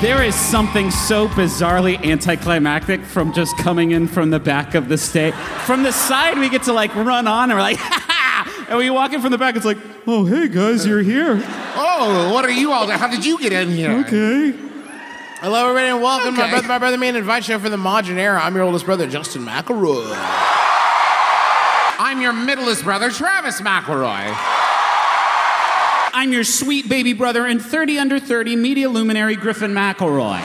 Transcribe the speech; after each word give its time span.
There 0.00 0.22
is 0.24 0.34
something 0.34 0.90
so 0.90 1.28
bizarrely 1.28 2.02
anticlimactic 2.02 3.02
from 3.04 3.34
just 3.34 3.54
coming 3.58 3.90
in 3.90 4.08
from 4.08 4.30
the 4.30 4.40
back 4.40 4.74
of 4.74 4.88
the 4.88 4.96
stage. 4.96 5.34
From 5.66 5.82
the 5.82 5.92
side, 5.92 6.38
we 6.38 6.48
get 6.48 6.62
to 6.64 6.72
like 6.72 6.94
run 6.94 7.26
on 7.26 7.50
and 7.50 7.58
we're 7.58 7.62
like, 7.62 7.76
ha 7.78 8.04
ha! 8.08 8.66
And 8.70 8.78
we 8.78 8.88
walk 8.88 9.12
in 9.12 9.20
from 9.20 9.30
the 9.30 9.36
back, 9.36 9.56
it's 9.56 9.66
like, 9.66 9.76
oh, 10.06 10.24
hey 10.24 10.48
guys, 10.48 10.86
you're 10.86 11.02
here. 11.02 11.38
Oh, 11.76 12.30
what 12.32 12.46
are 12.46 12.50
you 12.50 12.72
all? 12.72 12.86
Doing? 12.86 12.98
How 12.98 13.08
did 13.08 13.26
you 13.26 13.38
get 13.38 13.52
in 13.52 13.68
here? 13.68 13.90
Okay. 14.06 14.52
Hello, 15.40 15.64
everybody, 15.68 15.88
and 15.88 16.00
welcome 16.02 16.34
to 16.34 16.40
my 16.40 16.44
Okay. 16.44 16.50
brother, 16.52 16.68
my 16.68 16.78
brother, 16.78 16.96
man 16.96 17.14
invite 17.16 17.44
show 17.44 17.58
for 17.58 17.68
the 17.68 17.76
modern 17.76 18.16
era. 18.16 18.40
I'm 18.42 18.54
your 18.54 18.64
oldest 18.64 18.86
brother, 18.86 19.06
Justin 19.06 19.44
McElroy. 19.44 20.12
I'm 21.98 22.22
your 22.22 22.32
middleest 22.32 22.84
brother, 22.84 23.10
Travis 23.10 23.60
McElroy. 23.60 24.34
I'm 26.12 26.32
your 26.32 26.44
sweet 26.44 26.88
baby 26.88 27.12
brother 27.12 27.46
and 27.46 27.60
30 27.62 27.98
under 27.98 28.18
30 28.18 28.56
media 28.56 28.88
luminary 28.88 29.36
Griffin 29.36 29.72
McElroy. 29.72 30.40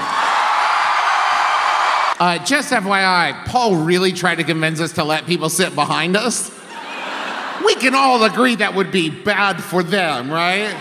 Uh, 2.18 2.38
just 2.46 2.72
FYI, 2.72 3.46
Paul 3.46 3.76
really 3.78 4.14
tried 4.14 4.36
to 4.36 4.44
convince 4.44 4.80
us 4.80 4.94
to 4.94 5.04
let 5.04 5.26
people 5.26 5.50
sit 5.50 5.76
behind 5.76 6.16
us. 6.16 6.50
We 7.66 7.76
can 7.76 7.94
all 7.96 8.24
agree 8.24 8.56
that 8.56 8.74
would 8.76 8.92
be 8.92 9.10
bad 9.10 9.62
for 9.62 9.84
them, 9.84 10.32
right? 10.32 10.74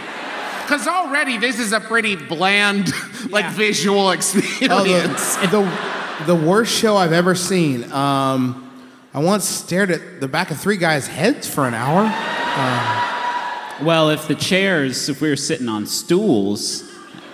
Because 0.63 0.87
already 0.87 1.39
this 1.39 1.59
is 1.59 1.73
a 1.73 1.81
pretty 1.81 2.15
bland, 2.17 2.93
like 3.31 3.45
Yeah. 3.45 3.53
visual 3.55 4.07
Oh, 4.09 4.11
experience. 4.11 5.37
the, 5.37 5.47
the, 6.27 6.27
the 6.27 6.35
worst 6.37 6.73
show 6.73 6.97
I've 6.97 7.13
ever 7.13 7.35
seen. 7.35 7.91
Um, 7.93 8.61
I 9.13 9.19
once 9.21 9.45
stared 9.45 9.91
at 9.91 10.21
the 10.21 10.29
back 10.29 10.51
of 10.51 10.59
three 10.61 10.77
guys' 10.77 11.07
heads 11.07 11.49
for 11.53 11.67
an 11.67 11.75
hour. 11.75 12.05
Well, 13.83 14.11
if 14.11 14.29
the 14.29 14.35
chairs, 14.37 15.09
if 15.09 15.21
we 15.21 15.29
were 15.29 15.37
sitting 15.37 15.69
on 15.69 15.87
stools 15.87 16.89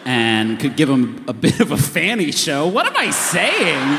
and 0.05 0.59
could 0.59 0.77
give 0.77 0.89
them 0.89 1.25
a 1.29 1.33
bit 1.33 1.61
of 1.61 1.71
a 1.71 1.77
fanny 1.77 2.33
show, 2.33 2.67
what 2.67 2.87
am 2.87 2.97
I 2.97 3.11
saying? 3.11 3.99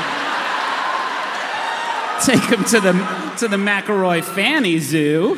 Take 2.24 2.50
them 2.50 2.64
to 2.64 2.80
the 2.80 2.92
to 3.38 3.48
the 3.48 3.56
McElroy 3.56 4.22
Fanny 4.22 4.78
Zoo. 4.78 5.36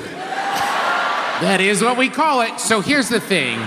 That 1.40 1.60
is 1.60 1.82
what 1.82 1.96
we 1.96 2.08
call 2.08 2.40
it. 2.40 2.58
So 2.60 2.80
here's 2.80 3.08
the 3.08 3.20
thing. 3.20 3.58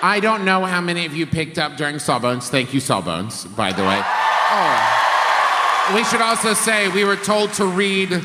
I 0.00 0.20
don't 0.22 0.44
know 0.44 0.64
how 0.64 0.80
many 0.80 1.06
of 1.06 1.14
you 1.14 1.26
picked 1.26 1.58
up 1.58 1.76
during 1.76 1.98
Sawbones. 1.98 2.50
Thank 2.50 2.72
you, 2.72 2.80
Sawbones, 2.80 3.44
by 3.44 3.72
the 3.72 3.82
way. 3.82 4.00
Oh. 4.04 5.94
We 5.94 6.04
should 6.04 6.20
also 6.20 6.54
say 6.54 6.88
we 6.88 7.04
were 7.04 7.16
told 7.16 7.52
to 7.54 7.66
read 7.66 8.22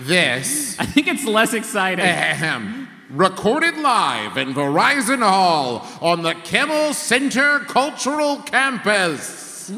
this. 0.00 0.78
I 0.78 0.86
think 0.86 1.08
it's 1.08 1.24
less 1.24 1.54
exciting. 1.54 2.04
Ahem. 2.04 2.79
Recorded 3.10 3.76
live 3.78 4.36
in 4.36 4.54
Verizon 4.54 5.18
Hall 5.18 5.84
on 6.00 6.22
the 6.22 6.34
Kimmel 6.34 6.94
Center 6.94 7.58
Cultural 7.60 8.36
Campus. 8.36 9.68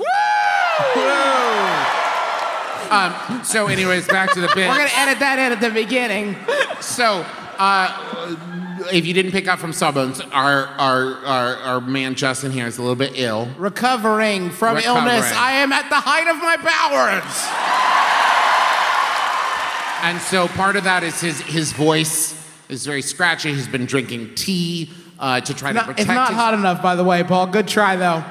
Um, 2.90 3.40
so, 3.42 3.68
anyways, 3.68 4.06
back 4.06 4.32
to 4.34 4.40
the 4.42 4.48
bit. 4.48 4.56
We're 4.68 4.76
gonna 4.76 4.90
edit 4.96 5.18
that 5.20 5.38
in 5.38 5.50
at 5.52 5.62
the 5.62 5.70
beginning. 5.70 6.36
So, 6.82 7.24
uh, 7.56 8.36
if 8.92 9.06
you 9.06 9.14
didn't 9.14 9.32
pick 9.32 9.48
up 9.48 9.58
from 9.58 9.72
Sawbones, 9.72 10.20
our, 10.20 10.66
our, 10.66 11.14
our, 11.24 11.56
our 11.56 11.80
man 11.80 12.14
Justin 12.14 12.52
here 12.52 12.66
is 12.66 12.76
a 12.76 12.82
little 12.82 12.96
bit 12.96 13.12
ill. 13.14 13.48
Recovering 13.56 14.50
from 14.50 14.76
Recovering. 14.76 15.06
illness, 15.06 15.32
I 15.32 15.52
am 15.52 15.72
at 15.72 15.88
the 15.88 16.00
height 16.00 16.28
of 16.28 16.36
my 16.36 16.58
powers. 16.58 17.48
And 20.02 20.20
so 20.20 20.48
part 20.48 20.76
of 20.76 20.84
that 20.84 21.02
is 21.02 21.18
his, 21.18 21.40
his 21.40 21.72
voice 21.72 22.41
is 22.72 22.86
very 22.86 23.02
scratchy. 23.02 23.52
He's 23.52 23.68
been 23.68 23.86
drinking 23.86 24.34
tea 24.34 24.90
uh, 25.18 25.40
to 25.40 25.54
try 25.54 25.72
to 25.72 25.80
protect 25.80 26.00
it's 26.00 26.08
not 26.08 26.28
his- 26.28 26.36
hot 26.36 26.54
enough, 26.54 26.82
by 26.82 26.96
the 26.96 27.04
way, 27.04 27.22
Paul. 27.22 27.46
Good 27.46 27.68
try, 27.68 27.96
though. 27.96 28.24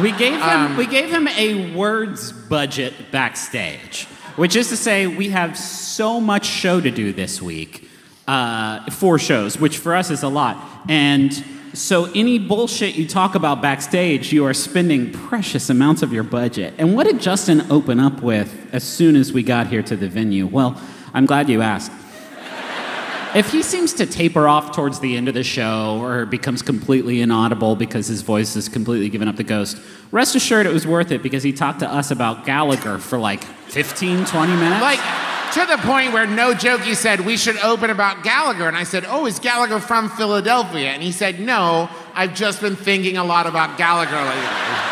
We 0.00 0.12
gave 0.12 0.34
him 0.34 0.42
Um, 0.42 0.76
we 0.76 0.86
gave 0.86 1.10
him 1.10 1.28
a 1.28 1.74
words 1.74 2.32
budget 2.32 2.94
backstage, 3.10 4.04
which 4.36 4.56
is 4.56 4.68
to 4.68 4.76
say 4.76 5.06
we 5.06 5.28
have 5.30 5.56
so 5.58 6.20
much 6.20 6.46
show 6.46 6.80
to 6.80 6.90
do 6.90 7.12
this 7.12 7.42
week, 7.42 7.88
uh, 8.28 8.88
four 8.90 9.18
shows, 9.18 9.58
which 9.58 9.78
for 9.78 9.94
us 9.94 10.10
is 10.10 10.22
a 10.22 10.28
lot, 10.28 10.56
and 10.88 11.44
so 11.72 12.06
any 12.16 12.38
bullshit 12.38 12.96
you 12.96 13.06
talk 13.06 13.34
about 13.36 13.62
backstage, 13.62 14.32
you 14.32 14.44
are 14.44 14.54
spending 14.54 15.12
precious 15.12 15.70
amounts 15.70 16.02
of 16.02 16.12
your 16.12 16.24
budget. 16.24 16.74
And 16.78 16.96
what 16.96 17.06
did 17.06 17.20
Justin 17.20 17.70
open 17.70 18.00
up 18.00 18.22
with 18.22 18.52
as 18.72 18.82
soon 18.82 19.14
as 19.14 19.32
we 19.32 19.44
got 19.44 19.68
here 19.68 19.82
to 19.84 19.96
the 19.96 20.08
venue? 20.08 20.46
Well, 20.48 20.80
I'm 21.14 21.26
glad 21.26 21.48
you 21.48 21.62
asked. 21.62 21.92
If 23.32 23.52
he 23.52 23.62
seems 23.62 23.92
to 23.94 24.06
taper 24.06 24.48
off 24.48 24.74
towards 24.74 24.98
the 24.98 25.16
end 25.16 25.28
of 25.28 25.34
the 25.34 25.44
show 25.44 26.00
or 26.02 26.26
becomes 26.26 26.62
completely 26.62 27.20
inaudible 27.20 27.76
because 27.76 28.08
his 28.08 28.22
voice 28.22 28.54
has 28.54 28.68
completely 28.68 29.08
given 29.08 29.28
up 29.28 29.36
the 29.36 29.44
ghost, 29.44 29.80
rest 30.10 30.34
assured 30.34 30.66
it 30.66 30.72
was 30.72 30.84
worth 30.84 31.12
it 31.12 31.22
because 31.22 31.44
he 31.44 31.52
talked 31.52 31.78
to 31.78 31.88
us 31.88 32.10
about 32.10 32.44
Gallagher 32.44 32.98
for 32.98 33.18
like 33.18 33.44
15, 33.44 34.24
20 34.24 34.52
minutes. 34.56 34.82
Like, 34.82 34.98
to 35.54 35.64
the 35.66 35.78
point 35.78 36.12
where, 36.12 36.26
no 36.26 36.54
joke, 36.54 36.80
he 36.80 36.94
said, 36.94 37.20
we 37.20 37.36
should 37.36 37.56
open 37.58 37.90
about 37.90 38.24
Gallagher. 38.24 38.66
And 38.66 38.76
I 38.76 38.82
said, 38.82 39.04
oh, 39.06 39.26
is 39.26 39.38
Gallagher 39.38 39.78
from 39.78 40.08
Philadelphia? 40.08 40.90
And 40.90 41.02
he 41.02 41.12
said, 41.12 41.38
no, 41.38 41.88
I've 42.14 42.34
just 42.34 42.60
been 42.60 42.74
thinking 42.74 43.16
a 43.16 43.24
lot 43.24 43.46
about 43.46 43.78
Gallagher 43.78 44.16
lately. 44.16 44.90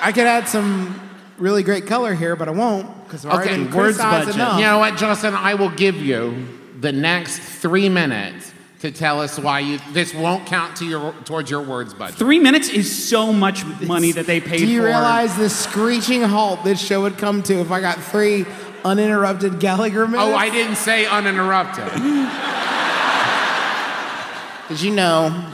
I 0.00 0.12
could 0.14 0.28
add 0.28 0.48
some 0.48 1.07
really 1.38 1.62
great 1.62 1.86
color 1.86 2.14
here, 2.14 2.36
but 2.36 2.48
I 2.48 2.52
won't 2.52 3.04
because 3.04 3.24
I've 3.24 3.32
already 3.32 3.50
Okay, 3.50 3.64
been 3.64 3.74
words 3.74 3.96
criticized 3.96 4.26
budget. 4.26 4.34
enough. 4.34 4.58
You 4.58 4.64
know 4.64 4.78
what, 4.78 4.96
Justin? 4.96 5.34
I 5.34 5.54
will 5.54 5.70
give 5.70 5.96
you 5.96 6.46
the 6.80 6.92
next 6.92 7.38
three 7.38 7.88
minutes 7.88 8.52
to 8.80 8.92
tell 8.92 9.20
us 9.20 9.38
why 9.38 9.60
you. 9.60 9.78
This 9.92 10.14
won't 10.14 10.46
count 10.46 10.76
to 10.76 10.84
your 10.84 11.12
towards 11.24 11.50
your 11.50 11.62
words 11.62 11.94
budget. 11.94 12.18
Three 12.18 12.38
minutes 12.38 12.68
is 12.68 13.08
so 13.08 13.32
much 13.32 13.64
money 13.82 14.12
that 14.12 14.26
they 14.26 14.40
paid 14.40 14.60
for. 14.60 14.66
Do 14.66 14.66
you 14.66 14.80
for. 14.80 14.86
realize 14.86 15.36
the 15.36 15.50
screeching 15.50 16.22
halt 16.22 16.64
this 16.64 16.80
show 16.80 17.02
would 17.02 17.18
come 17.18 17.42
to 17.44 17.60
if 17.60 17.70
I 17.70 17.80
got 17.80 17.98
three 17.98 18.46
uninterrupted 18.84 19.58
Gallagher 19.58 20.04
oh, 20.04 20.06
minutes? 20.06 20.28
Oh, 20.28 20.34
I 20.34 20.50
didn't 20.50 20.76
say 20.76 21.06
uninterrupted. 21.06 21.84
Did 24.68 24.82
you 24.82 24.94
know? 24.94 25.46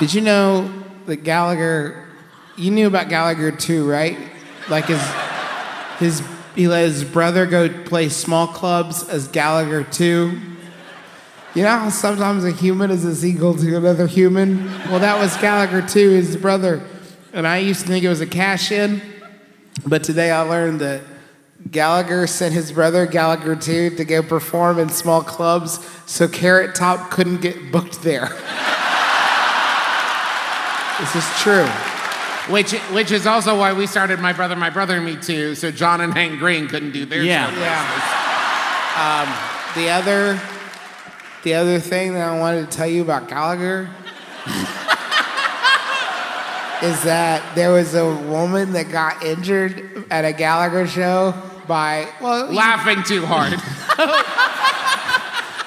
Did 0.00 0.14
you 0.14 0.22
know 0.22 0.72
that 1.06 1.22
Gallagher? 1.24 2.09
You 2.56 2.70
knew 2.70 2.86
about 2.86 3.08
Gallagher 3.08 3.52
too, 3.52 3.88
right? 3.88 4.18
Like 4.68 4.86
his 4.86 5.02
his 5.98 6.22
he 6.54 6.68
let 6.68 6.84
his 6.84 7.04
brother 7.04 7.46
go 7.46 7.68
play 7.68 8.08
small 8.08 8.46
clubs 8.46 9.08
as 9.08 9.28
Gallagher 9.28 9.84
too. 9.84 10.38
You 11.54 11.64
know 11.64 11.70
how 11.70 11.90
sometimes 11.90 12.44
a 12.44 12.52
human 12.52 12.90
is 12.90 13.04
a 13.04 13.14
sequel 13.14 13.54
to 13.54 13.76
another 13.76 14.06
human? 14.06 14.66
Well, 14.88 15.00
that 15.00 15.18
was 15.18 15.36
Gallagher 15.38 15.82
too, 15.82 16.10
his 16.10 16.36
brother. 16.36 16.82
And 17.32 17.46
I 17.46 17.58
used 17.58 17.82
to 17.82 17.88
think 17.88 18.04
it 18.04 18.08
was 18.08 18.20
a 18.20 18.26
cash 18.26 18.72
in, 18.72 19.00
but 19.86 20.04
today 20.04 20.30
I 20.30 20.42
learned 20.42 20.80
that 20.80 21.02
Gallagher 21.70 22.26
sent 22.26 22.54
his 22.54 22.72
brother 22.72 23.06
Gallagher 23.06 23.56
too 23.56 23.90
to 23.96 24.04
go 24.04 24.22
perform 24.22 24.78
in 24.78 24.88
small 24.88 25.22
clubs 25.22 25.84
so 26.06 26.26
Carrot 26.26 26.74
Top 26.74 27.10
couldn't 27.10 27.40
get 27.40 27.70
booked 27.70 28.02
there. 28.02 28.28
this 31.00 31.16
is 31.16 31.40
true. 31.40 31.68
Which, 32.50 32.72
which 32.92 33.10
is 33.12 33.26
also 33.26 33.56
why 33.58 33.72
we 33.72 33.86
started 33.86 34.18
My 34.18 34.32
Brother, 34.32 34.56
My 34.56 34.70
Brother 34.70 34.96
and 34.96 35.04
Me 35.04 35.16
Too, 35.16 35.54
so 35.54 35.70
John 35.70 36.00
and 36.00 36.12
Hank 36.12 36.38
Green 36.40 36.66
couldn't 36.68 36.90
do 36.92 37.04
their 37.06 37.22
Yeah. 37.22 37.50
show. 37.52 37.60
Yeah. 37.60 37.86
Um, 38.96 39.28
the 39.82 39.88
other, 39.90 40.40
the 41.44 41.54
other 41.54 41.78
thing 41.78 42.14
that 42.14 42.28
I 42.28 42.38
wanted 42.38 42.68
to 42.70 42.76
tell 42.76 42.88
you 42.88 43.02
about 43.02 43.28
Gallagher 43.28 43.88
is 46.82 47.02
that 47.04 47.42
there 47.54 47.70
was 47.70 47.94
a 47.94 48.04
woman 48.04 48.72
that 48.72 48.90
got 48.90 49.22
injured 49.22 50.04
at 50.10 50.24
a 50.24 50.32
Gallagher 50.32 50.86
show 50.88 51.34
by 51.68 52.08
well, 52.20 52.48
you- 52.50 52.56
Laughing 52.56 53.02
too 53.04 53.24
hard. 53.26 53.52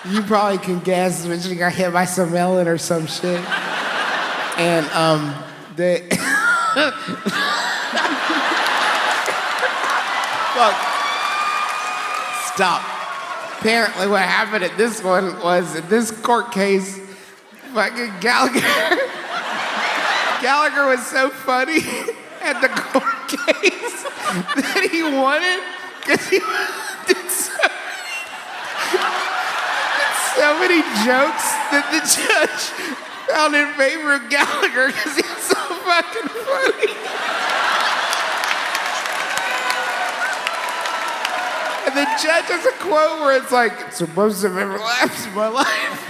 you 0.13 0.21
probably 0.23 0.57
can 0.57 0.79
guess 0.79 1.25
when 1.25 1.39
she 1.39 1.55
got 1.55 1.71
hit 1.71 1.93
by 1.93 2.03
some 2.05 2.31
melon 2.33 2.67
or 2.67 2.77
some 2.77 3.05
shit. 3.07 3.39
And 4.59 4.85
um, 4.87 5.33
they. 5.77 6.09
Look, 6.75 6.89
stop. 12.53 12.81
Apparently, 13.59 14.07
what 14.07 14.23
happened 14.23 14.63
at 14.63 14.75
this 14.75 15.03
one 15.03 15.39
was 15.41 15.75
in 15.75 15.87
this 15.87 16.09
court 16.09 16.51
case, 16.51 16.97
fucking 17.73 18.11
Gallagher. 18.19 18.59
Gallagher 20.41 20.87
was 20.87 21.05
so 21.05 21.29
funny 21.29 21.77
at 22.41 22.59
the 22.59 22.69
court 22.69 23.27
case 23.29 24.03
that 24.55 24.89
he 24.91 25.03
won 25.03 25.41
it 25.43 25.61
because 26.01 26.27
he 26.27 26.39
did 27.07 27.29
so, 27.29 27.53
did 30.01 30.15
so 30.35 30.59
many 30.59 30.81
jokes 31.05 31.53
that 31.69 31.85
the 31.93 32.01
judge 32.01 32.73
found 33.29 33.55
in 33.55 33.73
favor 33.73 34.13
of 34.13 34.29
Gallagher 34.29 34.87
because 34.87 35.15
he's 35.15 35.37
so 35.43 35.55
fucking 35.55 36.29
funny. 36.29 36.93
And 41.85 41.97
the 41.97 42.05
judge 42.21 42.45
has 42.45 42.65
a 42.65 42.71
quote 42.79 43.19
where 43.21 43.37
it's 43.41 43.51
like, 43.51 43.73
it's 43.87 43.99
the 43.99 44.07
most 44.07 44.43
I've 44.43 44.57
ever 44.57 44.77
laughed 44.77 45.27
in 45.27 45.35
my 45.35 45.47
life. 45.47 46.09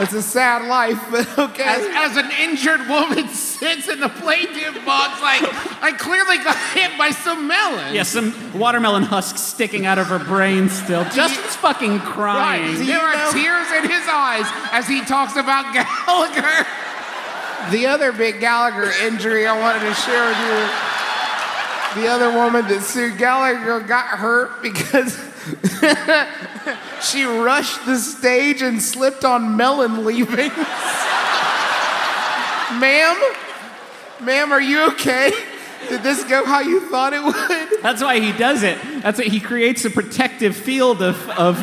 It's 0.00 0.12
a 0.12 0.22
sad 0.22 0.68
life, 0.68 1.00
but 1.10 1.38
okay. 1.50 1.64
As, 1.64 2.12
as 2.12 2.16
an 2.24 2.30
injured 2.40 2.88
woman 2.88 3.28
sits 3.34 3.88
in 3.88 4.00
the 4.00 4.08
plaintiff 4.08 4.74
box, 4.84 5.20
like 5.20 5.42
I 5.82 5.92
clearly 5.98 6.38
got 6.38 6.56
hit 6.72 6.96
by 6.96 7.10
some 7.10 7.48
melon. 7.48 7.94
Yeah, 7.94 8.04
some 8.04 8.32
watermelon 8.58 9.02
husks 9.02 9.40
sticking 9.40 9.86
out 9.86 9.98
of 9.98 10.06
her 10.06 10.18
brain 10.20 10.68
still. 10.68 11.04
Justin's 11.10 11.56
fucking 11.56 11.98
crying. 12.00 12.62
Right. 12.62 12.74
crying. 12.76 12.86
There 12.86 13.00
are 13.00 13.14
know- 13.14 13.32
tears 13.32 13.70
in 13.72 13.90
his 13.90 14.06
eyes 14.08 14.46
as 14.72 14.86
he 14.86 15.00
talks 15.04 15.36
about 15.36 15.72
Gallagher. 16.06 16.66
The 17.70 17.86
other 17.86 18.12
big 18.12 18.40
Gallagher 18.40 18.90
injury 19.04 19.46
I 19.46 19.58
wanted 19.58 19.80
to 19.80 19.94
share 19.94 20.28
with 20.28 20.38
you. 20.38 22.02
The 22.02 22.08
other 22.08 22.30
woman 22.32 22.68
that 22.68 22.82
sued 22.82 23.18
Gallagher 23.18 23.80
got 23.80 24.06
hurt 24.06 24.62
because 24.62 25.18
she 27.02 27.24
rushed 27.24 27.84
the 27.86 27.96
stage 27.96 28.62
and 28.62 28.82
slipped 28.82 29.24
on 29.24 29.56
melon 29.56 30.04
leavings. 30.04 30.52
Ma'am? 32.78 33.16
Ma'am, 34.20 34.52
are 34.52 34.60
you 34.60 34.88
okay? 34.88 35.32
Did 35.88 36.02
this 36.02 36.24
go 36.24 36.44
how 36.44 36.60
you 36.60 36.80
thought 36.90 37.12
it 37.12 37.22
would? 37.22 37.82
That's 37.82 38.02
why 38.02 38.20
he 38.20 38.32
does 38.32 38.62
it. 38.62 38.78
That's 39.02 39.18
what 39.18 39.28
he 39.28 39.40
creates 39.40 39.84
a 39.84 39.90
protective 39.90 40.56
field 40.56 41.02
of, 41.02 41.28
of 41.30 41.56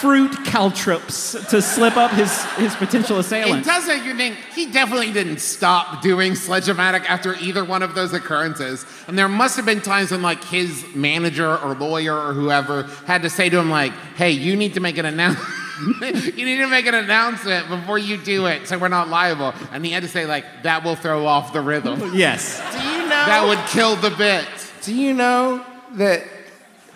fruit 0.00 0.32
caltrops 0.44 1.32
to 1.50 1.62
slip 1.62 1.96
up 1.96 2.10
his, 2.12 2.44
his 2.54 2.74
potential 2.76 3.16
It 3.16 3.20
assailant. 3.20 3.64
does 3.64 3.86
make 3.86 4.04
you 4.04 4.14
think 4.14 4.36
he 4.54 4.66
definitely 4.70 5.12
didn't 5.12 5.38
stop 5.40 6.02
doing 6.02 6.34
Sledge-O-Matic 6.34 7.04
after 7.06 7.34
either 7.36 7.64
one 7.64 7.82
of 7.82 7.94
those 7.94 8.12
occurrences. 8.12 8.84
And 9.08 9.18
there 9.18 9.28
must 9.28 9.56
have 9.56 9.64
been 9.66 9.80
times 9.80 10.10
when 10.10 10.22
like 10.22 10.42
his 10.44 10.84
manager 10.94 11.56
or 11.58 11.74
lawyer 11.74 12.14
or 12.14 12.32
whoever 12.34 12.84
had 13.06 13.22
to 13.22 13.30
say 13.30 13.48
to 13.48 13.58
him 13.58 13.70
like, 13.70 13.92
"Hey, 14.16 14.30
you 14.32 14.56
need 14.56 14.74
to 14.74 14.80
make 14.80 14.98
an 14.98 15.06
announcement. 15.06 15.48
you 16.36 16.44
need 16.44 16.58
to 16.58 16.68
make 16.68 16.86
an 16.86 16.94
announcement 16.94 17.68
before 17.68 17.98
you 17.98 18.16
do 18.16 18.46
it, 18.46 18.66
so 18.68 18.78
we're 18.78 18.88
not 18.88 19.08
liable." 19.08 19.54
And 19.72 19.84
he 19.84 19.92
had 19.92 20.02
to 20.02 20.08
say 20.08 20.26
like, 20.26 20.44
"That 20.62 20.84
will 20.84 20.96
throw 20.96 21.26
off 21.26 21.52
the 21.52 21.60
rhythm. 21.60 22.12
Yes. 22.14 22.58
Do 22.72 22.78
you 22.88 23.02
know? 23.02 23.08
that 23.08 23.44
would 23.48 23.58
kill 23.70 23.96
the 23.96 24.10
bit." 24.10 24.46
Do 24.82 24.94
you 24.94 25.14
know 25.14 25.64
that? 25.94 26.22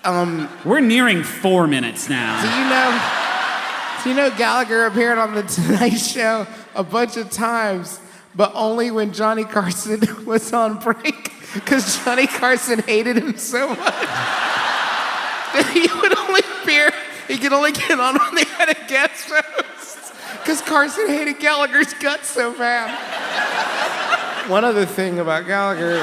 Um, 0.02 0.48
We're 0.64 0.80
nearing 0.80 1.22
four 1.22 1.66
minutes 1.66 2.08
now. 2.08 2.40
Do 2.40 2.48
you 2.48 2.68
know? 2.70 4.02
Do 4.02 4.08
you 4.08 4.16
know 4.16 4.36
Gallagher 4.38 4.86
appeared 4.86 5.18
on 5.18 5.34
the 5.34 5.42
Tonight 5.42 5.98
Show 5.98 6.46
a 6.74 6.82
bunch 6.82 7.18
of 7.18 7.30
times, 7.30 8.00
but 8.34 8.50
only 8.54 8.90
when 8.90 9.12
Johnny 9.12 9.44
Carson 9.44 10.00
was 10.24 10.54
on 10.54 10.78
break, 10.78 11.32
because 11.52 12.02
Johnny 12.02 12.26
Carson 12.26 12.78
hated 12.78 13.18
him 13.18 13.36
so 13.36 13.68
much 13.68 13.78
that 13.78 15.68
he 15.74 15.80
would 16.00 16.16
only 16.16 16.40
appear. 16.62 16.90
He 17.28 17.36
could 17.36 17.52
only 17.52 17.72
get 17.72 18.00
on 18.00 18.16
when 18.16 18.34
they 18.36 18.44
had 18.44 18.70
a 18.70 18.88
guest 18.88 19.28
host, 19.28 20.14
because 20.38 20.62
Carson 20.62 21.08
hated 21.08 21.38
Gallagher's 21.40 21.92
guts 21.94 22.28
so 22.28 22.56
bad. 22.56 22.88
One 24.48 24.64
other 24.64 24.86
thing 24.86 25.18
about 25.18 25.46
Gallagher 25.46 26.02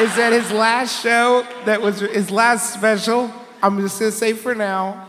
is 0.00 0.16
that 0.16 0.32
his 0.32 0.50
last 0.50 1.02
show, 1.02 1.46
that 1.66 1.80
was 1.82 2.00
his 2.00 2.30
last 2.30 2.72
special, 2.72 3.30
I'm 3.62 3.78
just 3.80 3.98
gonna 3.98 4.10
say 4.10 4.32
for 4.32 4.54
now, 4.54 5.06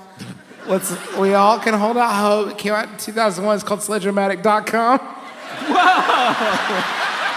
let's 0.67 0.91
we 1.15 1.33
all 1.33 1.59
can 1.59 1.73
hold 1.73 1.97
out 1.97 2.13
hope. 2.13 2.51
It 2.51 2.57
came 2.57 2.73
out 2.73 2.89
in 2.89 2.97
2001. 2.97 3.55
It's 3.55 3.63
called 3.63 3.79
Sledgeomatic.com. 3.79 4.99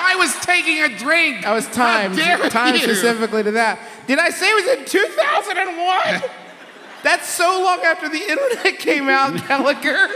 I 0.06 0.16
was 0.18 0.34
taking 0.44 0.82
a 0.82 0.88
drink. 0.98 1.46
I 1.46 1.54
was 1.54 1.66
timed, 1.68 2.18
timed 2.50 2.80
specifically 2.80 3.42
to 3.44 3.52
that. 3.52 3.78
Did 4.06 4.18
I 4.18 4.30
say 4.30 4.50
it 4.50 4.54
was 4.54 4.66
in 4.78 4.84
2001? 4.84 6.30
That's 7.02 7.28
so 7.28 7.62
long 7.62 7.80
after 7.80 8.08
the 8.08 8.18
internet 8.18 8.78
came 8.80 9.08
out, 9.08 9.36
Gallagher. 9.46 10.08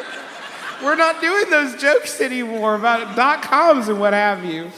We're 0.82 0.96
not 0.96 1.20
doing 1.20 1.50
those 1.50 1.76
jokes 1.76 2.20
anymore 2.20 2.74
about 2.76 3.14
dot 3.14 3.42
coms 3.42 3.88
and 3.88 4.00
what 4.00 4.12
have 4.12 4.44
you. 4.44 4.70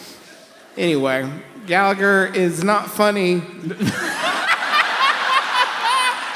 Anyway, 0.77 1.29
Gallagher 1.67 2.27
is 2.35 2.65
not 2.65 2.91
funny, 2.91 3.43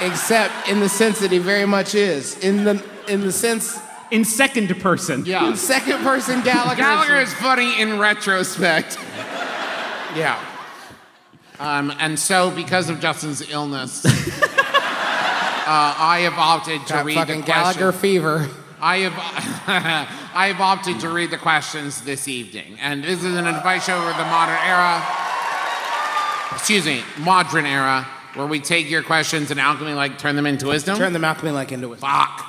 except 0.01 0.69
in 0.69 0.81
the 0.81 0.89
sense 0.89 1.19
that 1.21 1.31
he 1.31 1.39
very 1.39 1.67
much 1.67 1.95
is. 1.95 2.39
In 2.39 2.65
the 2.65 2.85
in 3.09 3.21
the 3.21 3.33
sense, 3.33 3.79
In 4.11 4.25
second 4.25 4.69
person. 4.81 5.25
Yeah. 5.27 5.49
In 5.49 5.57
second 5.57 5.99
person 5.99 6.43
Gallagher. 6.43 6.77
Gallagher 6.77 7.17
is 7.21 7.33
funny 7.35 7.81
in 7.81 7.99
retrospect. 7.99 8.99
yeah. 10.17 10.43
Um, 11.59 11.93
and 12.01 12.19
so, 12.19 12.51
because 12.51 12.91
of 12.91 13.01
Justin's 13.01 13.49
illness, 13.51 14.05
uh, 14.07 14.11
I 15.67 16.21
have 16.23 16.35
opted 16.35 16.85
to 16.89 16.93
Got 16.93 17.05
read 17.05 17.15
fucking 17.15 17.41
the 17.41 17.47
question. 17.47 17.81
Gallagher 17.81 17.93
fever. 17.93 18.49
I 18.87 18.99
have, 18.99 19.15
I 20.35 20.49
have 20.49 20.61
opted 20.61 21.01
to 21.01 21.09
read 21.09 21.31
the 21.31 21.39
questions 21.39 22.03
this 22.03 22.29
evening, 22.29 22.77
and 22.83 23.03
this 23.03 23.25
is 23.25 23.35
an 23.35 23.47
advice 23.47 23.87
show 23.87 23.97
of 23.97 24.15
the 24.19 24.25
modern 24.27 24.59
era. 24.61 25.03
Excuse 26.53 26.85
me, 26.85 27.03
modern 27.19 27.65
era, 27.65 28.07
where 28.35 28.47
we 28.47 28.61
take 28.61 28.91
your 28.91 29.03
questions 29.03 29.51
and 29.51 29.59
alchemy 29.59 29.95
like 29.95 30.19
turn 30.19 30.37
them 30.37 30.45
into 30.45 30.67
wisdom. 30.67 30.99
Turn 30.99 31.15
the 31.15 31.25
alchemy 31.27 31.51
like 31.53 31.73
into 31.73 31.95
it. 31.95 31.99
Fuck. 32.01 32.45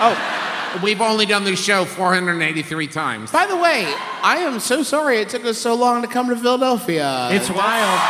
Oh, 0.00 0.80
We've 0.80 1.00
only 1.00 1.26
done 1.26 1.42
this 1.42 1.60
show 1.60 1.84
483 1.86 2.86
times. 2.86 3.32
by 3.32 3.46
the 3.46 3.56
way, 3.56 3.92
I 4.22 4.36
am 4.46 4.60
so 4.60 4.84
sorry 4.84 5.18
it 5.18 5.28
took 5.28 5.44
us 5.44 5.58
so 5.58 5.74
long 5.74 6.02
to 6.02 6.08
come 6.08 6.28
to 6.28 6.36
Philadelphia. 6.36 7.30
It's 7.32 7.50
wild. 7.50 8.00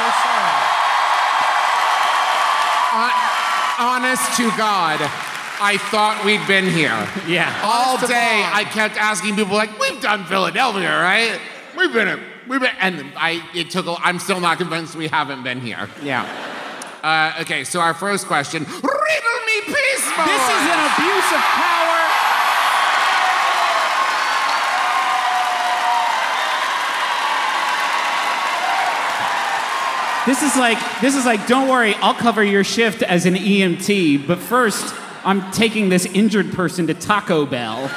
so 0.00 0.06
sorry. 0.24 0.64
Hon- 2.96 4.04
honest 4.04 4.36
to 4.38 4.48
God, 4.56 5.00
I 5.60 5.78
thought 5.90 6.24
we'd 6.24 6.44
been 6.46 6.66
here. 6.66 7.08
Yeah. 7.26 7.48
All 7.62 7.96
day, 8.06 8.42
I 8.52 8.64
kept 8.64 8.96
asking 8.96 9.36
people 9.36 9.54
like, 9.54 9.78
"We've 9.78 10.00
done 10.00 10.24
Philadelphia, 10.26 10.90
right? 11.00 11.38
We've 11.76 11.92
been, 11.92 12.08
at- 12.08 12.18
we've 12.48 12.60
been," 12.60 12.74
and 12.80 13.12
I 13.16 13.42
it 13.54 13.70
took. 13.70 13.86
A, 13.86 13.94
I'm 14.00 14.18
still 14.18 14.40
not 14.40 14.58
convinced 14.58 14.94
we 14.96 15.08
haven't 15.08 15.42
been 15.44 15.60
here. 15.60 15.88
Yeah. 16.02 16.22
Uh, 17.02 17.40
okay, 17.42 17.64
so 17.64 17.80
our 17.80 17.94
first 17.94 18.26
question: 18.26 18.64
Riddle 18.64 19.40
me 19.46 19.60
piss, 19.66 20.02
boy. 20.16 20.24
This 20.26 20.44
is 20.56 20.64
an 20.74 20.80
abuse 20.92 21.30
of 21.32 21.40
power. 21.40 22.00
This 30.26 30.42
is 30.42 30.56
like 30.56 30.78
this 31.02 31.14
is 31.16 31.26
like 31.26 31.46
don't 31.46 31.68
worry, 31.68 31.94
I'll 31.96 32.14
cover 32.14 32.42
your 32.42 32.64
shift 32.64 33.02
as 33.02 33.26
an 33.26 33.34
EMT, 33.34 34.26
but 34.26 34.38
first 34.38 34.94
I'm 35.24 35.50
taking 35.52 35.88
this 35.88 36.04
injured 36.06 36.52
person 36.52 36.86
to 36.88 36.94
Taco 36.94 37.46
Bell. 37.46 37.88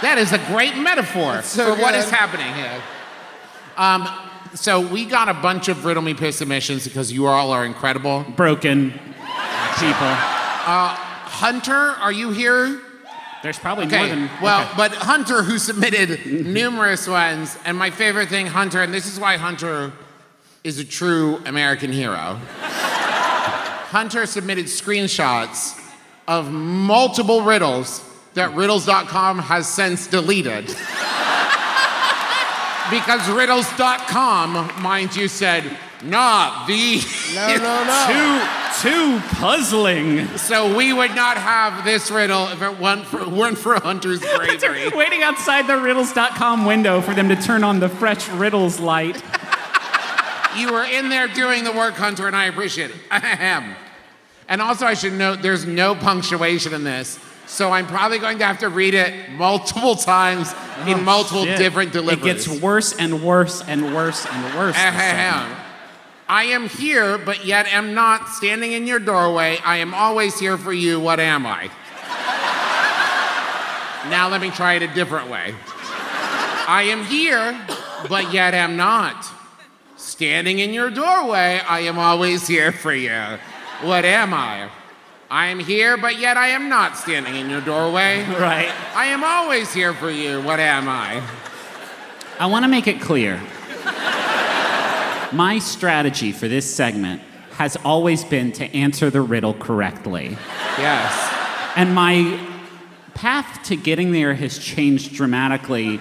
That 0.00 0.16
is 0.18 0.32
a 0.32 0.38
great 0.46 0.76
metaphor 0.76 1.42
so 1.42 1.74
for 1.74 1.80
what 1.82 1.92
good. 1.92 1.98
is 2.04 2.10
happening 2.10 2.52
here. 2.54 2.80
Um, 3.76 4.08
so 4.54 4.80
we 4.80 5.04
got 5.04 5.28
a 5.28 5.34
bunch 5.34 5.68
of 5.68 5.84
riddle 5.84 6.02
me 6.02 6.14
piss 6.14 6.36
submissions 6.38 6.84
because 6.84 7.12
you 7.12 7.26
all 7.26 7.50
are 7.52 7.64
incredible. 7.64 8.24
Broken 8.36 8.90
people. 8.92 10.14
Hunter, 11.30 11.74
are 11.74 12.12
you 12.12 12.30
here? 12.30 12.80
There's 13.42 13.58
probably 13.58 13.86
Okay. 13.86 13.98
more 13.98 14.08
than 14.08 14.30
well, 14.42 14.62
okay. 14.62 14.72
but 14.76 14.92
Hunter, 14.94 15.42
who 15.42 15.58
submitted 15.58 16.26
numerous 16.46 17.06
ones, 17.06 17.56
and 17.64 17.76
my 17.78 17.90
favorite 17.90 18.28
thing, 18.28 18.46
Hunter, 18.46 18.82
and 18.82 18.92
this 18.92 19.06
is 19.06 19.20
why 19.20 19.36
Hunter 19.36 19.92
is 20.64 20.78
a 20.80 20.84
true 20.84 21.40
American 21.46 21.92
hero. 21.92 22.40
Hunter 23.88 24.26
submitted 24.26 24.66
screenshots 24.66 25.80
of 26.26 26.52
multiple 26.52 27.40
riddles 27.40 28.04
that 28.34 28.54
riddles.com 28.54 29.38
has 29.38 29.66
since 29.66 30.06
deleted. 30.06 30.66
because 32.90 33.26
riddles.com, 33.30 34.82
mind 34.82 35.16
you, 35.16 35.26
said, 35.26 35.64
not 36.02 36.66
the. 36.66 37.00
No, 37.34 37.46
no, 37.56 37.84
no. 37.84 38.40
Too, 38.82 38.88
too 38.88 39.20
puzzling. 39.36 40.26
So 40.38 40.74
we 40.74 40.94
would 40.94 41.14
not 41.14 41.36
have 41.36 41.84
this 41.84 42.10
riddle 42.10 42.48
if 42.48 42.62
it 42.62 42.78
weren't 42.78 43.04
for, 43.04 43.28
weren't 43.28 43.58
for 43.58 43.78
Hunter's 43.78 44.20
bravery. 44.36 44.88
Waiting 44.88 45.22
outside 45.22 45.66
the 45.66 45.76
riddles.com 45.76 46.64
window 46.64 47.02
for 47.02 47.12
them 47.12 47.28
to 47.28 47.36
turn 47.36 47.64
on 47.64 47.80
the 47.80 47.88
fresh 47.90 48.26
riddles 48.30 48.80
light. 48.80 49.22
You 50.56 50.72
were 50.72 50.84
in 50.84 51.08
there 51.08 51.28
doing 51.28 51.64
the 51.64 51.72
work, 51.72 51.94
Hunter, 51.94 52.26
and 52.26 52.34
I 52.36 52.46
appreciate 52.46 52.90
it. 52.90 52.96
Ahem. 53.10 53.74
And 54.48 54.62
also, 54.62 54.86
I 54.86 54.94
should 54.94 55.12
note 55.12 55.42
there's 55.42 55.66
no 55.66 55.94
punctuation 55.94 56.72
in 56.72 56.82
this, 56.84 57.18
so 57.46 57.70
I'm 57.70 57.86
probably 57.86 58.18
going 58.18 58.38
to 58.38 58.46
have 58.46 58.58
to 58.60 58.68
read 58.70 58.94
it 58.94 59.30
multiple 59.32 59.94
times 60.14 60.52
in 60.86 60.94
oh, 61.00 61.02
multiple 61.02 61.40
Oh, 61.42 61.44
Shit. 61.44 61.58
different 61.58 61.90
It 61.90 62.00
deliveries. 62.00 62.46
gets 62.46 62.60
worse 62.62 62.94
and 62.96 63.22
worse 63.22 63.62
and 63.62 63.94
worse 63.94 64.26
and 64.26 64.54
worse. 64.56 64.74
this 64.74 64.82
segment. 64.82 65.02
Ahem. 65.04 65.56
I 66.30 66.44
am 66.44 66.68
here, 66.68 67.16
but 67.18 67.44
yet 67.46 67.66
am 67.72 67.94
not 67.94 68.28
standing 68.28 68.72
in 68.72 68.86
your 68.86 68.98
doorway. 68.98 69.58
I 69.64 69.78
am 69.78 69.94
always 69.94 70.38
here 70.38 70.58
for 70.58 70.72
you. 70.72 70.98
What 71.00 71.20
am 71.20 71.46
I? 71.46 71.70
now 74.10 74.28
let 74.28 74.40
me 74.40 74.50
try 74.50 74.74
it 74.74 74.82
a 74.82 74.88
different 74.94 75.28
way. 75.30 75.54
I 76.70 76.84
am 76.90 77.04
here, 77.04 77.58
but 78.08 78.32
yet 78.32 78.54
am 78.54 78.76
not. 78.76 79.26
Standing 80.18 80.58
in 80.58 80.74
your 80.74 80.90
doorway, 80.90 81.60
I 81.60 81.82
am 81.82 81.96
always 81.96 82.44
here 82.44 82.72
for 82.72 82.92
you. 82.92 83.38
What 83.82 84.04
am 84.04 84.34
I? 84.34 84.68
I 85.30 85.46
am 85.46 85.60
here, 85.60 85.96
but 85.96 86.18
yet 86.18 86.36
I 86.36 86.48
am 86.48 86.68
not 86.68 86.96
standing 86.96 87.36
in 87.36 87.48
your 87.48 87.60
doorway. 87.60 88.24
Right. 88.30 88.68
I 88.96 89.06
am 89.06 89.22
always 89.22 89.72
here 89.72 89.94
for 89.94 90.10
you. 90.10 90.42
What 90.42 90.58
am 90.58 90.88
I? 90.88 91.22
I 92.40 92.46
want 92.46 92.64
to 92.64 92.68
make 92.68 92.88
it 92.88 93.00
clear. 93.00 93.40
My 95.32 95.60
strategy 95.60 96.32
for 96.32 96.48
this 96.48 96.68
segment 96.68 97.22
has 97.52 97.76
always 97.84 98.24
been 98.24 98.50
to 98.54 98.64
answer 98.74 99.10
the 99.10 99.20
riddle 99.20 99.54
correctly. 99.54 100.36
Yes. 100.78 101.32
And 101.76 101.94
my 101.94 102.44
path 103.14 103.62
to 103.66 103.76
getting 103.76 104.10
there 104.10 104.34
has 104.34 104.58
changed 104.58 105.14
dramatically. 105.14 106.00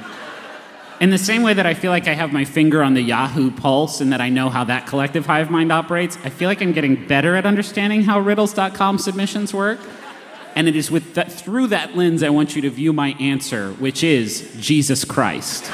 In 1.00 1.12
the 1.12 1.18
same 1.20 1.44
way 1.44 1.54
that 1.54 1.68
I 1.68 1.76
feel 1.76 1.92
like 1.92 2.08
I 2.08 2.14
have 2.14 2.34
my 2.34 2.44
finger 2.44 2.82
on 2.82 2.96
the 2.96 3.02
Yahoo 3.02 3.52
pulse 3.52 4.02
and 4.02 4.12
that 4.12 4.20
I 4.20 4.30
know 4.30 4.50
how 4.50 4.64
that 4.64 4.88
collective 4.88 5.28
hive 5.28 5.52
mind 5.52 5.72
operates, 5.72 6.18
I 6.24 6.30
feel 6.30 6.50
like 6.50 6.60
I'm 6.60 6.72
getting 6.72 7.06
better 7.06 7.36
at 7.36 7.46
understanding 7.46 8.02
how 8.02 8.20
riddles.com 8.20 8.98
submissions 8.98 9.54
work. 9.54 9.80
And 10.56 10.68
it 10.68 10.76
is 10.76 10.90
with 10.90 11.14
that, 11.14 11.32
through 11.32 11.68
that 11.68 11.96
lens 11.96 12.24
I 12.24 12.30
want 12.30 12.56
you 12.56 12.64
to 12.64 12.72
view 12.72 12.94
my 12.94 13.10
answer, 13.20 13.74
which 13.74 14.04
is 14.04 14.52
Jesus 14.60 15.06
Christ. 15.06 15.72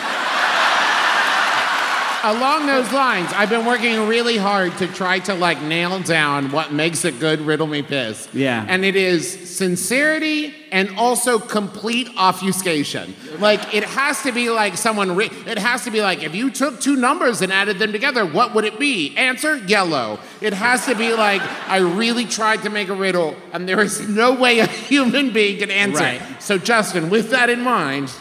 Along 2.26 2.68
those 2.68 2.90
lines, 2.94 3.34
I've 3.34 3.50
been 3.50 3.66
working 3.66 4.08
really 4.08 4.38
hard 4.38 4.78
to 4.78 4.88
try 4.88 5.20
to 5.20 5.34
like 5.34 5.62
nail 5.62 6.00
down 6.00 6.54
what 6.54 6.72
makes 6.72 7.04
a 7.04 7.12
good 7.12 7.42
riddle 7.42 7.68
me 7.68 7.82
piss. 7.82 8.30
Yeah. 8.32 8.66
And 8.66 8.86
it 8.86 8.96
is 8.96 9.54
sincerity 9.54 10.56
and 10.72 10.96
also 10.98 11.38
complete 11.38 12.08
obfuscation. 12.16 13.14
Like 13.40 13.74
it 13.74 13.84
has 13.84 14.24
to 14.24 14.32
be 14.32 14.50
like 14.50 14.78
someone 14.78 15.18
re- 15.18 15.32
it 15.46 15.58
has 15.58 15.84
to 15.84 15.92
be 15.92 16.02
like 16.02 16.24
if 16.24 16.34
you 16.34 16.50
took 16.50 16.80
two 16.80 16.96
numbers 16.96 17.42
and 17.42 17.52
added 17.52 17.78
them 17.78 17.92
together, 17.92 18.26
what 18.26 18.56
would 18.56 18.64
it 18.64 18.80
be? 18.80 19.14
Answer 19.18 19.58
yellow. 19.58 20.18
It 20.40 20.54
has 20.54 20.86
to 20.86 20.96
be 20.96 21.14
like 21.14 21.42
I 21.68 21.80
really 21.80 22.24
tried 22.24 22.64
to 22.64 22.70
make 22.70 22.88
a 22.88 22.96
riddle 22.96 23.36
and 23.52 23.68
there 23.68 23.82
is 23.82 24.08
no 24.08 24.34
way 24.34 24.60
a 24.60 24.68
human 24.94 25.34
being 25.34 25.60
can 25.60 25.70
answer. 25.70 26.04
Right. 26.04 26.42
So 26.42 26.58
Justin, 26.58 27.10
with 27.10 27.32
that 27.32 27.50
in 27.50 27.60
mind, 27.60 28.14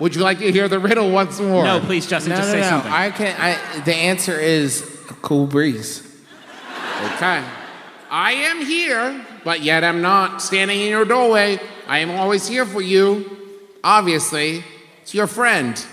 would 0.00 0.14
you 0.14 0.22
like 0.22 0.38
to 0.38 0.50
hear 0.50 0.68
the 0.68 0.78
riddle 0.78 1.10
once 1.10 1.40
more? 1.40 1.64
No, 1.64 1.80
please, 1.80 2.06
Justin, 2.06 2.30
No, 2.30 2.36
just 2.36 2.48
no, 2.48 2.54
say 2.54 2.60
no. 2.60 2.68
something. 2.68 2.92
I 2.92 3.10
can. 3.10 3.36
I. 3.40 3.80
The 3.84 3.94
answer 3.94 4.38
is 4.38 4.82
a 5.10 5.14
cool 5.14 5.46
breeze. 5.46 6.02
Okay. 7.14 7.42
I 8.10 8.32
am 8.32 8.64
here, 8.64 9.24
but 9.44 9.62
yet 9.62 9.84
I'm 9.84 10.00
not 10.02 10.40
standing 10.42 10.80
in 10.80 10.88
your 10.88 11.04
doorway. 11.04 11.58
I 11.86 11.98
am 11.98 12.10
always 12.10 12.46
here 12.46 12.64
for 12.64 12.80
you. 12.80 13.36
Obviously, 13.82 14.64
it's 15.02 15.14
your 15.14 15.26
friend. 15.26 15.84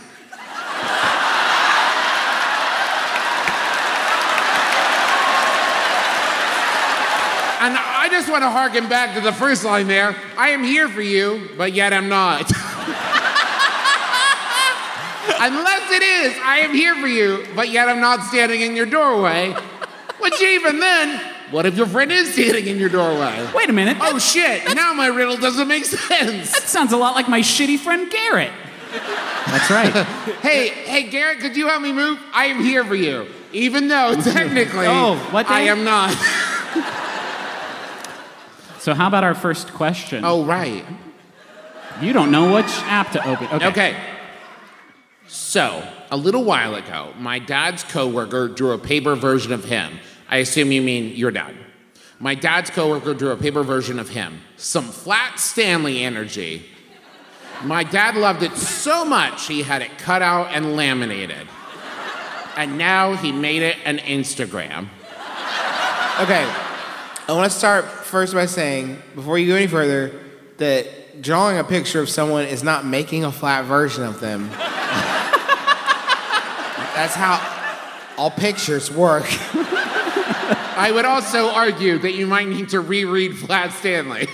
And 7.63 7.77
I 7.77 8.08
just 8.10 8.27
want 8.27 8.41
to 8.41 8.50
harken 8.50 8.89
back 8.89 9.13
to 9.13 9.22
the 9.22 9.31
first 9.31 9.63
line 9.63 9.88
there. 9.88 10.15
I 10.36 10.50
am 10.50 10.63
here 10.63 10.89
for 10.89 11.01
you, 11.01 11.48
but 11.58 11.74
yet 11.74 11.93
I'm 11.93 12.10
not. 12.10 12.51
Unless 15.43 15.91
it 15.91 16.03
is, 16.03 16.38
I 16.43 16.60
am 16.60 16.71
here 16.71 16.93
for 16.95 17.07
you, 17.07 17.43
but 17.55 17.69
yet 17.69 17.89
I'm 17.89 18.00
not 18.00 18.24
standing 18.25 18.62
in 18.62 18.75
your 18.75 18.86
doorway. 18.86 19.55
Which 20.19 20.39
even 20.39 20.79
then, 20.79 21.19
what 21.50 21.65
if 21.65 21.75
your 21.75 21.88
friend 21.88 22.12
is 22.12 22.31
standing 22.31 22.67
in 22.67 22.77
your 22.77 22.89
doorway? 22.89 23.50
Wait 23.55 23.67
a 23.67 23.74
minute. 23.74 23.98
Oh 24.01 24.19
shit, 24.19 24.63
now 24.75 24.93
my 24.93 25.07
riddle 25.07 25.38
doesn't 25.38 25.67
make 25.67 25.86
sense. 25.86 26.51
That 26.51 26.67
sounds 26.67 26.93
a 26.93 26.98
lot 26.98 27.15
like 27.15 27.27
my 27.27 27.39
shitty 27.39 27.79
friend 27.79 28.07
Garrett. 28.12 28.51
That's 29.48 29.71
right. 29.71 29.91
Hey, 30.41 30.69
hey 30.69 31.10
Garrett, 31.10 31.39
could 31.39 31.57
you 31.57 31.67
help 31.67 31.81
me 31.81 31.91
move? 31.91 32.19
I 32.33 32.45
am 32.45 32.63
here 32.63 32.86
for 32.86 32.95
you. 32.95 33.25
Even 33.51 33.88
though 33.88 34.13
technically 34.24 34.86
Oh, 34.88 35.15
what 35.31 35.48
I 35.48 35.62
am 35.62 35.83
not. 35.83 36.12
so, 38.79 38.93
how 38.93 39.07
about 39.07 39.24
our 39.24 39.36
first 39.36 39.74
question? 39.74 40.24
Oh 40.24 40.45
right. 40.45 40.86
You 42.00 42.13
don't 42.13 42.31
know 42.31 42.53
which 42.53 42.67
app 42.86 43.12
to 43.13 43.27
open. 43.27 43.48
Okay. 43.48 43.67
Okay. 43.67 43.95
So, 45.33 45.81
a 46.09 46.17
little 46.17 46.43
while 46.43 46.75
ago, 46.75 47.13
my 47.17 47.39
dad's 47.39 47.85
coworker 47.85 48.50
drew 48.50 48.71
a 48.71 48.77
paper 48.77 49.15
version 49.15 49.53
of 49.53 49.63
him. 49.63 49.97
I 50.27 50.39
assume 50.39 50.73
you 50.73 50.81
mean 50.81 51.15
your 51.15 51.31
dad. 51.31 51.55
My 52.19 52.35
dad's 52.35 52.69
coworker 52.69 53.13
drew 53.13 53.31
a 53.31 53.38
paper 53.38 53.63
version 53.63 53.97
of 53.97 54.09
him. 54.09 54.41
Some 54.57 54.83
flat 54.83 55.39
Stanley 55.39 56.03
energy. 56.03 56.65
My 57.63 57.85
dad 57.85 58.17
loved 58.17 58.43
it 58.43 58.57
so 58.57 59.05
much 59.05 59.47
he 59.47 59.61
had 59.61 59.81
it 59.81 59.97
cut 59.97 60.21
out 60.21 60.50
and 60.51 60.75
laminated. 60.75 61.47
And 62.57 62.77
now 62.77 63.13
he 63.13 63.31
made 63.31 63.61
it 63.61 63.77
an 63.85 64.00
Instagram. 64.00 64.89
Okay. 66.19 66.43
I 66.43 67.25
want 67.29 67.50
to 67.50 67.57
start 67.57 67.85
first 67.85 68.33
by 68.33 68.47
saying, 68.47 69.01
before 69.15 69.39
you 69.39 69.47
go 69.47 69.55
any 69.55 69.67
further, 69.67 70.11
that 70.57 71.21
drawing 71.21 71.57
a 71.57 71.63
picture 71.63 72.01
of 72.01 72.09
someone 72.09 72.43
is 72.47 72.63
not 72.63 72.85
making 72.85 73.23
a 73.23 73.31
flat 73.31 73.63
version 73.63 74.03
of 74.03 74.19
them. 74.19 74.51
That's 77.01 77.15
how 77.15 78.13
all 78.15 78.29
pictures 78.29 78.91
work. 78.91 79.25
I 79.25 80.91
would 80.93 81.03
also 81.03 81.50
argue 81.50 81.98
that 81.98 82.12
you 82.12 82.27
might 82.27 82.48
need 82.48 82.70
to 82.70 82.79
reread 82.79 83.39
Flat 83.39 83.74
Stanley. 83.74 84.27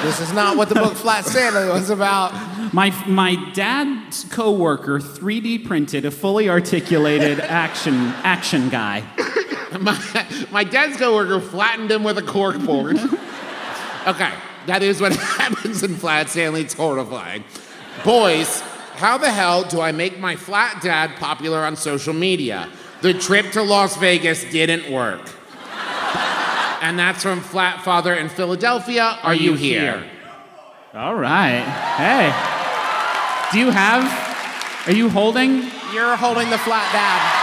This 0.00 0.18
is 0.18 0.32
not 0.32 0.56
what 0.56 0.70
the 0.70 0.74
book 0.76 0.94
Flat 0.94 1.26
Stanley 1.26 1.68
was 1.68 1.90
about. 1.90 2.32
My, 2.72 2.88
my 3.06 3.34
dad's 3.52 4.24
coworker 4.24 5.00
3D 5.00 5.66
printed 5.66 6.06
a 6.06 6.10
fully 6.10 6.48
articulated 6.48 7.40
action, 7.40 7.94
action 8.24 8.70
guy. 8.70 9.04
My, 9.78 10.46
my 10.50 10.64
dad's 10.64 10.96
coworker 10.96 11.40
flattened 11.40 11.90
him 11.90 12.04
with 12.04 12.16
a 12.16 12.22
corkboard. 12.22 12.96
okay, 14.06 14.32
that 14.64 14.82
is 14.82 14.98
what 14.98 15.14
happens 15.16 15.82
in 15.82 15.94
Flat 15.96 16.30
Stanley. 16.30 16.62
It's 16.62 16.72
horrifying. 16.72 17.44
Boys, 18.02 18.62
how 19.02 19.18
the 19.18 19.32
hell 19.32 19.64
do 19.64 19.80
I 19.80 19.90
make 19.90 20.20
my 20.20 20.36
flat 20.36 20.80
dad 20.80 21.16
popular 21.16 21.64
on 21.64 21.74
social 21.74 22.14
media? 22.14 22.68
The 23.00 23.12
trip 23.12 23.50
to 23.50 23.62
Las 23.62 23.96
Vegas 23.96 24.44
didn't 24.44 24.92
work. 24.92 25.28
And 26.80 26.96
that's 26.96 27.20
from 27.20 27.40
Flat 27.40 27.84
Father 27.84 28.14
in 28.14 28.28
Philadelphia. 28.28 29.18
Are, 29.24 29.34
you, 29.34 29.50
you 29.50 29.54
here? 29.56 29.98
here? 29.98 30.10
All 30.94 31.16
right. 31.16 31.62
Hey. 31.98 32.30
Do 33.50 33.58
you 33.58 33.70
have, 33.70 34.06
are 34.86 34.92
you 34.92 35.08
holding? 35.08 35.62
You're 35.92 36.14
holding 36.14 36.48
the 36.48 36.58
flat 36.58 36.86
dad. 36.92 37.38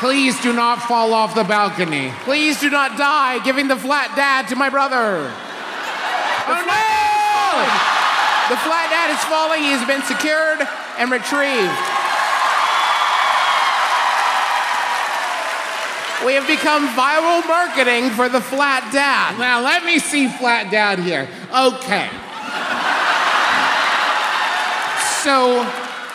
Please 0.00 0.40
do 0.40 0.52
not 0.52 0.82
fall 0.82 1.14
off 1.14 1.36
the 1.36 1.44
balcony. 1.44 2.10
Please 2.24 2.58
do 2.58 2.68
not 2.68 2.98
die 2.98 3.38
giving 3.44 3.68
the 3.68 3.76
flat 3.76 4.16
dad 4.16 4.48
to 4.48 4.56
my 4.56 4.68
brother. 4.68 5.32
Oh 6.48 6.62
no! 6.66 6.82
The 8.50 8.58
flat 8.62 8.90
dad 8.90 9.10
is 9.14 9.22
falling. 9.24 9.62
He 9.62 9.70
has 9.70 9.86
been 9.86 10.02
secured 10.02 10.66
and 10.98 11.10
retrieved. 11.10 11.72
We 16.24 16.34
have 16.34 16.46
become 16.46 16.86
viral 16.88 17.46
marketing 17.48 18.10
for 18.10 18.28
the 18.28 18.40
flat 18.40 18.92
dad. 18.92 19.38
Now 19.38 19.60
let 19.60 19.84
me 19.84 19.98
see 19.98 20.28
Flat 20.28 20.70
Dad 20.70 21.00
here. 21.00 21.28
Okay. 21.50 22.08
So 25.22 25.66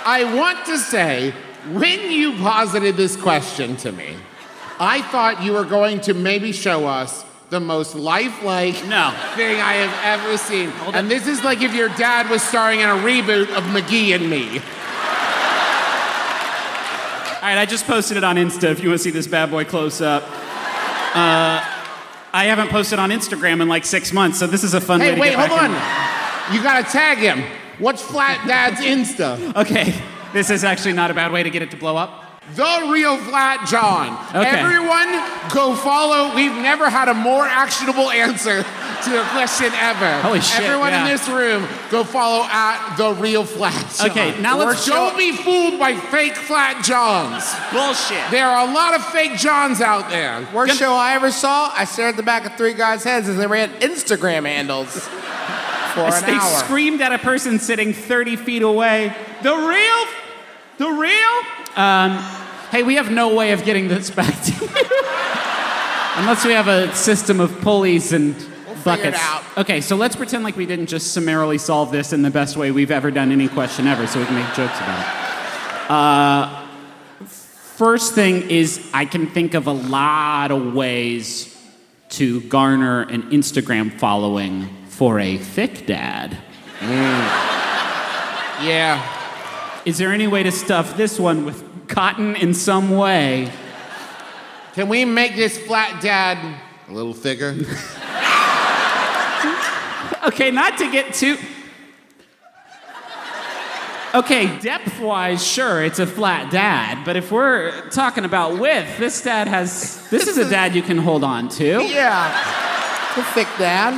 I 0.05 0.23
want 0.33 0.65
to 0.67 0.77
say, 0.77 1.33
when 1.71 2.09
you 2.09 2.33
posited 2.37 2.95
this 2.95 3.17
question 3.17 3.75
to 3.77 3.91
me, 3.91 4.15
I 4.79 5.01
thought 5.01 5.43
you 5.43 5.51
were 5.53 5.65
going 5.65 5.99
to 6.01 6.13
maybe 6.13 6.53
show 6.53 6.87
us 6.87 7.25
the 7.49 7.59
most 7.59 7.95
lifelike 7.95 8.75
No. 8.87 9.11
thing 9.35 9.59
I 9.61 9.73
have 9.75 10.19
ever 10.19 10.37
seen. 10.37 10.69
And 10.93 11.09
this 11.09 11.27
is 11.27 11.43
like 11.43 11.61
if 11.61 11.73
your 11.73 11.89
dad 11.89 12.29
was 12.29 12.41
starring 12.41 12.81
in 12.81 12.89
a 12.89 12.93
reboot 12.95 13.49
of 13.55 13.63
McGee 13.65 14.13
and 14.15 14.29
Me. 14.29 14.59
All 17.37 17.43
right, 17.53 17.57
I 17.61 17.65
just 17.65 17.85
posted 17.85 18.17
it 18.17 18.23
on 18.25 18.35
Insta 18.35 18.63
if 18.71 18.81
you 18.83 18.89
want 18.89 18.99
to 18.99 19.03
see 19.03 19.11
this 19.11 19.27
bad 19.27 19.49
boy 19.51 19.63
close 19.63 20.01
up. 20.01 20.23
Uh, 21.15 21.63
I 22.33 22.45
haven't 22.45 22.69
posted 22.69 22.99
on 22.99 23.09
Instagram 23.11 23.61
in 23.61 23.69
like 23.69 23.85
six 23.85 24.11
months, 24.11 24.37
so 24.39 24.47
this 24.47 24.63
is 24.65 24.73
a 24.73 24.81
fun 24.81 24.99
way 24.99 25.09
Hey, 25.09 25.15
to 25.15 25.21
wait, 25.21 25.29
get 25.35 25.47
hold 25.49 25.61
on. 25.61 25.71
in. 25.71 26.53
You 26.55 26.61
gotta 26.63 26.83
tag 26.91 27.19
him. 27.19 27.43
What's 27.79 28.01
Flat 28.01 28.45
Dad's 28.47 28.81
Insta? 28.81 29.55
Okay, 29.61 29.93
this 30.33 30.49
is 30.49 30.63
actually 30.65 30.93
not 30.93 31.09
a 31.11 31.13
bad 31.13 31.31
way 31.31 31.43
to 31.43 31.49
get 31.49 31.61
it 31.61 31.71
to 31.71 31.77
blow 31.77 31.95
up. 31.95 32.25
The 32.55 32.89
Real 32.93 33.17
Flat 33.17 33.67
John. 33.67 34.13
Okay. 34.29 34.47
Everyone, 34.47 35.09
go 35.53 35.75
follow. 35.75 36.33
We've 36.33 36.55
never 36.55 36.89
had 36.89 37.09
a 37.09 37.13
more 37.13 37.45
actionable 37.45 38.09
answer 38.09 38.63
to 39.03 39.21
a 39.21 39.25
question 39.31 39.67
ever. 39.75 40.21
Holy 40.21 40.39
shit, 40.39 40.61
Everyone 40.61 40.91
yeah. 40.91 41.01
in 41.05 41.11
this 41.11 41.27
room, 41.27 41.67
go 41.91 42.05
follow 42.05 42.43
at 42.49 42.95
The 42.95 43.11
Real 43.15 43.43
Flat 43.43 43.73
John. 43.97 44.09
Okay, 44.11 44.39
now 44.41 44.57
let's 44.57 44.81
Or 44.81 44.85
show- 44.85 44.93
Don't 44.93 45.17
be 45.17 45.33
fooled 45.33 45.77
by 45.77 45.95
fake 45.97 46.35
Flat 46.35 46.85
Johns. 46.85 47.43
Bullshit. 47.73 48.31
There 48.31 48.47
are 48.47 48.65
a 48.67 48.73
lot 48.73 48.95
of 48.95 49.03
fake 49.07 49.37
Johns 49.37 49.81
out 49.81 50.09
there. 50.09 50.47
Worst 50.53 50.77
show 50.79 50.93
I 50.93 51.15
ever 51.15 51.31
saw, 51.31 51.69
I 51.75 51.83
stared 51.83 52.11
at 52.11 52.15
the 52.17 52.23
back 52.23 52.45
of 52.45 52.55
three 52.55 52.73
guys' 52.73 53.03
heads 53.03 53.27
as 53.27 53.35
they 53.35 53.45
ran 53.47 53.71
Instagram 53.81 54.45
handles 54.45 54.87
for 55.93 56.01
As 56.07 56.21
an 56.23 56.29
they 56.29 56.35
hour. 56.37 56.59
screamed 56.63 57.01
at 57.01 57.11
a 57.11 57.17
person 57.19 57.59
sitting 57.59 57.91
30 57.91 58.37
feet 58.37 58.61
away. 58.61 59.13
The 59.43 59.53
real? 59.53 60.05
The 60.77 60.89
real? 60.97 61.41
Um, 61.77 62.17
hey, 62.71 62.83
we 62.83 62.95
have 62.95 63.11
no 63.11 63.35
way 63.35 63.51
of 63.51 63.63
getting 63.63 63.87
this 63.87 64.09
back 64.09 64.33
to 64.43 64.51
you. 64.51 64.69
Unless 66.15 66.43
we 66.43 66.51
have 66.53 66.67
a 66.67 66.93
system 66.95 67.39
of 67.39 67.61
pulleys 67.61 68.11
and 68.11 68.35
figure 68.35 69.11
buckets. 69.11 69.19
Okay, 69.57 69.81
so 69.81 69.95
let's 69.95 70.15
pretend 70.15 70.43
like 70.43 70.57
we 70.57 70.65
didn't 70.65 70.87
just 70.87 71.13
summarily 71.13 71.59
solve 71.59 71.91
this 71.91 72.13
in 72.13 72.23
the 72.23 72.31
best 72.31 72.57
way 72.57 72.71
we've 72.71 72.89
ever 72.89 73.11
done 73.11 73.31
any 73.31 73.47
question 73.47 73.85
ever, 73.85 74.07
so 74.07 74.19
we 74.19 74.25
can 74.25 74.35
make 74.35 74.47
jokes 74.55 74.77
about 74.77 74.99
it. 74.99 75.07
Uh, 75.91 76.65
first 77.25 78.15
thing 78.15 78.49
is, 78.49 78.89
I 78.93 79.05
can 79.05 79.27
think 79.27 79.53
of 79.53 79.67
a 79.67 79.71
lot 79.71 80.51
of 80.51 80.73
ways 80.73 81.55
to 82.09 82.41
garner 82.41 83.01
an 83.03 83.29
Instagram 83.31 83.91
following 83.99 84.67
for 84.87 85.19
a 85.19 85.37
thick 85.37 85.85
dad. 85.85 86.35
Yeah. 88.63 89.13
Is 89.85 89.97
there 89.99 90.11
any 90.11 90.27
way 90.27 90.43
to 90.43 90.51
stuff 90.51 90.97
this 90.97 91.19
one 91.19 91.45
with 91.45 91.63
cotton 91.87 92.35
in 92.35 92.53
some 92.53 92.91
way? 92.91 93.51
Can 94.73 94.89
we 94.89 95.05
make 95.05 95.35
this 95.35 95.57
Flat 95.57 96.01
Dad 96.01 96.37
a 96.87 96.93
little 96.93 97.13
thicker? 97.13 97.55
Okay, 100.27 100.51
not 100.51 100.77
to 100.79 100.91
get 100.91 101.13
too. 101.13 101.37
Okay, 104.13 104.57
depth 104.59 104.99
wise, 104.99 105.45
sure, 105.45 105.83
it's 105.83 105.99
a 105.99 106.07
flat 106.07 106.49
dad, 106.51 107.03
but 107.05 107.15
if 107.17 107.31
we're 107.31 107.89
talking 107.89 108.25
about 108.25 108.57
width, 108.57 108.97
this 108.97 109.21
dad 109.21 109.47
has. 109.47 110.09
This 110.09 110.27
is 110.27 110.37
a 110.37 110.49
dad 110.49 110.73
you 110.73 110.81
can 110.81 110.97
hold 110.97 111.23
on 111.23 111.49
to. 111.49 111.83
Yeah. 111.83 112.31
It's 113.09 113.17
a 113.17 113.23
thick 113.33 113.47
dad. 113.59 113.93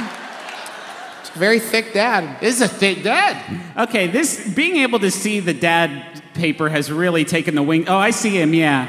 It's 1.21 1.29
a 1.35 1.39
very 1.39 1.59
thick 1.59 1.93
dad. 1.93 2.39
This 2.41 2.55
is 2.55 2.61
a 2.63 2.67
thick 2.67 3.03
dad. 3.03 3.37
Okay, 3.77 4.07
this. 4.07 4.53
Being 4.53 4.77
able 4.77 4.99
to 4.99 5.11
see 5.11 5.39
the 5.39 5.53
dad 5.53 6.18
paper 6.39 6.69
has 6.69 6.91
really 6.91 7.25
taken 7.25 7.53
the 7.55 7.61
wing. 7.63 7.87
Oh, 7.89 7.97
I 7.97 8.11
see 8.11 8.39
him, 8.39 8.53
yeah. 8.53 8.87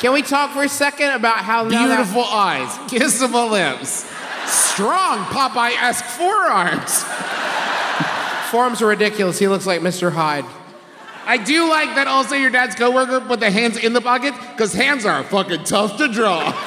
Can 0.00 0.12
we 0.12 0.22
talk 0.22 0.50
for 0.52 0.62
a 0.62 0.68
second 0.68 1.10
about 1.10 1.38
how 1.38 1.64
now 1.64 1.86
that- 1.86 1.96
Beautiful 1.96 2.24
eyes, 2.24 2.68
kissable 2.90 3.50
lips, 3.50 4.10
strong 4.46 5.18
Popeye-esque 5.26 6.04
forearms. 6.04 7.04
forms 8.50 8.82
are 8.82 8.86
ridiculous? 8.88 9.38
He 9.38 9.48
looks 9.48 9.66
like 9.66 9.80
Mr. 9.80 10.10
Hyde. 10.12 10.44
I 11.26 11.38
do 11.38 11.68
like 11.70 11.94
that 11.94 12.06
also 12.06 12.34
your 12.34 12.50
dad's 12.50 12.74
coworker 12.74 13.20
put 13.20 13.40
the 13.40 13.50
hands 13.50 13.76
in 13.78 13.92
the 13.94 14.00
pocket 14.02 14.34
because 14.52 14.72
hands 14.74 15.06
are 15.06 15.22
fucking 15.24 15.64
tough 15.64 15.96
to 15.98 16.08
draw. 16.08 16.52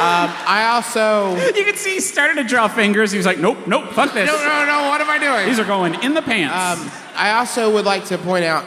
I 0.00 0.70
also 0.74 1.34
You 1.54 1.64
can 1.64 1.74
see 1.76 1.94
he 1.94 2.00
started 2.00 2.34
to 2.36 2.44
draw 2.44 2.68
fingers. 2.68 3.10
He 3.10 3.16
was 3.18 3.26
like, 3.26 3.38
nope, 3.38 3.66
nope, 3.66 3.90
fuck 3.92 4.14
this. 4.14 4.26
No, 4.28 4.36
no, 4.36 4.64
no, 4.64 4.88
what 4.88 5.00
am 5.00 5.10
I 5.10 5.18
doing? 5.18 5.46
These 5.46 5.58
are 5.58 5.64
going 5.66 6.02
in 6.02 6.14
the 6.14 6.22
pants. 6.22 6.54
Um, 6.54 6.90
I 7.18 7.32
also 7.32 7.74
would 7.74 7.84
like 7.84 8.04
to 8.06 8.18
point 8.18 8.44
out, 8.44 8.64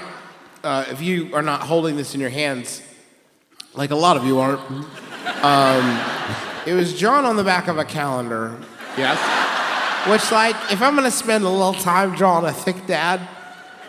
uh, 0.62 0.84
if 0.90 1.02
you 1.02 1.34
are 1.34 1.42
not 1.42 1.62
holding 1.62 1.96
this 1.96 2.14
in 2.14 2.20
your 2.20 2.30
hands, 2.30 2.82
like 3.76 3.92
a 3.92 3.96
lot 3.96 4.18
of 4.18 4.26
you 4.26 4.40
aren't, 4.40 4.60
um, 5.42 6.00
it 6.68 6.74
was 6.74 7.00
drawn 7.00 7.24
on 7.24 7.38
the 7.38 7.46
back 7.46 7.70
of 7.70 7.78
a 7.78 7.86
calendar. 7.86 8.58
yes. 8.98 9.18
Which, 10.10 10.32
like, 10.34 10.56
if 10.70 10.82
I'm 10.82 10.96
gonna 10.96 11.12
spend 11.12 11.46
a 11.46 11.50
little 11.50 11.74
time 11.74 12.14
drawing 12.14 12.46
a 12.46 12.52
thick 12.52 12.88
dad, 12.88 13.22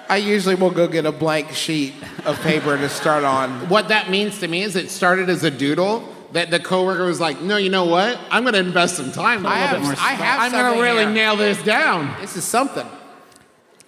I 0.09 0.19
usually 0.19 0.55
will 0.55 0.71
go 0.71 0.87
get 0.87 1.07
a 1.07 1.13
blank 1.13 1.51
sheet 1.51 1.95
of 2.25 2.41
paper 2.43 2.77
to 2.77 2.89
start 2.89 3.25
on. 3.25 3.69
What 3.69 3.89
that 3.89 4.11
means 4.11 4.39
to 4.41 4.47
me 4.47 4.63
is 4.63 4.77
it 4.77 4.91
started 4.91 5.29
as 5.29 5.43
a 5.43 5.51
doodle 5.51 6.07
that 6.33 6.51
the 6.51 6.61
coworker 6.61 7.05
was 7.05 7.19
like, 7.19 7.41
no, 7.41 7.57
you 7.57 7.69
know 7.71 7.87
what? 7.87 8.17
I'm 8.31 8.45
going 8.45 8.55
to 8.55 8.61
invest 8.61 8.97
some 8.97 9.11
time. 9.11 9.45
I 9.45 9.59
have, 9.59 9.79
bit 9.79 9.83
more 9.83 9.93
I 9.93 10.13
have 10.13 10.41
I'm 10.41 10.53
gonna 10.53 10.81
really 10.81 11.05
here. 11.05 11.13
nail 11.13 11.37
this 11.37 11.63
down. 11.63 12.15
This 12.21 12.37
is 12.37 12.45
something. 12.45 12.87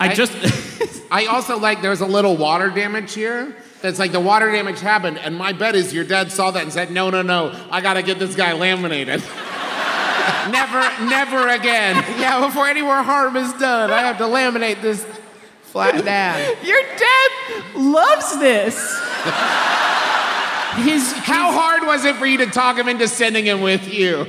I 0.08 0.12
I- 0.12 0.14
just. 0.14 0.32
I 1.10 1.26
also 1.26 1.58
like 1.58 1.80
there's 1.82 2.00
a 2.00 2.06
little 2.06 2.36
water 2.36 2.70
damage 2.70 3.14
here. 3.14 3.54
That's 3.82 3.98
like 3.98 4.12
the 4.12 4.20
water 4.20 4.50
damage 4.50 4.80
happened, 4.80 5.18
and 5.18 5.36
my 5.36 5.52
bet 5.52 5.74
is 5.74 5.92
your 5.92 6.04
dad 6.04 6.32
saw 6.32 6.50
that 6.50 6.62
and 6.62 6.72
said, 6.72 6.90
no, 6.90 7.10
no, 7.10 7.20
no, 7.22 7.52
I 7.70 7.80
got 7.82 7.94
to 7.94 8.02
get 8.02 8.18
this 8.18 8.34
guy 8.34 8.52
laminated. 8.54 9.20
never, 10.50 11.04
never 11.04 11.48
again. 11.48 11.96
Yeah, 12.18 12.44
before 12.46 12.66
any 12.66 12.80
more 12.80 13.02
harm 13.02 13.36
is 13.36 13.52
done, 13.54 13.90
I 13.90 14.00
have 14.00 14.16
to 14.18 14.24
laminate 14.24 14.80
this 14.80 15.04
flat 15.62 16.02
dad. 16.04 16.56
Your 16.66 16.80
dad 16.96 17.76
loves 17.76 18.38
this. 18.40 18.74
His 20.76 21.12
How 21.12 21.52
hard 21.52 21.86
was 21.86 22.04
it 22.04 22.16
for 22.16 22.26
you 22.26 22.38
to 22.38 22.46
talk 22.46 22.76
him 22.78 22.88
into 22.88 23.06
sending 23.06 23.44
him 23.44 23.60
with 23.60 23.92
you? 23.92 24.26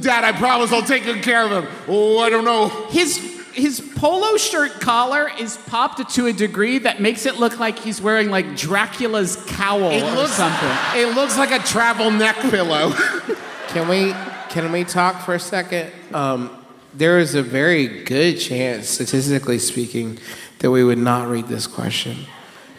Dad, 0.00 0.24
I 0.24 0.32
promise 0.32 0.72
I'll 0.72 0.82
take 0.82 1.04
good 1.04 1.22
care 1.22 1.44
of 1.44 1.50
him. 1.50 1.66
Oh, 1.88 2.18
I 2.20 2.30
don't 2.30 2.44
know. 2.44 2.68
his 2.90 3.33
his 3.54 3.80
polo 3.96 4.36
shirt 4.36 4.80
collar 4.80 5.30
is 5.38 5.56
popped 5.68 6.08
to 6.14 6.26
a 6.26 6.32
degree 6.32 6.78
that 6.78 7.00
makes 7.00 7.24
it 7.26 7.36
look 7.36 7.58
like 7.58 7.78
he's 7.78 8.00
wearing 8.00 8.30
like 8.30 8.56
Dracula's 8.56 9.36
cowl 9.46 9.90
It 9.90 10.02
or 10.02 10.10
looks, 10.14 10.32
something. 10.32 10.68
it 10.94 11.14
looks 11.14 11.38
like 11.38 11.50
a 11.50 11.58
travel 11.64 12.10
neck 12.10 12.36
pillow. 12.50 12.92
Can 13.68 13.88
we 13.88 14.14
can 14.50 14.70
we 14.70 14.84
talk 14.84 15.22
for 15.22 15.34
a 15.34 15.40
second? 15.40 15.90
Um, 16.12 16.48
there 16.94 17.18
is 17.18 17.34
a 17.34 17.42
very 17.42 18.04
good 18.04 18.34
chance, 18.38 18.88
statistically 18.88 19.58
speaking, 19.58 20.18
that 20.60 20.70
we 20.70 20.84
would 20.84 20.98
not 20.98 21.26
read 21.28 21.48
this 21.48 21.66
question. 21.66 22.18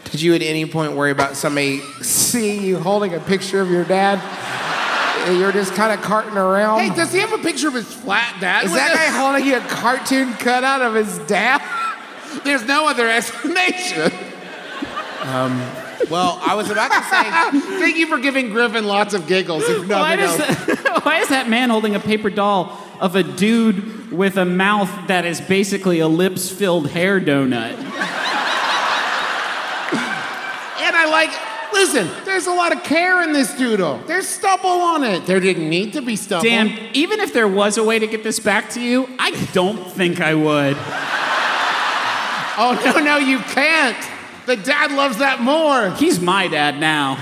Did 0.05 0.21
you 0.21 0.33
at 0.35 0.41
any 0.41 0.65
point 0.65 0.93
worry 0.93 1.11
about 1.11 1.35
somebody 1.35 1.81
seeing 2.01 2.63
you 2.63 2.79
holding 2.79 3.13
a 3.13 3.19
picture 3.19 3.59
of 3.59 3.69
your 3.69 3.83
dad? 3.83 4.21
And 5.25 5.39
You're 5.39 5.51
just 5.51 5.73
kind 5.73 5.91
of 5.91 6.05
carting 6.05 6.37
around. 6.37 6.79
hey, 6.81 6.95
does 6.95 7.11
he 7.11 7.19
have 7.19 7.33
a 7.33 7.39
picture 7.39 7.67
of 7.67 7.73
his 7.73 7.91
flat 7.91 8.37
dad? 8.39 8.65
is 8.65 8.73
that 8.73 8.93
guy 8.93 9.05
holding 9.17 9.51
a 9.53 9.59
cartoon 9.67 10.33
cutout 10.33 10.81
of 10.81 10.93
his 10.93 11.17
dad? 11.27 11.61
There's 12.43 12.63
no 12.65 12.87
other 12.87 13.09
explanation. 13.09 14.11
Um, 15.21 15.59
well, 16.11 16.37
I 16.45 16.53
was 16.55 16.69
about 16.69 16.91
to 16.91 17.01
say. 17.03 17.59
Thank 17.79 17.97
you 17.97 18.05
for 18.07 18.19
giving 18.19 18.49
Griffin 18.49 18.85
lots 18.85 19.13
of 19.15 19.25
giggles, 19.25 19.63
if 19.67 19.87
Why 19.89 20.15
nothing 20.15 20.19
does, 20.19 20.39
else. 20.39 20.65
that, 20.83 21.01
why 21.05 21.19
is 21.19 21.29
that 21.29 21.49
man 21.49 21.69
holding 21.71 21.95
a 21.95 21.99
paper 21.99 22.29
doll 22.29 22.77
of 22.99 23.15
a 23.15 23.23
dude 23.23 24.11
with 24.11 24.37
a 24.37 24.45
mouth 24.45 24.89
that 25.07 25.25
is 25.25 25.41
basically 25.41 25.99
a 25.99 26.07
lips 26.07 26.49
filled 26.51 26.89
hair 26.91 27.19
donut? 27.19 27.73
And 30.77 30.95
I 30.95 31.05
like, 31.09 31.31
listen, 31.75 32.09
there's 32.25 32.47
a 32.47 32.53
lot 32.53 32.75
of 32.75 32.83
care 32.83 33.21
in 33.23 33.31
this 33.33 33.53
doodle. 33.55 33.99
There's 34.07 34.27
stubble 34.27 34.69
on 34.69 35.03
it. 35.03 35.25
There 35.25 35.39
didn't 35.39 35.69
need 35.69 35.93
to 35.93 36.01
be 36.01 36.15
stubble. 36.15 36.43
Damn, 36.43 36.69
even 36.93 37.19
if 37.19 37.33
there 37.33 37.47
was 37.47 37.77
a 37.77 37.83
way 37.83 37.99
to 37.99 38.07
get 38.07 38.23
this 38.23 38.39
back 38.39 38.69
to 38.71 38.81
you, 38.81 39.07
I 39.19 39.31
don't 39.53 39.85
think 39.91 40.19
I 40.21 40.33
would. 40.33 40.75
Oh, 42.57 42.81
no, 42.85 42.99
no, 43.03 43.17
you 43.17 43.39
can't. 43.39 43.97
The 44.45 44.55
dad 44.55 44.91
loves 44.91 45.17
that 45.17 45.41
more. 45.41 45.89
He's 45.91 46.19
my 46.21 46.47
dad 46.47 46.79
now. 46.79 47.17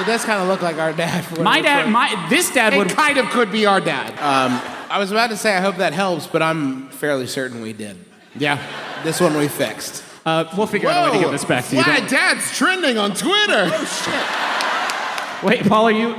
It 0.00 0.06
does 0.06 0.24
kind 0.24 0.40
of 0.42 0.48
look 0.48 0.62
like 0.62 0.76
our 0.76 0.92
dad. 0.92 1.24
for 1.24 1.42
My 1.42 1.60
dad, 1.60 1.88
my 1.90 2.26
this 2.30 2.50
dad 2.52 2.74
It 2.74 2.78
would. 2.78 2.88
kind 2.90 3.18
of 3.18 3.26
could 3.26 3.50
be 3.52 3.66
our 3.66 3.80
dad. 3.80 4.10
Um, 4.12 4.60
I 4.90 4.98
was 4.98 5.10
about 5.10 5.30
to 5.30 5.36
say 5.36 5.54
I 5.56 5.60
hope 5.60 5.76
that 5.76 5.92
helps, 5.92 6.26
but 6.26 6.42
I'm 6.42 6.88
fairly 6.88 7.26
certain 7.26 7.60
we 7.62 7.72
did. 7.72 7.96
yeah. 8.34 8.58
This 9.04 9.20
one 9.20 9.36
we 9.36 9.48
fixed. 9.48 10.02
Uh, 10.26 10.44
we'll 10.56 10.66
figure 10.66 10.88
out 10.88 11.08
a 11.08 11.12
way 11.12 11.18
to 11.18 11.24
get 11.24 11.30
this 11.30 11.44
back 11.44 11.64
to 11.66 11.76
you. 11.76 11.82
Flat 11.84 12.00
Don't- 12.00 12.10
dad's 12.10 12.56
trending 12.56 12.98
on 12.98 13.14
Twitter. 13.14 13.70
Oh 13.72 15.40
shit. 15.40 15.44
Wait, 15.48 15.64
Paul, 15.68 15.84
are 15.86 15.92
you? 15.92 16.16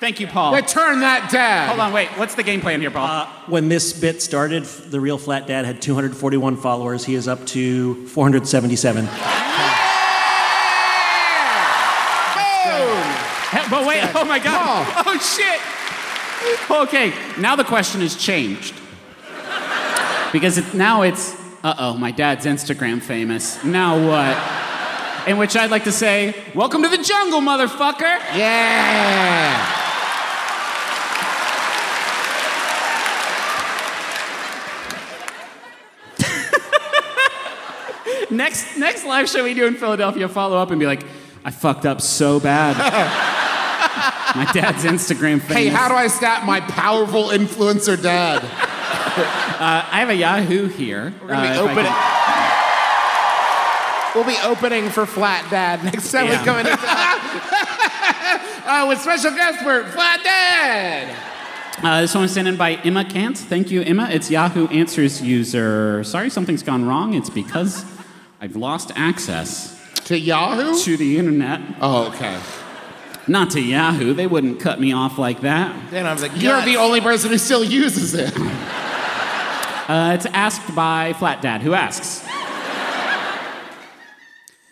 Thank 0.00 0.20
you, 0.20 0.26
Paul. 0.26 0.54
Return 0.54 1.00
that 1.00 1.30
dad. 1.30 1.68
Hold 1.68 1.80
on, 1.80 1.92
wait. 1.92 2.08
What's 2.18 2.34
the 2.34 2.42
game 2.42 2.60
plan 2.60 2.80
here, 2.80 2.90
Paul? 2.90 3.26
When 3.46 3.68
this 3.68 3.92
bit 3.92 4.20
started, 4.22 4.64
the 4.64 5.00
real 5.00 5.18
flat 5.18 5.46
dad 5.46 5.64
had 5.64 5.80
241 5.82 6.56
followers. 6.56 7.04
He 7.04 7.14
is 7.14 7.26
up 7.28 7.46
to 7.48 8.06
477. 8.08 9.06
Hey, 13.50 13.64
but 13.68 13.84
wait, 13.86 14.08
oh 14.14 14.24
my 14.24 14.38
God. 14.38 14.86
Oh 15.06 15.18
shit. 15.18 15.60
Okay, 16.70 17.12
now 17.40 17.56
the 17.56 17.64
question 17.64 18.00
has 18.00 18.14
changed. 18.16 18.74
Because 20.32 20.58
it, 20.58 20.74
now 20.74 21.02
it's 21.02 21.34
uh 21.62 21.74
oh, 21.78 21.94
my 21.94 22.10
dad's 22.12 22.46
Instagram 22.46 23.02
famous. 23.02 23.62
Now 23.64 23.96
what? 23.96 25.28
In 25.28 25.36
which 25.36 25.56
I'd 25.56 25.70
like 25.70 25.84
to 25.84 25.92
say, 25.92 26.34
welcome 26.54 26.82
to 26.82 26.88
the 26.88 27.02
jungle, 27.02 27.40
motherfucker. 27.40 28.18
Yeah. 28.36 29.76
Next 38.30 38.76
next 38.78 39.04
live 39.04 39.28
show 39.28 39.42
we 39.42 39.54
do 39.54 39.66
in 39.66 39.74
Philadelphia, 39.74 40.28
follow 40.28 40.56
up 40.56 40.70
and 40.70 40.78
be 40.78 40.86
like, 40.86 41.02
I 41.44 41.50
fucked 41.50 41.84
up 41.84 42.00
so 42.00 42.38
bad. 42.38 42.76
my 44.36 44.44
dad's 44.52 44.84
Instagram 44.84 45.40
famous. 45.40 45.56
Hey, 45.56 45.66
how 45.66 45.88
do 45.88 45.94
I 45.94 46.06
stat 46.06 46.46
my 46.46 46.60
powerful 46.60 47.24
influencer 47.24 48.00
dad? 48.00 48.69
I 49.90 49.98
have 50.00 50.08
a 50.10 50.14
Yahoo 50.14 50.68
here. 50.68 51.12
We're 51.20 51.28
gonna 51.28 51.42
be 51.52 51.58
Uh, 51.58 51.62
opening. 51.62 51.92
We'll 54.14 54.24
be 54.24 54.36
opening 54.44 54.90
for 54.90 55.06
Flat 55.06 55.48
Dad 55.50 55.84
next 55.84 56.10
time 56.10 56.26
Yeah. 56.26 56.40
we 56.40 56.44
come 56.44 56.58
in. 56.58 56.66
Oh, 58.66 58.86
with 58.88 59.00
special 59.00 59.30
guest 59.32 59.58
for 59.60 59.84
Flat 59.84 60.20
Dad. 60.24 61.16
Uh, 61.82 62.00
this 62.02 62.12
one 62.14 62.22
was 62.22 62.32
sent 62.32 62.46
in 62.48 62.56
by 62.56 62.72
Emma 62.74 63.04
Kant. 63.04 63.38
Thank 63.38 63.70
you, 63.70 63.82
Emma. 63.82 64.08
It's 64.10 64.30
Yahoo 64.30 64.66
Answers 64.68 65.22
user. 65.22 66.02
Sorry, 66.04 66.28
something's 66.28 66.62
gone 66.62 66.84
wrong. 66.86 67.14
It's 67.14 67.30
because 67.30 67.84
I've 68.40 68.56
lost 68.56 68.90
access 68.96 69.78
To 70.06 70.18
Yahoo? 70.18 70.76
to 70.82 70.96
the 70.96 71.16
internet. 71.18 71.60
Oh, 71.80 72.08
okay. 72.08 72.38
Not 73.28 73.50
to 73.50 73.60
Yahoo. 73.60 74.12
They 74.12 74.26
wouldn't 74.26 74.58
cut 74.60 74.80
me 74.80 74.92
off 74.92 75.18
like 75.18 75.42
that. 75.42 75.74
then 75.92 76.04
I 76.06 76.12
was 76.12 76.20
like, 76.22 76.32
You're 76.34 76.60
the 76.62 76.76
only 76.78 77.00
person 77.00 77.30
who 77.30 77.38
still 77.38 77.62
uses 77.64 78.12
it. 78.14 78.34
Uh, 79.90 80.12
it's 80.14 80.26
asked 80.26 80.72
by 80.76 81.12
Flat 81.14 81.42
Dad, 81.42 81.62
who 81.62 81.74
asks, 81.74 82.24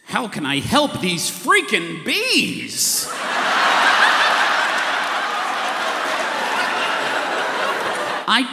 How 0.04 0.28
can 0.28 0.46
I 0.46 0.60
help 0.60 1.00
these 1.00 1.28
freaking 1.28 2.04
bees? 2.04 3.08
I, 8.28 8.46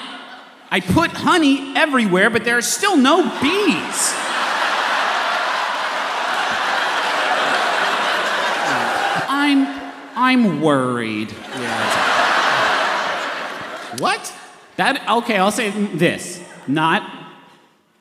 I 0.72 0.80
put 0.80 1.12
honey 1.12 1.78
everywhere, 1.78 2.32
but 2.32 2.44
there 2.44 2.58
are 2.58 2.64
still 2.64 2.98
no 2.98 3.22
bees. 3.22 4.14
I'm, 9.30 9.68
I'm 10.16 10.62
worried. 10.62 11.30
What? 14.00 14.34
That 14.78 15.08
okay, 15.08 15.38
I'll 15.38 15.52
say 15.52 15.70
this. 15.70 16.45
Not 16.68 17.24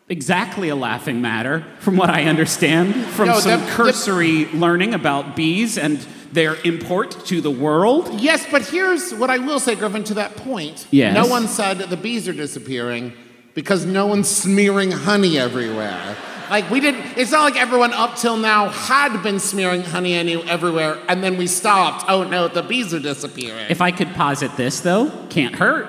exactly 0.09 0.69
a 0.69 0.77
laughing 0.77 1.21
matter, 1.23 1.65
from 1.79 1.97
what 1.97 2.11
I 2.11 2.25
understand 2.25 2.95
from 2.95 3.29
No, 3.29 3.41
some 3.41 3.67
cursory 3.69 4.47
learning 4.47 4.95
about 4.95 5.35
bees 5.35 5.79
and 5.79 5.99
their 6.33 6.57
import 6.63 7.25
to 7.27 7.41
the 7.41 7.51
world. 7.51 8.21
Yes, 8.21 8.47
but 8.51 8.63
here's 8.63 9.15
what 9.15 9.31
I 9.31 9.39
will 9.39 9.61
say, 9.61 9.75
Griffin, 9.75 10.05
to 10.05 10.15
that 10.15 10.37
point. 10.37 10.87
Yes. 10.91 11.15
No 11.15 11.27
one 11.27 11.47
said 11.49 11.79
the 11.79 11.97
bees 11.97 12.29
are 12.29 12.33
disappearing 12.33 13.13
because 13.55 13.87
no 13.87 14.07
one's 14.07 14.29
smearing 14.29 14.91
honey 14.91 15.39
everywhere. 15.39 16.17
Like, 16.51 16.69
we 16.71 16.81
didn't, 16.81 17.17
it's 17.17 17.31
not 17.31 17.45
like 17.45 17.57
everyone 17.57 17.93
up 17.93 18.17
till 18.17 18.37
now 18.37 18.69
had 18.69 19.23
been 19.23 19.41
smearing 19.41 19.83
honey 19.83 20.15
everywhere 20.15 20.99
and 21.09 21.25
then 21.25 21.39
we 21.39 21.47
stopped. 21.47 22.05
Oh 22.09 22.25
no, 22.25 22.49
the 22.49 22.63
bees 22.63 22.93
are 22.93 23.01
disappearing. 23.01 23.67
If 23.71 23.81
I 23.81 23.91
could 23.91 24.13
posit 24.15 24.55
this 24.57 24.81
though, 24.81 25.11
can't 25.31 25.55
hurt. 25.55 25.89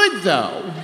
It 0.00 0.10
could 0.12 0.22
though. 0.22 0.74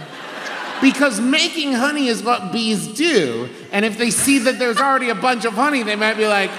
Because 0.83 1.21
making 1.21 1.73
honey 1.73 2.09
is 2.09 2.23
what 2.23 2.53
bees 2.53 2.87
do. 2.89 3.49
And 3.73 3.85
if 3.85 3.97
they 3.97 4.11
see 4.11 4.39
that 4.41 4.59
there's 4.59 4.77
already 4.79 5.09
a 5.09 5.15
bunch 5.15 5.45
of 5.45 5.55
honey, 5.55 5.83
they 5.83 5.97
might 5.97 6.17
be 6.17 6.27
like, 6.27 6.51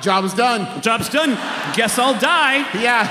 job's 0.00 0.34
done. 0.34 0.80
Job's 0.80 1.08
done. 1.08 1.30
Guess 1.74 1.98
I'll 1.98 2.18
die. 2.18 2.58
Yeah. 2.80 3.08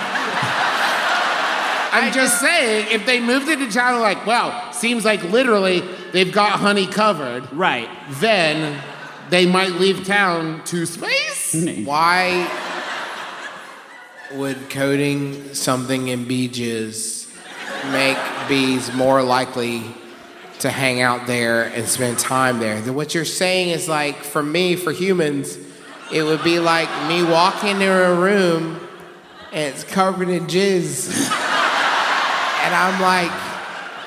I'm 1.92 2.12
just 2.14 2.40
saying, 2.40 2.88
if 2.92 3.06
they 3.06 3.20
moved 3.20 3.48
it 3.50 3.58
to 3.60 3.70
China, 3.72 4.00
like, 4.00 4.26
well, 4.26 4.72
seems 4.74 5.06
like 5.06 5.22
literally 5.24 5.82
they've 6.12 6.32
got 6.32 6.60
honey 6.60 6.88
covered, 6.88 7.52
Right. 7.54 7.90
then 8.20 8.82
they 9.30 9.46
might 9.46 9.74
leave 9.74 10.06
town 10.06 10.64
to 10.66 10.86
space. 10.86 11.54
Why 11.86 12.50
would 14.32 14.70
coating 14.70 15.54
something 15.54 16.08
in 16.08 16.26
bee 16.26 16.50
jizz 16.50 17.23
make 17.92 18.18
bees 18.48 18.94
more 18.94 19.22
likely 19.22 19.84
to 20.60 20.70
hang 20.70 21.02
out 21.02 21.28
there 21.28 21.64
and 21.66 21.88
spend 21.88 22.20
time 22.20 22.60
there? 22.60 22.80
Then 22.82 22.96
What 22.96 23.14
you're 23.14 23.26
saying 23.26 23.70
is 23.70 23.88
like, 23.88 24.18
for 24.24 24.44
me, 24.44 24.76
for 24.76 24.92
humans, 24.92 25.58
it 26.12 26.24
would 26.24 26.44
be 26.44 26.60
like 26.60 26.90
me 27.08 27.24
walking 27.24 27.72
into 27.72 27.92
a 27.92 28.16
room 28.16 28.80
and 29.52 29.74
it's 29.74 29.84
covered 29.84 30.30
in 30.30 30.48
jizz. 30.48 31.10
and 32.64 32.76
I'm 32.76 33.02
like, 33.02 33.32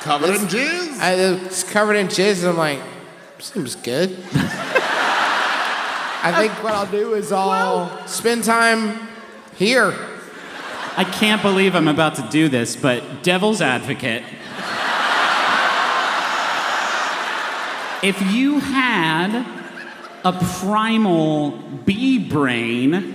Covered 0.00 0.30
in 0.36 0.46
jizz. 0.46 0.98
I, 0.98 1.14
uh, 1.14 1.44
it's 1.44 1.64
covered 1.64 1.94
in 1.94 2.06
jizz, 2.06 2.40
and 2.40 2.50
I'm 2.50 2.56
like, 2.56 2.80
seems 3.38 3.74
good. 3.74 4.16
I 6.22 6.32
think 6.38 6.52
what 6.62 6.72
I'll 6.74 6.90
do 6.90 7.14
is 7.14 7.32
I'll 7.32 8.06
spend 8.06 8.44
time 8.44 9.08
here. 9.56 9.94
I 10.98 11.04
can't 11.04 11.42
believe 11.42 11.74
I'm 11.74 11.88
about 11.88 12.14
to 12.14 12.26
do 12.30 12.48
this, 12.48 12.74
but 12.74 13.22
devil's 13.22 13.60
advocate. 13.60 14.22
If 18.02 18.22
you 18.32 18.60
had 18.60 19.44
a 20.24 20.32
primal 20.60 21.50
bee 21.84 22.18
brain 22.18 23.14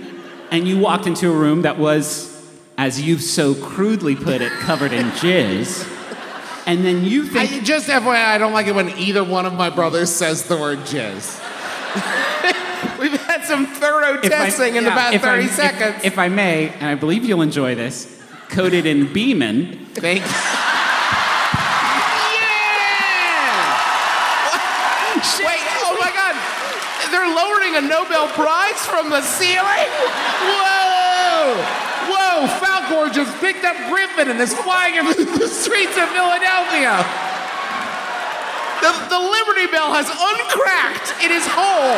and 0.52 0.68
you 0.68 0.78
walked 0.78 1.08
into 1.08 1.28
a 1.28 1.34
room 1.34 1.62
that 1.62 1.76
was, 1.76 2.30
as 2.78 3.00
you've 3.00 3.22
so 3.22 3.54
crudely 3.54 4.14
put 4.14 4.42
it, 4.42 4.52
covered 4.52 4.92
in 4.92 5.06
jizz, 5.12 5.88
and 6.66 6.84
then 6.84 7.04
you 7.04 7.26
think. 7.26 7.52
I, 7.52 7.60
just 7.60 7.88
FYI, 7.88 8.26
I 8.26 8.38
don't 8.38 8.52
like 8.52 8.68
it 8.68 8.76
when 8.76 8.90
either 8.90 9.24
one 9.24 9.44
of 9.44 9.54
my 9.54 9.70
brothers 9.70 10.10
says 10.10 10.44
the 10.44 10.56
word 10.56 10.78
jizz. 10.80 11.40
We've 13.02 13.20
had 13.26 13.44
some 13.44 13.66
thorough 13.66 14.14
If 14.22 14.26
I- 14.26 14.28
testing 14.28 14.76
in 14.76 14.84
yeah, 14.84 14.92
about 14.92 15.14
if 15.14 15.22
I- 15.24 15.26
30 15.32 15.44
if- 15.44 15.52
seconds. 15.52 16.04
If, 16.04 16.18
I 16.18 16.28
may, 16.28 16.68
and 16.78 16.86
I 16.86 16.94
believe 16.94 17.24
you'll 17.24 17.42
enjoy 17.42 17.74
this, 17.74 18.06
coated 18.48 18.86
in 18.86 19.06
Beemen, 19.12 19.78
Thank 19.94 20.24
you. 20.24 20.32
Wait, 25.46 25.62
oh 25.86 25.94
my 26.00 26.10
God. 26.10 26.34
They're 27.12 27.28
lowering 27.30 27.76
a 27.76 27.82
Nobel 27.86 28.26
Prize 28.34 28.80
from 28.86 29.10
the 29.10 29.20
ceiling? 29.22 29.86
Whoa! 30.42 31.54
Whoa! 32.10 32.46
Falcor 32.58 33.12
just 33.12 33.30
picked 33.40 33.64
up 33.64 33.76
Griffin 33.90 34.30
and 34.30 34.40
is 34.40 34.54
flying 34.54 34.96
in 34.96 35.06
the 35.06 35.46
streets 35.46 35.94
of 36.00 36.08
Philadelphia. 36.10 37.04
The, 38.82 38.90
the 39.14 39.20
Liberty 39.20 39.70
Bell 39.70 39.92
has 39.94 40.08
uncracked. 40.10 41.14
It 41.22 41.30
is 41.30 41.46
whole. 41.46 41.94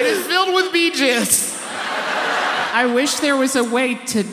It 0.00 0.06
is 0.06 0.26
filled 0.26 0.54
with 0.54 0.72
bee. 0.72 0.90
I 2.72 2.90
wish 2.94 3.16
there 3.16 3.36
was 3.36 3.54
a 3.54 3.62
way 3.62 3.96
to 3.96 4.24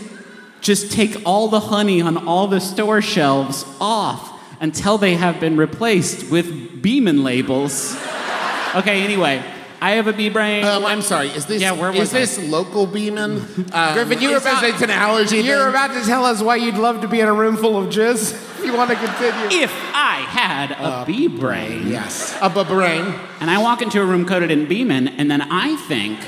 just 0.61 0.93
take 0.93 1.21
all 1.25 1.49
the 1.49 1.59
honey 1.59 2.01
on 2.01 2.25
all 2.25 2.47
the 2.47 2.61
store 2.61 3.01
shelves 3.01 3.65
off 3.81 4.39
until 4.61 4.97
they 4.97 5.15
have 5.15 5.41
been 5.41 5.57
replaced 5.57 6.31
with 6.31 6.81
Beemen 6.81 7.21
labels. 7.21 7.95
Okay, 8.75 9.03
anyway, 9.03 9.43
I 9.79 9.91
have 9.91 10.07
a 10.07 10.13
bee 10.13 10.29
brain. 10.29 10.63
Um, 10.65 10.85
I'm 10.85 11.01
sorry. 11.01 11.27
Is 11.29 11.45
this 11.45 11.61
Yeah, 11.61 11.73
where 11.73 11.91
is 11.91 11.99
was 11.99 12.13
I? 12.13 12.19
this 12.19 12.39
local 12.49 12.87
Beemen? 12.87 13.73
Um, 13.73 13.93
Griffin, 13.93 14.19
you 14.21 14.31
were 14.31 14.37
about, 14.37 14.63
it's 14.63 14.81
an 14.81 14.89
allergy. 14.89 15.37
You're 15.37 15.59
thing. 15.59 15.69
about 15.69 15.93
to 15.93 16.01
tell 16.05 16.25
us 16.25 16.41
why 16.41 16.55
you'd 16.55 16.75
love 16.77 17.01
to 17.01 17.07
be 17.07 17.19
in 17.19 17.27
a 17.27 17.33
room 17.33 17.57
full 17.57 17.77
of 17.77 17.89
jizz? 17.93 18.43
If 18.57 18.65
you 18.65 18.73
want 18.75 18.89
to 18.89 18.95
continue. 18.95 19.61
if 19.63 19.71
I 19.93 20.25
had 20.27 20.71
a 20.71 21.05
bee 21.05 21.27
brain, 21.27 21.87
yes, 21.87 22.35
a 22.41 22.49
b- 22.49 22.63
brain. 22.63 23.13
and 23.39 23.51
I 23.51 23.61
walk 23.61 23.83
into 23.83 24.01
a 24.01 24.05
room 24.05 24.25
coated 24.25 24.49
in 24.49 24.65
Beemen, 24.65 25.07
and 25.07 25.29
then 25.29 25.41
I 25.43 25.75
think, 25.87 26.19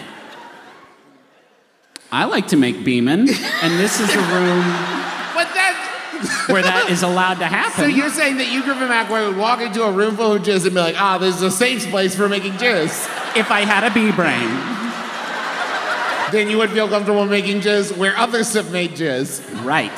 I 2.12 2.25
like 2.25 2.49
to 2.49 2.55
make 2.55 2.85
Beemen, 2.85 3.27
and 3.63 3.79
this 3.79 3.99
is 3.99 4.13
a 4.13 4.19
room 4.19 4.59
that. 4.59 6.45
where 6.49 6.62
that 6.62 6.89
is 6.89 7.01
allowed 7.01 7.35
to 7.39 7.45
happen. 7.45 7.71
So 7.83 7.85
you're 7.88 8.09
saying 8.09 8.38
that 8.38 8.51
you, 8.51 8.62
Griffin 8.63 8.88
McElroy, 8.89 9.29
would 9.29 9.38
walk 9.38 9.62
into 9.62 9.83
a 9.83 9.91
room 9.91 10.15
full 10.17 10.33
of 10.33 10.43
jizz 10.43 10.65
and 10.65 10.73
be 10.75 10.79
like, 10.81 11.01
ah, 11.01 11.17
this 11.17 11.35
is 11.35 11.41
a 11.41 11.51
safe 11.51 11.88
place 11.89 12.13
for 12.15 12.27
making 12.29 12.53
jizz. 12.53 13.07
If 13.36 13.52
I 13.52 13.62
had 13.62 13.84
a 13.84 13.94
bee 13.94 14.12
brain, 14.12 14.50
Then 16.32 16.48
you 16.48 16.60
would 16.60 16.70
feel 16.70 16.88
comfortable 16.88 17.26
making 17.26 17.62
jizz 17.62 17.98
where 17.98 18.15
others 18.15 18.54
have 18.54 18.72
made 18.72 18.92
jizz. 18.92 19.42
Right. 19.65 19.92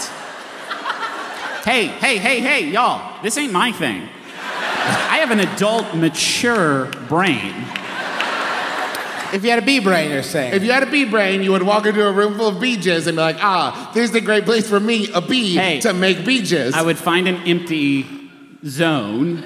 Hey, 1.65 1.87
hey, 1.87 2.17
hey, 2.17 2.39
hey, 2.39 2.69
y'all, 2.69 3.21
this 3.21 3.37
ain't 3.37 3.51
my 3.51 3.73
thing. 3.73 4.03
I 4.03 5.17
have 5.17 5.29
an 5.31 5.41
adult, 5.41 5.93
mature 5.93 6.85
brain. 7.09 7.53
If 9.33 9.43
you 9.43 9.49
had 9.49 9.59
a 9.59 9.65
bee 9.65 9.79
brain, 9.79 10.09
you're 10.11 10.23
saying. 10.23 10.53
If 10.53 10.63
you 10.63 10.71
had 10.71 10.83
a 10.83 10.89
bee 10.89 11.05
brain, 11.05 11.43
you 11.43 11.51
would 11.51 11.63
walk 11.63 11.85
into 11.85 12.05
a 12.07 12.11
room 12.11 12.35
full 12.37 12.47
of 12.49 12.59
bee 12.61 12.77
jizz 12.77 13.07
and 13.07 13.15
be 13.17 13.21
like, 13.21 13.37
ah, 13.41 13.91
this 13.93 14.09
is 14.09 14.15
a 14.15 14.21
great 14.21 14.45
place 14.45 14.67
for 14.69 14.79
me, 14.79 15.11
a 15.13 15.21
bee, 15.21 15.55
Hey. 15.55 15.79
to 15.81 15.93
make 15.93 16.25
bee 16.25 16.41
jizz. 16.41 16.73
I 16.73 16.81
would 16.81 16.97
find 16.97 17.27
an 17.27 17.35
empty 17.47 18.05
zone. 18.65 19.43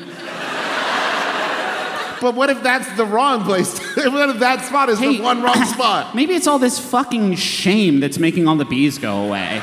But 2.26 2.34
what 2.34 2.50
if 2.50 2.64
that's 2.64 2.92
the 2.98 3.06
wrong 3.06 3.44
place? 3.44 3.78
what 3.96 4.30
if 4.32 4.40
that 4.40 4.66
spot 4.66 4.90
is 4.90 4.98
Hey. 4.98 5.18
the 5.18 5.22
one 5.24 5.44
wrong 5.44 5.64
spot? 5.76 6.16
Maybe 6.16 6.34
it's 6.34 6.48
all 6.48 6.58
this 6.58 6.80
fucking 6.80 7.36
shame 7.36 8.00
that's 8.00 8.18
making 8.18 8.48
all 8.48 8.56
the 8.56 8.66
bees 8.66 8.98
go 8.98 9.26
away. 9.28 9.58
Um, 9.58 9.62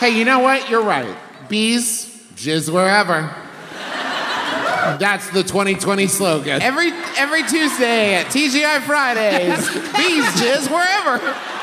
hey, 0.00 0.10
you 0.18 0.26
know 0.26 0.40
what? 0.40 0.68
You're 0.68 0.82
right. 0.84 1.16
Bees, 1.48 2.14
jizz 2.36 2.68
wherever. 2.70 3.34
That's 5.00 5.30
the 5.30 5.42
2020 5.42 6.06
slogan. 6.08 6.60
Every 6.60 6.90
every 7.16 7.42
Tuesday 7.44 8.16
at 8.16 8.26
TGI 8.26 8.82
Fridays, 8.82 9.66
bees 9.96 10.26
jizz 10.36 10.68
wherever. 10.70 11.53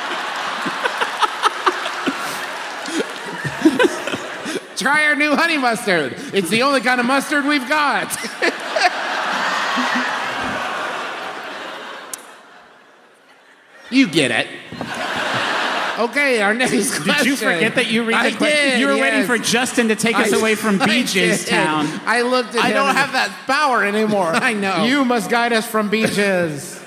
Try 4.81 5.05
our 5.05 5.15
new 5.15 5.35
honey 5.35 5.59
mustard. 5.59 6.15
It's 6.33 6.49
the 6.49 6.63
only 6.63 6.81
kind 6.81 6.99
of 6.99 7.05
mustard 7.05 7.45
we've 7.45 7.69
got. 7.69 8.11
you 13.91 14.07
get 14.07 14.31
it. 14.31 14.47
Okay, 15.99 16.41
our 16.41 16.53
next 16.53 16.71
question. 16.99 17.13
Did 17.15 17.25
you 17.25 17.35
forget 17.35 17.75
that 17.75 17.91
you 17.91 18.03
read 18.03 18.15
I 18.15 18.29
the 18.31 18.37
question? 18.37 18.57
did, 18.57 18.79
You 18.79 18.87
were 18.87 18.97
waiting 18.97 19.25
for 19.25 19.37
Justin 19.37 19.89
to 19.89 19.95
take 19.95 20.15
us 20.17 20.33
I- 20.33 20.37
away 20.37 20.55
from 20.55 20.79
Beaches. 20.85 21.45
Town. 21.45 21.85
I 22.05 22.21
looked 22.21 22.55
at 22.55 22.63
I 22.63 22.67
him 22.69 22.73
don't 22.73 22.95
have 22.95 23.11
that 23.11 23.29
power 23.45 23.83
anymore. 23.83 24.27
I 24.33 24.53
know. 24.53 24.85
You 24.85 25.05
must 25.05 25.29
guide 25.29 25.53
us 25.53 25.67
from 25.67 25.89
beaches. 25.89 26.79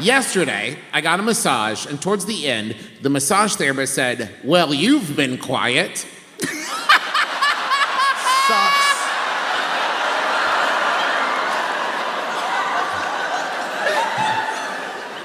Yesterday, 0.00 0.78
I 0.92 1.00
got 1.02 1.20
a 1.20 1.22
massage, 1.22 1.86
and 1.86 2.00
towards 2.02 2.24
the 2.26 2.48
end, 2.48 2.74
the 3.02 3.10
massage 3.10 3.54
therapist 3.54 3.94
said, 3.94 4.30
Well, 4.42 4.74
you've 4.74 5.14
been 5.14 5.38
quiet. 5.38 6.06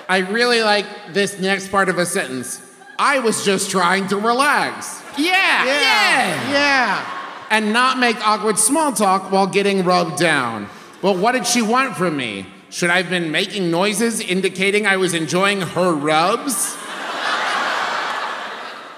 I 0.09 0.19
really 0.19 0.61
like 0.61 0.85
this 1.13 1.39
next 1.39 1.69
part 1.69 1.89
of 1.89 1.97
a 1.97 2.05
sentence. 2.05 2.61
I 2.97 3.19
was 3.19 3.43
just 3.45 3.69
trying 3.69 4.07
to 4.07 4.17
relax. 4.17 5.03
Yeah, 5.17 5.65
yeah, 5.65 6.51
Yeah. 6.51 7.13
And 7.49 7.71
not 7.71 7.97
make 7.97 8.17
awkward 8.27 8.57
small 8.59 8.91
talk 8.91 9.31
while 9.31 9.47
getting 9.47 9.83
rubbed 9.83 10.17
down. 10.17 10.67
But 11.01 11.17
what 11.17 11.31
did 11.33 11.45
she 11.45 11.61
want 11.61 11.95
from 11.95 12.17
me? 12.17 12.45
Should 12.69 12.89
I 12.89 12.97
have 12.97 13.09
been 13.09 13.31
making 13.31 13.71
noises 13.71 14.19
indicating 14.19 14.85
I 14.85 14.97
was 14.97 15.13
enjoying 15.13 15.61
her 15.61 15.93
rubs? 15.93 16.75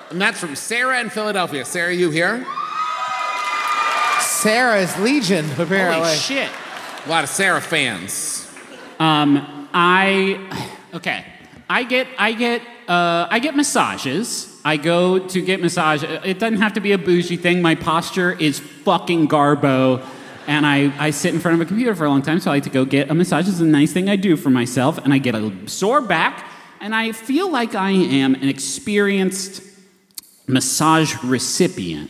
and 0.10 0.19
that's 0.19 0.39
from 0.39 0.56
Sarah 0.56 1.00
in 1.00 1.10
Philadelphia. 1.10 1.65
Sarah, 1.65 1.93
you 1.93 2.10
here? 2.10 2.45
Sarah's 4.19 4.98
Legion, 5.00 5.45
apparently. 5.58 6.08
Holy 6.08 6.15
shit. 6.15 6.50
A 7.06 7.10
lot 7.10 7.24
of 7.24 7.30
Sarah 7.30 7.62
fans. 7.62 8.50
Um, 9.00 9.67
I 9.74 10.78
okay. 10.93 11.25
I 11.69 11.84
get 11.84 12.08
I 12.17 12.34
get 12.34 12.62
uh, 12.88 13.28
I 13.30 13.39
get 13.39 13.56
massages. 13.56 14.60
I 14.65 14.78
go 14.78 15.19
to 15.19 15.41
get 15.41 15.62
massage. 15.62 16.04
It 16.04 16.39
doesn't 16.39 16.58
have 16.58 16.73
to 16.73 16.82
be 16.82 16.91
a 16.91 16.97
bougie 16.97 17.38
thing. 17.38 17.62
My 17.62 17.75
posture 17.75 18.32
is 18.32 18.60
fucking 18.60 19.28
garbo, 19.28 20.04
and 20.47 20.65
I, 20.65 20.91
I 20.97 21.12
sit 21.12 21.34
in 21.34 21.39
front 21.39 21.56
of 21.56 21.62
a 21.62 21.65
computer 21.65 21.95
for 21.95 22.06
a 22.06 22.10
long 22.10 22.23
time. 22.23 22.39
So 22.39 22.52
I 22.52 22.56
like 22.56 22.63
to 22.63 22.69
go 22.69 22.86
get 22.86 23.10
a 23.12 23.13
massage. 23.13 23.47
It's 23.47 23.60
a 23.60 23.65
nice 23.65 23.93
thing 23.93 24.10
I 24.10 24.15
do 24.15 24.36
for 24.36 24.49
myself, 24.49 24.97
and 24.97 25.13
I 25.13 25.19
get 25.19 25.36
a 25.36 25.54
sore 25.67 26.02
back, 26.02 26.49
and 26.82 26.95
I 26.95 27.12
feel 27.12 27.52
like 27.52 27.75
I 27.75 27.91
am 27.91 28.34
an 28.36 28.49
experienced 28.49 29.63
massage 30.47 31.15
recipient 31.23 32.10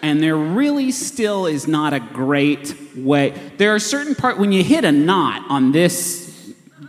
and 0.00 0.22
there 0.22 0.36
really 0.36 0.90
still 0.90 1.46
is 1.46 1.68
not 1.68 1.92
a 1.92 2.00
great 2.00 2.74
way 2.96 3.30
there 3.58 3.74
are 3.74 3.78
certain 3.78 4.14
part 4.14 4.38
when 4.38 4.52
you 4.52 4.64
hit 4.64 4.84
a 4.84 4.92
knot 4.92 5.44
on 5.50 5.72
this 5.72 6.27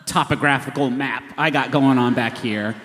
topographical 0.10 0.89
map 0.89 1.24
i 1.38 1.50
got 1.50 1.72
going 1.72 1.98
on 1.98 2.13
back 2.13 2.38
here 2.38 2.76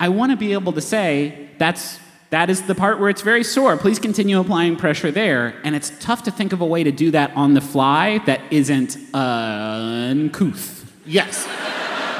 i 0.00 0.08
want 0.08 0.30
to 0.30 0.36
be 0.36 0.52
able 0.52 0.72
to 0.72 0.80
say 0.80 1.48
that's 1.58 1.98
that 2.30 2.50
is 2.50 2.62
the 2.62 2.74
part 2.74 2.98
where 2.98 3.08
it's 3.08 3.22
very 3.22 3.44
sore 3.44 3.76
please 3.76 3.98
continue 3.98 4.38
applying 4.38 4.76
pressure 4.76 5.10
there 5.10 5.54
and 5.64 5.74
it's 5.74 5.92
tough 6.00 6.22
to 6.24 6.30
think 6.30 6.52
of 6.52 6.60
a 6.60 6.66
way 6.66 6.82
to 6.84 6.92
do 6.92 7.10
that 7.10 7.30
on 7.36 7.54
the 7.54 7.60
fly 7.60 8.18
that 8.26 8.40
isn't 8.50 8.96
uncouth 9.14 10.84
Yes. 11.06 11.44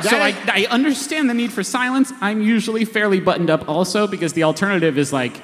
so 0.09 0.18
I, 0.18 0.35
I 0.48 0.66
understand 0.70 1.31
the 1.31 1.35
need 1.35 1.53
for 1.53 1.62
silence. 1.62 2.12
I'm 2.20 2.42
usually 2.42 2.85
fairly 2.85 3.20
buttoned 3.20 3.48
up 3.48 3.68
also 3.68 4.07
because 4.07 4.35
the 4.35 4.42
alternative 4.44 4.98
is 4.98 5.12
like, 5.12 5.40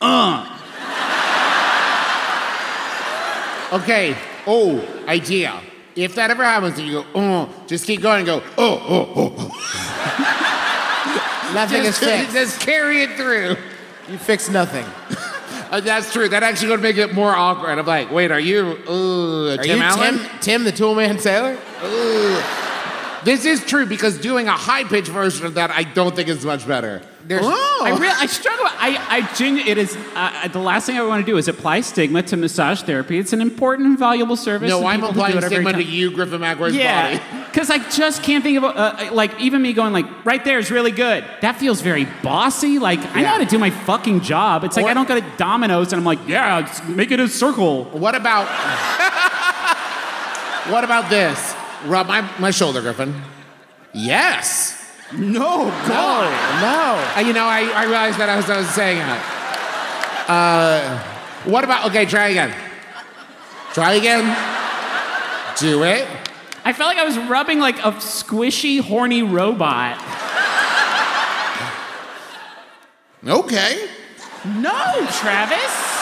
uh. 0.00 0.52
Okay. 3.72 4.16
Oh, 4.46 4.80
idea. 5.08 5.60
If 5.96 6.14
that 6.16 6.30
ever 6.30 6.44
happens 6.44 6.78
and 6.78 6.86
you 6.86 7.02
go, 7.02 7.06
oh, 7.14 7.64
just 7.66 7.86
keep 7.86 8.02
going 8.02 8.18
and 8.18 8.26
go, 8.26 8.42
oh, 8.58 8.82
oh, 8.88 9.12
oh, 9.16 9.34
oh. 9.38 10.52
Nothing 11.54 11.84
Just, 11.84 12.02
is 12.02 12.08
fixed. 12.08 12.32
just 12.34 12.60
carry 12.60 13.02
it 13.02 13.16
through. 13.16 13.56
You 14.10 14.18
fix 14.18 14.48
nothing. 14.48 14.86
Uh, 15.68 15.80
that's 15.80 16.12
true. 16.12 16.28
That 16.28 16.44
actually 16.44 16.70
would 16.70 16.80
make 16.80 16.96
it 16.96 17.12
more 17.12 17.34
awkward. 17.34 17.76
I'm 17.76 17.86
like, 17.86 18.12
wait, 18.12 18.30
are 18.30 18.38
you 18.38 18.78
Are 18.88 19.56
Tim 19.56 19.78
you 19.78 19.82
Allen? 19.82 20.18
Tim, 20.18 20.28
Tim 20.40 20.64
the 20.64 20.70
Toolman 20.70 21.20
Taylor? 21.20 21.58
This 23.24 23.44
is 23.44 23.64
true 23.64 23.84
because 23.84 24.16
doing 24.16 24.46
a 24.46 24.52
high 24.52 24.84
pitched 24.84 25.08
version 25.08 25.44
of 25.44 25.54
that, 25.54 25.72
I 25.72 25.82
don't 25.82 26.14
think 26.14 26.28
is 26.28 26.44
much 26.44 26.68
better. 26.68 27.02
There's- 27.26 27.44
oh. 27.46 27.82
I 27.84 27.92
I 28.22 28.26
struggle. 28.26 28.66
I, 28.68 29.04
I 29.08 29.34
genu- 29.34 29.62
it 29.64 29.78
is 29.78 29.96
uh, 30.14 30.48
the 30.48 30.58
last 30.60 30.86
thing 30.86 30.96
I 30.96 31.02
want 31.02 31.24
to 31.24 31.30
do 31.30 31.36
is 31.38 31.48
apply 31.48 31.80
stigma 31.80 32.22
to 32.24 32.36
massage 32.36 32.82
therapy. 32.82 33.18
It's 33.18 33.32
an 33.32 33.40
important 33.40 33.86
and 33.88 33.98
valuable 33.98 34.36
service. 34.36 34.68
no, 34.68 34.86
I'm 34.86 35.00
people 35.00 35.08
who 35.08 35.14
do 35.14 35.38
applying 35.38 35.46
stigma 35.46 35.72
to 35.72 35.82
you, 35.82 36.10
Griffin 36.12 36.40
McElroy's 36.40 36.58
body. 36.58 36.76
Yeah, 36.78 37.46
because 37.50 37.68
I 37.70 37.78
just 37.90 38.22
can't 38.22 38.42
think 38.44 38.58
of 38.58 38.64
uh, 38.64 39.10
like 39.12 39.38
even 39.40 39.60
me 39.62 39.72
going 39.72 39.92
like 39.92 40.06
right 40.24 40.44
there 40.44 40.58
is 40.58 40.70
really 40.70 40.90
good. 40.92 41.24
That 41.40 41.56
feels 41.56 41.80
very 41.80 42.06
bossy. 42.22 42.78
Like 42.78 43.00
I 43.14 43.22
know 43.22 43.28
how 43.28 43.38
to 43.38 43.44
do 43.46 43.58
my 43.58 43.70
fucking 43.70 44.20
job. 44.20 44.64
It's 44.64 44.76
like 44.76 44.86
Or- 44.86 44.90
I 44.90 44.94
don't 44.94 45.08
go 45.08 45.18
to 45.20 45.26
Domino's 45.36 45.92
and 45.92 46.00
I'm 46.00 46.06
like, 46.06 46.20
yeah, 46.28 46.72
make 46.88 47.10
it 47.10 47.20
a 47.20 47.28
circle. 47.28 47.84
What 47.86 48.14
about 48.14 48.46
What 50.70 50.82
about 50.82 51.08
this? 51.10 51.54
Rub 51.84 52.08
my, 52.08 52.28
my 52.40 52.50
shoulder, 52.50 52.80
Griffin. 52.82 53.14
Yes. 53.94 54.75
No, 55.12 55.64
God. 55.86 56.30
No. 56.60 57.16
Uh, 57.16 57.26
you 57.26 57.32
know, 57.32 57.44
I, 57.44 57.60
I 57.74 57.84
realized 57.84 58.18
that 58.18 58.28
as 58.28 58.50
I 58.50 58.58
was 58.58 58.68
saying 58.70 58.98
it. 58.98 59.20
Uh, 60.28 60.98
what 61.44 61.62
about, 61.62 61.86
okay, 61.90 62.06
try 62.06 62.28
again. 62.28 62.52
Try 63.72 63.94
again. 63.94 64.24
Do 65.58 65.84
it. 65.84 66.08
I 66.64 66.72
felt 66.72 66.88
like 66.88 66.98
I 66.98 67.04
was 67.04 67.16
rubbing 67.16 67.60
like 67.60 67.78
a 67.78 67.92
squishy, 67.92 68.80
horny 68.80 69.22
robot. 69.22 69.96
Okay. 73.24 73.88
No, 74.44 75.06
Travis. 75.12 75.96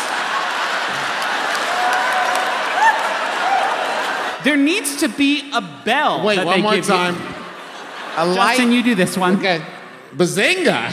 There 4.45 4.57
needs 4.57 4.97
to 5.01 5.09
be 5.09 5.51
a 5.55 5.61
bell. 5.85 6.25
Wait, 6.25 6.45
one 6.45 6.63
more 6.63 6.75
give 6.75 6.89
you. 6.89 7.34
Time. 8.15 8.29
A 8.29 8.33
light. 8.33 8.57
Justin, 8.57 8.73
you 8.73 8.83
do 8.83 8.95
this 8.95 9.17
one. 9.17 9.37
Okay. 9.37 9.63
Bazinga. 10.15 10.93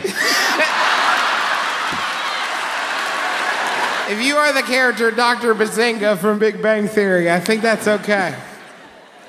If 4.11 4.21
you 4.21 4.35
are 4.35 4.51
the 4.51 4.63
character 4.63 5.09
Dr. 5.09 5.55
Bazinga 5.55 6.17
from 6.17 6.37
Big 6.37 6.61
Bang 6.61 6.89
Theory, 6.89 7.31
I 7.31 7.39
think 7.39 7.61
that's 7.61 7.87
okay. 7.87 8.37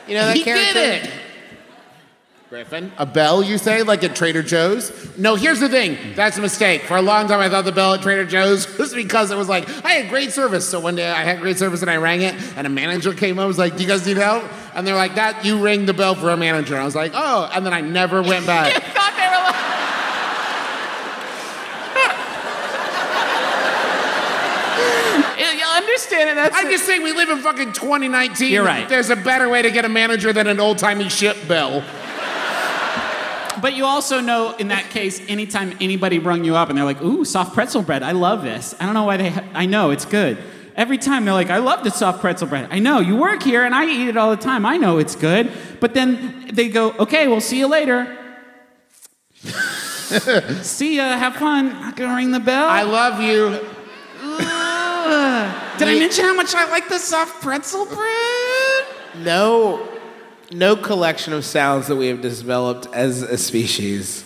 You 0.08 0.16
know 0.16 0.26
that 0.26 0.36
he 0.36 0.42
character? 0.42 0.72
did 0.72 1.04
it. 1.04 1.10
Griffin, 2.48 2.92
a 2.98 3.06
bell, 3.06 3.44
you 3.44 3.58
say, 3.58 3.84
like 3.84 4.02
at 4.02 4.16
Trader 4.16 4.42
Joe's? 4.42 5.16
No, 5.16 5.36
here's 5.36 5.60
the 5.60 5.68
thing. 5.68 5.96
That's 6.16 6.36
a 6.36 6.40
mistake. 6.40 6.82
For 6.82 6.96
a 6.96 7.00
long 7.00 7.28
time, 7.28 7.38
I 7.38 7.48
thought 7.48 7.64
the 7.64 7.70
bell 7.70 7.94
at 7.94 8.02
Trader 8.02 8.24
Joe's 8.24 8.76
was 8.78 8.92
because 8.92 9.30
it 9.30 9.36
was 9.36 9.48
like, 9.48 9.68
I 9.84 9.92
had 9.92 10.10
great 10.10 10.32
service. 10.32 10.68
So 10.68 10.80
one 10.80 10.96
day 10.96 11.08
I 11.08 11.22
had 11.22 11.40
great 11.40 11.58
service 11.58 11.80
and 11.82 11.90
I 11.90 11.98
rang 11.98 12.22
it, 12.22 12.34
and 12.56 12.66
a 12.66 12.70
manager 12.70 13.14
came 13.14 13.38
up 13.38 13.42
and 13.42 13.48
was 13.48 13.58
like, 13.58 13.76
Do 13.76 13.84
you 13.84 13.88
guys 13.88 14.04
need 14.04 14.16
help? 14.16 14.42
And 14.74 14.86
they're 14.86 14.94
like, 14.94 15.14
That, 15.16 15.44
you 15.44 15.62
ring 15.62 15.86
the 15.86 15.94
bell 15.94 16.14
for 16.14 16.30
a 16.30 16.36
manager. 16.36 16.76
I 16.76 16.84
was 16.84 16.94
like, 16.94 17.12
Oh. 17.14 17.50
And 17.52 17.64
then 17.64 17.72
I 17.74 17.80
never 17.80 18.22
went 18.22 18.46
back. 18.46 18.72
thought 18.82 19.14
they 19.16 19.28
were 19.28 19.42
like. 19.44 19.62
You'll 25.58 25.70
understand 25.70 26.30
it. 26.30 26.34
That's 26.34 26.56
I'm 26.56 26.70
just 26.70 26.84
saying, 26.86 27.02
we 27.02 27.12
live 27.12 27.28
in 27.28 27.38
fucking 27.38 27.72
2019. 27.72 28.50
You're 28.50 28.64
right. 28.64 28.88
There's 28.88 29.10
a 29.10 29.16
better 29.16 29.48
way 29.48 29.62
to 29.62 29.70
get 29.70 29.84
a 29.84 29.88
manager 29.88 30.32
than 30.32 30.46
an 30.46 30.58
old 30.60 30.78
timey 30.78 31.08
ship 31.08 31.36
bell. 31.46 31.84
But 33.60 33.74
you 33.74 33.84
also 33.84 34.20
know, 34.20 34.56
in 34.56 34.68
that 34.68 34.90
case, 34.90 35.20
anytime 35.28 35.76
anybody 35.80 36.18
rung 36.18 36.42
you 36.42 36.56
up 36.56 36.68
and 36.68 36.76
they're 36.76 36.84
like, 36.84 37.00
"Ooh, 37.00 37.24
soft 37.24 37.54
pretzel 37.54 37.82
bread, 37.82 38.02
I 38.02 38.10
love 38.10 38.42
this." 38.42 38.74
I 38.80 38.86
don't 38.86 38.94
know 38.94 39.04
why 39.04 39.18
they. 39.18 39.30
Ha- 39.30 39.44
I 39.54 39.66
know 39.66 39.90
it's 39.90 40.04
good. 40.04 40.36
Every 40.76 40.98
time 40.98 41.24
they're 41.24 41.34
like, 41.34 41.50
I 41.50 41.58
love 41.58 41.84
the 41.84 41.90
soft 41.90 42.20
pretzel 42.20 42.48
bread. 42.48 42.68
I 42.70 42.78
know, 42.78 43.00
you 43.00 43.16
work 43.16 43.42
here 43.42 43.64
and 43.64 43.74
I 43.74 43.84
eat 43.86 44.08
it 44.08 44.16
all 44.16 44.30
the 44.30 44.42
time. 44.42 44.64
I 44.64 44.76
know 44.76 44.98
it's 44.98 45.14
good. 45.14 45.50
But 45.80 45.94
then 45.94 46.50
they 46.52 46.68
go, 46.68 46.92
okay, 46.92 47.28
we'll 47.28 47.40
see 47.40 47.58
you 47.58 47.66
later. 47.66 48.18
see 50.62 50.96
ya, 50.96 51.16
have 51.16 51.36
fun. 51.36 51.70
I'm 51.70 51.80
not 51.80 51.96
gonna 51.96 52.16
ring 52.16 52.30
the 52.32 52.40
bell. 52.40 52.68
I 52.68 52.82
love 52.82 53.20
you. 53.20 53.60
Ugh. 54.22 55.78
Did 55.78 55.88
I 55.88 55.98
mention 55.98 56.24
how 56.24 56.34
much 56.34 56.54
I 56.54 56.70
like 56.70 56.88
the 56.88 56.98
soft 56.98 57.42
pretzel 57.42 57.86
bread? 57.86 58.84
No, 59.16 59.88
no 60.52 60.76
collection 60.76 61.32
of 61.32 61.44
sounds 61.44 61.88
that 61.88 61.96
we 61.96 62.06
have 62.06 62.20
developed 62.22 62.86
as 62.94 63.22
a 63.22 63.36
species 63.36 64.24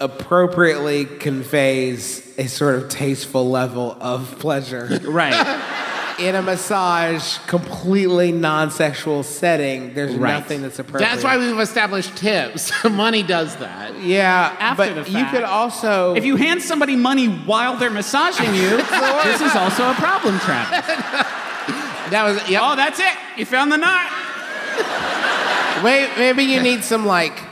appropriately 0.00 1.04
conveys 1.04 2.36
a 2.38 2.46
sort 2.46 2.74
of 2.76 2.88
tasteful 2.88 3.48
level 3.48 3.96
of 4.00 4.38
pleasure. 4.38 5.00
Right. 5.04 5.70
In 6.20 6.36
a 6.36 6.42
massage, 6.42 7.38
completely 7.48 8.30
non-sexual 8.30 9.24
setting, 9.24 9.94
there's 9.94 10.14
Right. 10.14 10.34
nothing 10.34 10.62
that's 10.62 10.78
appropriate. 10.78 11.08
That's 11.10 11.24
why 11.24 11.38
we've 11.38 11.58
established 11.58 12.16
tips. 12.16 12.70
Money 12.88 13.24
does 13.24 13.56
that. 13.56 14.00
Yeah, 14.00 14.54
After 14.60 14.94
but 14.94 15.04
the 15.06 15.10
you 15.10 15.18
fact. 15.18 15.34
could 15.34 15.42
also. 15.42 16.14
If 16.14 16.24
you 16.24 16.36
hand 16.36 16.62
somebody 16.62 16.94
money 16.94 17.26
while 17.26 17.76
they're 17.76 17.90
massaging 17.90 18.54
you, 18.54 18.76
this 19.24 19.40
is 19.40 19.56
also 19.56 19.90
a 19.90 19.94
problem, 19.94 20.38
Travis. 20.38 20.86
That 22.10 22.22
was 22.22 22.48
yep. 22.48 22.60
Oh, 22.64 22.76
that's 22.76 23.00
it. 23.00 23.12
You 23.36 23.44
found 23.44 23.72
the 23.72 23.78
knot. 23.78 24.06
Wait, 25.82 26.10
maybe 26.16 26.44
you 26.44 26.62
need 26.62 26.84
some 26.84 27.04
like 27.06 27.42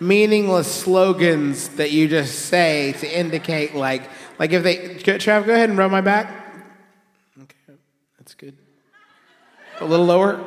meaningless 0.00 0.72
slogans 0.72 1.68
that 1.70 1.90
you 1.92 2.08
just 2.08 2.46
say 2.46 2.92
to 3.00 3.18
indicate 3.18 3.74
like 3.74 4.02
like 4.38 4.52
if 4.52 4.62
they 4.62 4.76
Trav, 4.96 5.46
go 5.46 5.54
ahead 5.54 5.68
and 5.68 5.78
rub 5.78 5.90
my 5.90 6.00
back. 6.00 6.28
Okay, 7.42 7.74
that's 8.18 8.34
good. 8.34 8.56
A 9.80 9.84
little 9.84 10.06
lower. 10.06 10.42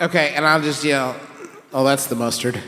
Okay, 0.00 0.34
and 0.34 0.44
I'll 0.44 0.60
just 0.60 0.82
yell, 0.82 1.16
"Oh, 1.72 1.84
that's 1.84 2.06
the 2.06 2.16
mustard." 2.16 2.60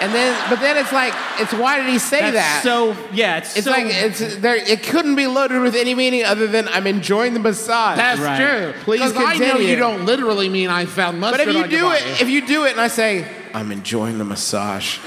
And 0.00 0.14
then, 0.14 0.50
but 0.50 0.60
then 0.60 0.76
it's 0.76 0.92
like, 0.92 1.12
it's 1.38 1.52
why 1.52 1.78
did 1.78 1.86
he 1.88 1.98
say 1.98 2.20
That's 2.20 2.34
that? 2.34 2.60
so 2.62 2.96
yeah, 3.12 3.38
it's, 3.38 3.56
it's 3.56 3.64
so 3.66 3.70
like 3.72 3.86
it's 3.88 4.36
there. 4.36 4.56
It 4.56 4.82
couldn't 4.84 5.16
be 5.16 5.26
loaded 5.26 5.60
with 5.60 5.74
any 5.74 5.94
meaning 5.94 6.24
other 6.24 6.46
than 6.46 6.68
I'm 6.68 6.86
enjoying 6.86 7.34
the 7.34 7.40
massage. 7.40 7.96
That's 7.98 8.20
Right. 8.20 8.38
true. 8.38 8.72
Please 8.84 9.00
'Cause 9.00 9.14
I 9.16 9.34
know 9.38 9.58
you 9.58 9.76
don't 9.76 10.04
literally 10.06 10.48
mean 10.48 10.70
I 10.70 10.84
found 10.86 11.18
much. 11.20 11.32
But 11.32 11.40
if 11.40 11.52
you 11.54 11.62
on 11.62 11.68
do 11.68 11.90
it, 11.92 12.00
body. 12.00 12.10
if 12.20 12.28
you 12.28 12.46
do 12.46 12.64
it, 12.66 12.72
and 12.72 12.80
I 12.80 12.88
say, 12.88 13.26
"I'm 13.54 13.72
enjoying 13.72 14.18
the 14.18 14.24
massage," 14.24 14.98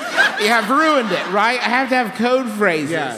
you 0.42 0.48
have 0.48 0.70
ruined 0.70 1.12
it, 1.12 1.26
right? 1.32 1.60
I 1.60 1.70
have 1.70 1.90
to 1.90 1.96
have 1.96 2.16
code 2.16 2.50
phrases. 2.52 2.92
Yeah. 2.92 3.18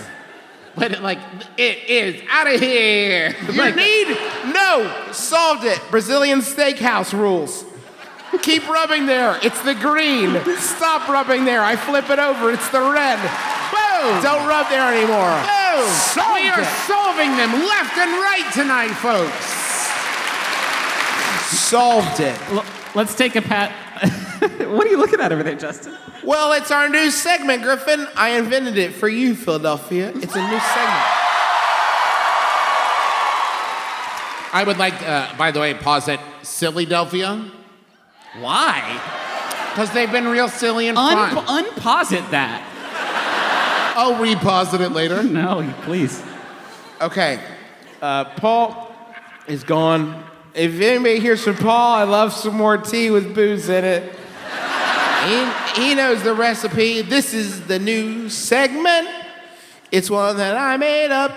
But 0.76 0.92
it, 0.92 1.02
like 1.04 1.20
it 1.58 1.78
is 1.88 2.22
out 2.32 2.48
of 2.52 2.60
here. 2.60 3.36
You 3.48 3.54
Like, 3.54 3.76
need 3.76 4.08
no 4.54 4.92
solved 5.12 5.64
it. 5.66 5.80
Brazilian 5.92 6.42
steakhouse 6.42 7.14
rules. 7.14 7.64
Keep 8.42 8.68
rubbing 8.68 9.06
there. 9.06 9.40
It's 9.44 9.62
the 9.62 9.76
green. 9.76 10.42
Stop 10.58 11.08
rubbing 11.08 11.46
there. 11.46 11.62
I 11.62 11.76
flip 11.76 12.10
it 12.10 12.20
over. 12.20 12.52
It's 12.52 12.68
the 12.70 12.82
red. 12.82 13.18
boom. 13.72 14.22
Don't 14.22 14.48
rub 14.48 14.68
there 14.70 14.92
anymore. 14.94 15.32
Boom. 15.48 15.90
Solved 16.12 16.34
we 16.42 16.50
are 16.50 16.62
it. 16.62 16.68
solving 16.88 17.38
them 17.38 17.52
left 17.54 17.98
and 17.98 18.12
right 18.12 18.50
tonight, 18.54 18.94
folks. 19.00 19.62
Solved 21.58 22.20
it. 22.20 22.38
L- 22.52 22.66
Let's 22.96 23.16
take 23.16 23.36
a 23.36 23.42
pat. 23.42 23.72
what 24.70 24.86
are 24.86 24.90
you 24.90 24.98
looking 24.98 25.20
at 25.22 25.32
over 25.32 25.42
there, 25.42 25.56
Justin? 25.56 25.96
Well, 26.24 26.52
it's 26.54 26.70
our 26.70 26.90
new 26.90 27.10
segment, 27.12 27.64
Griffin. 27.64 28.08
I 28.16 28.32
invented 28.38 28.78
it 28.78 28.94
for 28.94 29.08
you, 29.10 29.36
Philadelphia. 29.36 30.10
It's 30.10 30.36
a 30.36 30.42
new 30.42 30.60
segment. 30.60 31.04
I 34.56 34.64
would 34.66 34.78
like, 34.78 34.94
uh, 35.02 35.36
by 35.38 35.50
the 35.52 35.60
way, 35.60 35.74
pause 35.74 36.08
it. 36.08 36.20
Sillydelphia, 36.44 37.50
Why? 38.40 39.02
because 39.74 39.92
they've 39.92 40.12
been 40.12 40.28
real 40.28 40.48
silly 40.50 40.88
and 40.88 40.96
Un- 41.00 41.34
fun. 41.34 41.66
unposit 41.66 42.30
that. 42.30 43.94
I'll 43.98 44.14
reposit 44.16 44.82
it 44.82 44.90
later. 44.92 45.24
No, 45.34 45.74
please. 45.82 46.22
Okay. 47.02 47.40
Uh, 48.00 48.26
Paul 48.36 48.94
is 49.48 49.64
gone. 49.64 50.24
If 50.54 50.80
anybody 50.80 51.20
hears 51.20 51.44
from 51.44 51.56
Paul, 51.58 51.96
I 51.96 52.04
love 52.04 52.34
some 52.34 52.56
more 52.56 52.78
tea 52.78 53.10
with 53.10 53.34
booze 53.34 53.68
in 53.68 53.84
it. 53.84 54.14
he, 55.26 55.82
he 55.82 55.96
knows 55.96 56.22
the 56.22 56.36
recipe. 56.36 57.02
This 57.02 57.34
is 57.34 57.66
the 57.66 57.80
new 57.80 58.30
segment. 58.30 59.08
It's 59.92 60.10
one 60.12 60.38
that 60.38 60.56
I 60.56 60.78
made 60.78 61.10
up. 61.10 61.32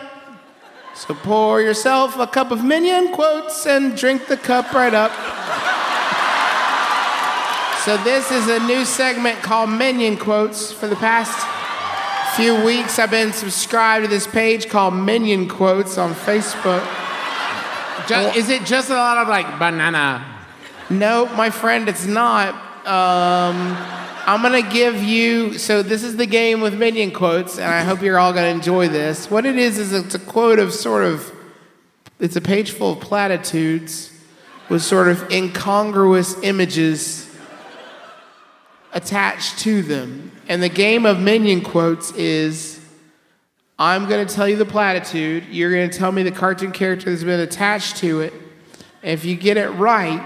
So 0.94 1.14
pour 1.14 1.62
yourself 1.62 2.18
a 2.18 2.26
cup 2.26 2.50
of 2.50 2.62
minion 2.62 3.12
quotes 3.12 3.66
and 3.66 3.96
drink 3.96 4.26
the 4.26 4.37
cup 4.37 4.72
right 4.74 4.92
up. 4.92 5.11
So 7.87 7.96
this 7.99 8.33
is 8.33 8.49
a 8.49 8.59
new 8.66 8.85
segment 8.85 9.42
called 9.42 9.70
Minion 9.70 10.16
Quotes. 10.16 10.72
For 10.72 10.88
the 10.88 10.96
past 10.96 11.46
few 12.37 12.64
weeks, 12.64 12.99
I've 12.99 13.12
been 13.12 13.33
subscribed 13.33 14.05
to 14.05 14.11
this 14.11 14.27
page 14.27 14.68
called 14.68 14.92
Minion 14.92 15.49
Quotes 15.49 15.96
on 15.96 16.12
Facebook. 16.12 16.85
Ju- 18.09 18.37
is 18.37 18.49
it 18.49 18.64
just 18.64 18.90
a 18.90 18.94
lot 18.94 19.18
of 19.18 19.29
like 19.29 19.46
banana? 19.61 20.27
No, 20.90 21.27
my 21.37 21.49
friend, 21.49 21.88
it's 21.88 22.07
not. 22.07 22.55
Um, 22.85 23.77
I'm 24.27 24.42
gonna 24.42 24.68
give 24.68 25.01
you. 25.01 25.57
So 25.57 25.85
this 25.85 26.03
is 26.03 26.16
the 26.16 26.27
game 26.27 26.61
with 26.61 26.77
Minion 26.77 27.12
Quotes, 27.12 27.57
and 27.57 27.72
I 27.72 27.85
hope 27.85 28.03
you're 28.03 28.18
all 28.18 28.33
gonna 28.33 28.49
enjoy 28.49 28.88
this. 28.88 29.31
What 29.31 29.46
it 29.46 29.57
is 29.57 29.79
is 29.79 29.92
it's 29.92 30.16
a 30.16 30.18
quote 30.18 30.59
of 30.59 30.72
sort 30.72 31.05
of. 31.05 31.31
It's 32.18 32.35
a 32.35 32.40
page 32.40 32.72
full 32.72 32.94
of 32.94 33.01
platitudes 33.01 34.12
with 34.68 34.83
sort 34.83 35.07
of 35.07 35.31
incongruous 35.31 36.37
images 36.42 37.25
attached 38.92 39.59
to 39.61 39.83
them. 39.83 40.33
And 40.49 40.62
the 40.62 40.68
game 40.68 41.07
of 41.07 41.20
Minion 41.20 41.61
Quotes 41.62 42.12
is. 42.12 42.81
I'm 43.79 44.09
going 44.09 44.27
to 44.27 44.35
tell 44.35 44.49
you 44.49 44.57
the 44.57 44.64
platitude. 44.64 45.44
You're 45.51 45.70
going 45.70 45.90
to 45.90 45.99
tell 45.99 46.11
me 46.11 46.22
the 46.22 46.31
cartoon 46.31 46.72
character 46.72 47.11
that's 47.11 47.25
been 47.25 47.40
attached 47.40 47.99
to 47.99 48.22
it. 48.22 48.33
And 49.03 49.12
if 49.12 49.27
you 49.27 49.37
get 49.37 49.59
it 49.59 49.68
right, 49.72 50.25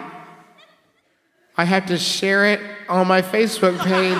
I 1.56 1.64
have 1.64 1.86
to 1.86 1.98
share 1.98 2.46
it 2.52 2.60
on 2.88 3.08
my 3.08 3.22
Facebook 3.22 3.76
page 3.80 4.16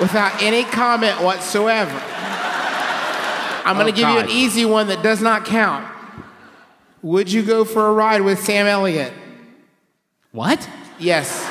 without 0.00 0.42
any 0.42 0.64
comment 0.64 1.20
whatsoever. 1.22 2.00
I'm 3.64 3.76
going 3.76 3.86
to 3.86 3.92
Oh, 3.92 3.94
give 3.94 4.08
you 4.08 4.18
an 4.18 4.30
easy 4.30 4.64
one 4.64 4.88
that 4.88 5.02
does 5.02 5.20
not 5.20 5.44
count. 5.44 5.86
Would 7.02 7.30
you 7.30 7.42
go 7.42 7.64
for 7.64 7.86
a 7.86 7.92
ride 7.92 8.22
with 8.22 8.42
Sam 8.42 8.66
Elliott? 8.66 9.12
What? 10.32 10.68
Yes. 10.98 11.46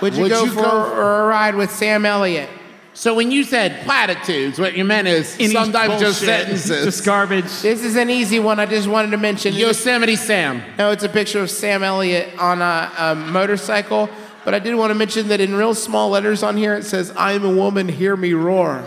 Would 0.00 0.14
you 0.14 0.22
Would 0.22 0.30
go 0.30 0.44
you 0.44 0.50
for 0.50 0.62
go- 0.62 0.92
a 0.94 1.26
ride 1.26 1.54
with 1.54 1.70
Sam 1.70 2.06
Elliott? 2.06 2.48
So 2.92 3.14
when 3.14 3.30
you 3.30 3.44
said 3.44 3.84
platitudes, 3.84 4.58
what 4.58 4.76
you 4.76 4.84
meant 4.84 5.06
is 5.06 5.34
Any 5.38 5.48
sometimes 5.52 6.00
just 6.00 6.20
bullshit. 6.20 6.40
sentences. 6.46 6.84
Just 6.84 7.04
garbage. 7.04 7.44
This 7.62 7.84
is 7.84 7.96
an 7.96 8.10
easy 8.10 8.38
one. 8.40 8.58
I 8.58 8.66
just 8.66 8.88
wanted 8.88 9.10
to 9.12 9.16
mention. 9.16 9.54
Yosemite 9.54 10.16
Sam. 10.16 10.62
No, 10.76 10.90
it's 10.90 11.04
a 11.04 11.08
picture 11.08 11.40
of 11.40 11.50
Sam 11.50 11.82
Elliott 11.82 12.36
on 12.38 12.60
a, 12.60 12.90
a 12.98 13.14
motorcycle. 13.14 14.08
But 14.44 14.54
I 14.54 14.58
did 14.58 14.74
want 14.74 14.90
to 14.90 14.94
mention 14.94 15.28
that 15.28 15.40
in 15.40 15.54
real 15.54 15.74
small 15.74 16.08
letters 16.10 16.42
on 16.42 16.56
here 16.56 16.74
it 16.74 16.84
says, 16.84 17.12
I'm 17.16 17.44
a 17.44 17.54
woman, 17.54 17.88
hear 17.88 18.16
me 18.16 18.32
roar. 18.32 18.78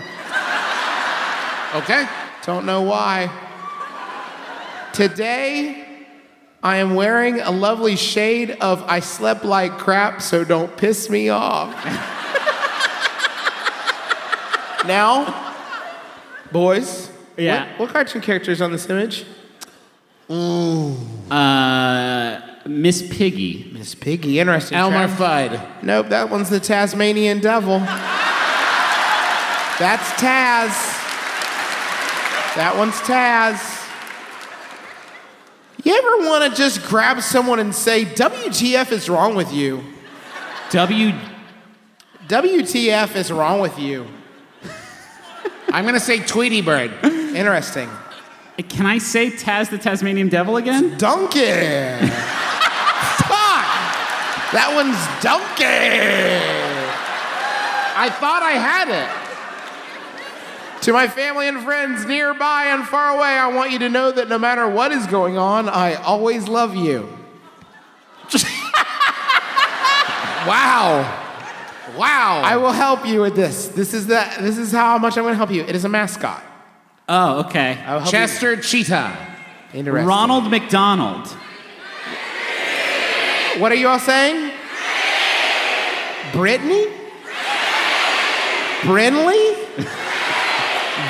Okay. 1.75 2.07
Don't 2.45 2.65
know 2.65 2.81
why. 2.81 3.31
Today, 4.91 5.82
I 6.63 6.77
am 6.77 6.95
wearing 6.95 7.41
a 7.41 7.51
lovely 7.51 7.97
shade 7.97 8.51
of 8.61 8.81
I 8.83 9.01
slept 9.01 9.43
like 9.43 9.77
crap, 9.77 10.21
so 10.21 10.45
don't 10.45 10.75
piss 10.77 11.09
me 11.09 11.27
off. 11.27 11.73
now, 14.87 15.53
boys, 16.53 17.09
Yeah. 17.35 17.69
what, 17.71 17.79
what 17.79 17.89
cartoon 17.89 18.21
character 18.21 18.51
is 18.51 18.61
on 18.61 18.71
this 18.71 18.89
image? 18.89 19.25
Uh, 21.29 22.39
Miss 22.65 23.01
Piggy. 23.13 23.69
Miss 23.73 23.93
Piggy, 23.93 24.39
interesting. 24.39 24.77
Elmer. 24.77 25.09
Fudd. 25.09 25.83
Nope, 25.83 26.07
that 26.09 26.29
one's 26.29 26.49
the 26.49 26.61
Tasmanian 26.61 27.41
devil. 27.41 27.79
That's 29.79 30.07
Taz. 30.13 30.69
That 32.55 32.75
one's 32.77 32.93
Taz. 33.01 33.72
You 35.83 35.95
ever 35.97 36.29
want 36.29 36.49
to 36.49 36.55
just 36.57 36.81
grab 36.83 37.21
someone 37.21 37.59
and 37.59 37.75
say, 37.75 38.05
WTF 38.05 38.91
is 38.91 39.09
wrong 39.09 39.35
with 39.35 39.53
you? 39.53 39.83
W. 40.71 41.11
WTF 42.27 43.15
is 43.15 43.31
wrong 43.31 43.59
with 43.59 43.77
you? 43.77 44.07
I'm 45.69 45.85
gonna 45.85 45.99
say 45.99 46.19
Tweety 46.19 46.61
Bird. 46.61 46.91
Interesting. 47.03 47.89
Can 48.69 48.85
I 48.85 48.99
say 48.99 49.31
Taz 49.31 49.69
the 49.69 49.77
Tasmanian 49.77 50.29
Devil 50.29 50.55
again? 50.57 50.97
Donkey. 50.97 51.39
Fuck. 53.25 53.65
That 54.53 54.71
one's 54.75 54.97
Donkey. 55.21 55.65
I 57.95 58.09
thought 58.09 58.41
I 58.43 58.51
had 58.51 58.89
it. 58.89 59.22
To 60.83 60.91
my 60.91 61.07
family 61.07 61.47
and 61.47 61.63
friends 61.63 62.05
nearby 62.05 62.65
and 62.65 62.85
far 62.85 63.15
away, 63.15 63.29
I 63.29 63.47
want 63.47 63.71
you 63.71 63.79
to 63.79 63.89
know 63.89 64.11
that 64.11 64.27
no 64.27 64.37
matter 64.37 64.67
what 64.67 64.91
is 64.91 65.07
going 65.07 65.37
on, 65.37 65.69
I 65.69 65.95
always 65.95 66.49
love 66.49 66.75
you. 66.75 67.07
Wow. 70.45 71.21
Wow. 71.95 72.41
I 72.43 72.57
will 72.57 72.73
help 72.73 73.07
you 73.07 73.21
with 73.21 73.33
this. 73.33 73.69
This 73.69 73.93
is 73.93 74.07
the 74.07 74.27
this 74.41 74.57
is 74.57 74.73
how 74.73 74.97
much 74.97 75.15
I'm 75.17 75.23
going 75.23 75.31
to 75.31 75.37
help 75.37 75.51
you. 75.51 75.63
It 75.63 75.73
is 75.73 75.85
a 75.85 75.89
mascot. 75.89 76.43
Oh, 77.07 77.45
okay. 77.45 77.81
I 77.85 77.93
will 77.93 78.01
help 78.01 78.11
Chester 78.11 78.57
Cheetah. 78.57 79.15
Interesting. 79.73 80.05
Ronald 80.05 80.51
McDonald. 80.51 81.27
What 83.57 83.71
are 83.71 83.75
you 83.75 83.87
all 83.87 83.99
saying? 83.99 84.51
Brittany? 86.33 86.87
Brinley? 88.81 90.02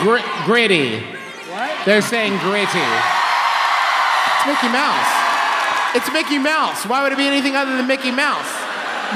Gr- 0.03 0.19
gritty. 0.45 0.99
What? 1.49 1.71
They're 1.85 2.01
saying 2.01 2.37
gritty. 2.39 2.83
It's 2.83 4.45
Mickey 4.47 4.67
Mouse. 4.69 5.11
It's 5.95 6.11
Mickey 6.11 6.37
Mouse. 6.37 6.85
Why 6.85 7.03
would 7.03 7.11
it 7.13 7.17
be 7.17 7.27
anything 7.27 7.55
other 7.55 7.75
than 7.77 7.87
Mickey 7.87 8.11
Mouse? 8.11 8.49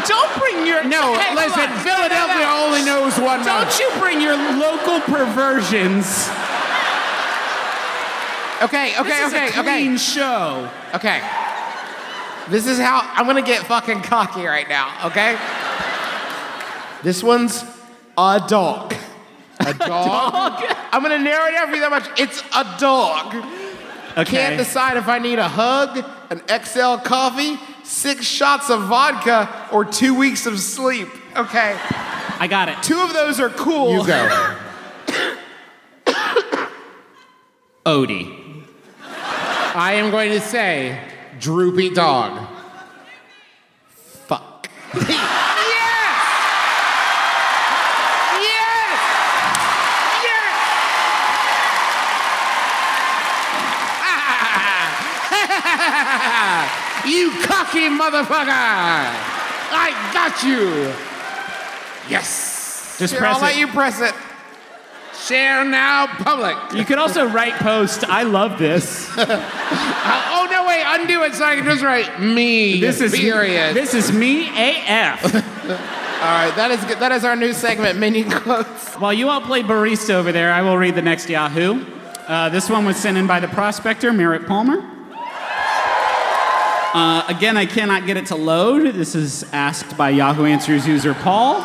Don't 0.08 0.30
bring 0.40 0.66
your 0.66 0.84
No, 0.84 1.16
Hey, 1.18 1.34
listen, 1.36 1.60
on. 1.72 1.80
Philadelphia 1.80 2.36
No, 2.46 2.54
no, 2.54 2.60
no. 2.60 2.66
only 2.68 2.86
knows 2.86 3.18
one 3.20 3.40
Don't 3.44 3.66
mouth. 3.66 3.80
you 3.80 3.90
bring 4.00 4.22
your 4.22 4.36
local 4.38 5.00
perversions. 5.02 6.30
Okay, 8.62 8.94
okay, 9.00 9.10
This 9.10 9.28
is 9.28 9.34
okay, 9.34 9.46
a 9.46 9.50
okay. 9.50 9.62
clean 9.64 9.98
show. 9.98 10.70
Okay. 10.96 11.22
This 12.50 12.66
is 12.66 12.80
how 12.80 13.02
I'm 13.14 13.26
gonna 13.26 13.42
get 13.42 13.64
fucking 13.68 14.02
cocky 14.02 14.46
right 14.46 14.68
now, 14.70 14.94
okay? 15.08 15.38
This 17.04 17.22
one's 17.24 17.64
a 18.18 18.42
dog. 18.48 18.94
A 19.60 19.74
dog? 19.88 20.64
I'm 20.92 21.02
gonna 21.02 21.20
narrow 21.20 21.48
it 21.48 21.52
down 21.52 21.70
for 21.70 21.76
you 21.76 21.82
that 21.82 21.92
much. 21.92 22.08
It's 22.20 22.42
a 22.56 22.76
dog. 22.80 23.36
Okay. 24.18 24.32
Can't 24.32 24.58
decide 24.58 24.98
if 24.98 25.08
I 25.08 25.20
need 25.20 25.40
a 25.40 25.48
hug, 25.48 26.04
an 26.32 26.42
XL 26.48 26.98
coffee, 26.98 27.58
six 27.84 28.26
shots 28.26 28.70
of 28.70 28.84
vodka, 28.84 29.68
or 29.72 29.86
two 29.86 30.18
weeks 30.18 30.46
of 30.46 30.60
sleep. 30.60 31.08
Okay. 31.36 31.78
I 32.40 32.48
got 32.48 32.70
it. 32.70 32.82
Two 32.84 33.00
of 33.00 33.14
those 33.14 33.40
are 33.40 33.50
cool. 33.50 33.94
You 33.94 34.06
go. 34.08 34.56
Odie. 37.86 38.64
I 39.76 39.94
am 39.94 40.12
going 40.12 40.32
to 40.32 40.42
say 40.42 41.00
droopy 41.40 41.92
dog. 41.92 42.48
Fuck. 43.90 44.70
Yes! 44.94 45.08
Yes! 48.42 49.00
Yes! 50.24 50.58
You 57.08 57.32
cocky 57.43 57.89
motherfucker! 57.89 58.47
I 59.70 59.91
got 60.14 60.43
you! 60.43 60.93
Yes! 62.10 62.95
Just 62.99 63.14
Here, 63.14 63.22
press 63.22 63.36
I'll 63.38 63.41
let 63.41 63.55
it. 63.55 63.60
you 63.60 63.68
press 63.68 64.01
it. 64.01 64.14
Share 65.26 65.66
now 65.66 66.08
public. 66.08 66.55
You 66.74 66.86
can 66.86 66.99
also 66.99 67.28
write 67.28 67.53
post. 67.55 68.03
I 68.08 68.24
love 68.24 68.58
this. 68.60 69.10
Uh, 70.10 70.24
oh 70.32 70.47
no, 70.49 70.66
wait, 70.66 70.84
undo 70.86 71.22
it 71.24 71.34
so 71.34 71.43
I 71.43 71.58
can 71.58 71.66
just 71.66 71.84
write 71.84 72.22
me. 72.22 72.80
This 72.80 73.01
is 73.01 73.12
period. 73.14 73.76
This 73.76 73.93
is 73.93 74.10
me 74.14 74.47
AF. 74.47 75.26
All 75.36 75.41
right, 76.22 76.53
that 76.55 76.72
is 76.72 76.82
good. 76.86 76.99
that 76.99 77.12
is 77.12 77.26
our 77.26 77.36
new 77.36 77.51
segment, 77.51 77.99
minion 77.99 78.32
quotes. 78.32 78.95
While 78.95 79.12
you 79.12 79.28
all 79.28 79.41
play 79.41 79.64
barista 79.64 80.12
over 80.12 80.32
there, 80.32 80.53
I 80.53 80.62
will 80.62 80.78
read 80.78 80.95
the 80.95 81.01
next 81.01 81.30
Yahoo. 81.30 81.86
Uh, 82.26 82.47
this 82.47 82.70
one 82.70 82.86
was 82.86 82.95
sent 82.95 83.18
in 83.18 83.28
by 83.28 83.41
the 83.41 83.49
prospector, 83.49 84.14
Merritt 84.14 84.47
Palmer. 84.47 84.97
Uh, 86.98 87.24
again, 87.28 87.56
I 87.58 87.68
cannot 87.68 88.08
get 88.08 88.18
it 88.18 88.26
to 88.26 88.36
load. 88.36 88.95
This 88.95 89.14
is 89.14 89.45
asked 89.54 89.95
by 89.95 90.10
Yahoo 90.10 90.45
Answers 90.45 90.88
user 90.88 91.14
Paul. 91.14 91.64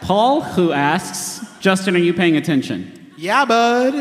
Paul, 0.00 0.40
who 0.40 0.72
asks, 0.72 1.46
Justin, 1.60 1.94
are 1.94 2.00
you 2.00 2.12
paying 2.12 2.36
attention? 2.36 3.12
Yeah, 3.16 3.44
bud. 3.44 3.94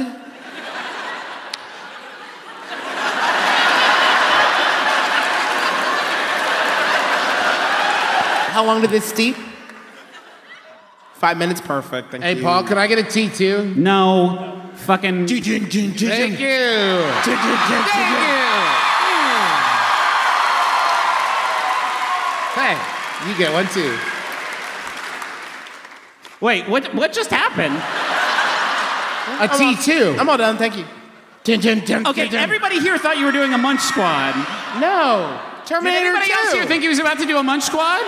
How 8.53 8.65
long 8.65 8.81
did 8.81 8.89
this 8.89 9.05
steep? 9.05 9.35
Five 11.13 11.37
minutes, 11.37 11.61
perfect. 11.61 12.09
Thank 12.09 12.23
hey, 12.23 12.37
you. 12.37 12.41
Paul, 12.41 12.63
can 12.63 12.79
I 12.79 12.87
get 12.87 12.97
a 12.97 13.03
T2? 13.03 13.75
No. 13.75 14.63
Fucking. 14.77 15.27
Thank 15.27 15.45
you. 15.45 15.59
Thank 15.67 16.39
you. 18.79 18.86
You 23.25 23.37
get 23.37 23.51
one 23.51 23.67
too. 23.69 23.97
Wait, 26.39 26.67
what, 26.69 26.93
what 26.93 27.13
just 27.13 27.31
happened? 27.31 27.75
A 29.41 29.47
T2. 29.47 30.19
I'm 30.19 30.29
all 30.29 30.37
done. 30.37 30.57
Thank 30.57 30.77
you. 30.77 30.85
Okay, 31.49 32.27
everybody 32.37 32.79
here 32.79 32.97
thought 32.97 33.17
you 33.17 33.25
were 33.25 33.31
doing 33.31 33.53
a 33.53 33.57
Munch 33.57 33.79
Squad. 33.79 34.35
No. 34.81 35.39
Terminator 35.65 35.99
Did 35.99 36.07
anybody 36.07 36.27
2. 36.27 36.33
else 36.33 36.53
here 36.53 36.65
think 36.65 36.81
he 36.81 36.89
was 36.89 36.99
about 36.99 37.19
to 37.19 37.25
do 37.25 37.37
a 37.37 37.43
Munch 37.43 37.63
Squad? 37.63 38.01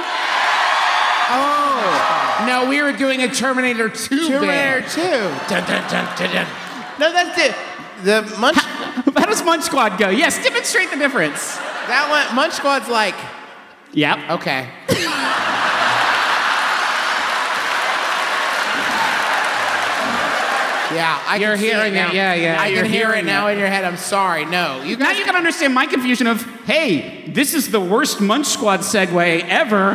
Oh. 1.32 2.44
No, 2.46 2.68
we 2.70 2.82
were 2.82 2.92
doing 2.92 3.22
a 3.22 3.28
Terminator 3.30 3.88
2 3.88 4.28
Terminator 4.28 4.82
bit. 4.82 4.90
2. 4.92 5.02
Dun, 5.02 5.64
dun, 5.68 5.90
dun, 5.90 6.18
dun, 6.18 6.32
dun. 6.34 6.48
No, 7.00 7.14
that's 7.14 7.40
it. 7.40 7.56
The 8.04 8.36
Munch. 8.40 8.58
How 8.58 9.26
does 9.26 9.44
Munch 9.44 9.64
Squad 9.64 9.98
go? 9.98 10.10
Yes, 10.10 10.42
demonstrate 10.44 10.90
the 10.90 10.98
difference. 10.98 11.56
that 11.58 12.08
one. 12.10 12.36
Munch 12.36 12.54
Squad's 12.54 12.90
like. 12.90 13.16
Yep. 13.94 14.30
Okay. 14.32 14.68
yeah, 20.92 21.22
I 21.28 21.38
You're 21.38 21.52
can 21.52 21.60
see 21.60 21.66
hearing 21.68 21.94
it 21.94 21.96
now. 21.96 22.10
it. 22.10 22.16
Yeah, 22.16 22.34
yeah. 22.34 22.58
I 22.60 22.68
You're 22.68 22.82
can 22.82 22.92
hear 22.92 23.10
it 23.10 23.12
hearing 23.12 23.26
now 23.28 23.48
it. 23.48 23.54
in 23.54 23.60
your 23.60 23.68
head. 23.68 23.86
I'm 23.86 23.96
sorry. 23.98 24.46
No, 24.46 24.82
you 24.82 24.98
Now 24.98 25.10
guys. 25.10 25.20
you 25.20 25.26
can 25.26 25.36
understand 25.36 25.74
my 25.76 25.86
confusion 25.86 26.26
of, 26.26 26.42
hey, 26.66 27.26
this 27.28 27.54
is 27.54 27.70
the 27.70 27.80
worst 27.80 28.20
Munch 28.20 28.48
Squad 28.48 28.80
segue 28.80 29.48
ever. 29.48 29.94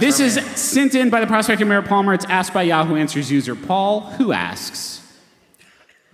This 0.00 0.18
is 0.20 0.34
sent 0.60 0.94
in 0.96 1.08
by 1.08 1.20
the 1.20 1.26
prospector 1.26 1.64
Mayor 1.64 1.82
Palmer. 1.82 2.14
It's 2.14 2.24
asked 2.26 2.52
by 2.52 2.62
Yahoo 2.64 2.96
Answers 2.96 3.30
user 3.30 3.54
Paul, 3.54 4.00
who 4.00 4.32
asks, 4.32 5.00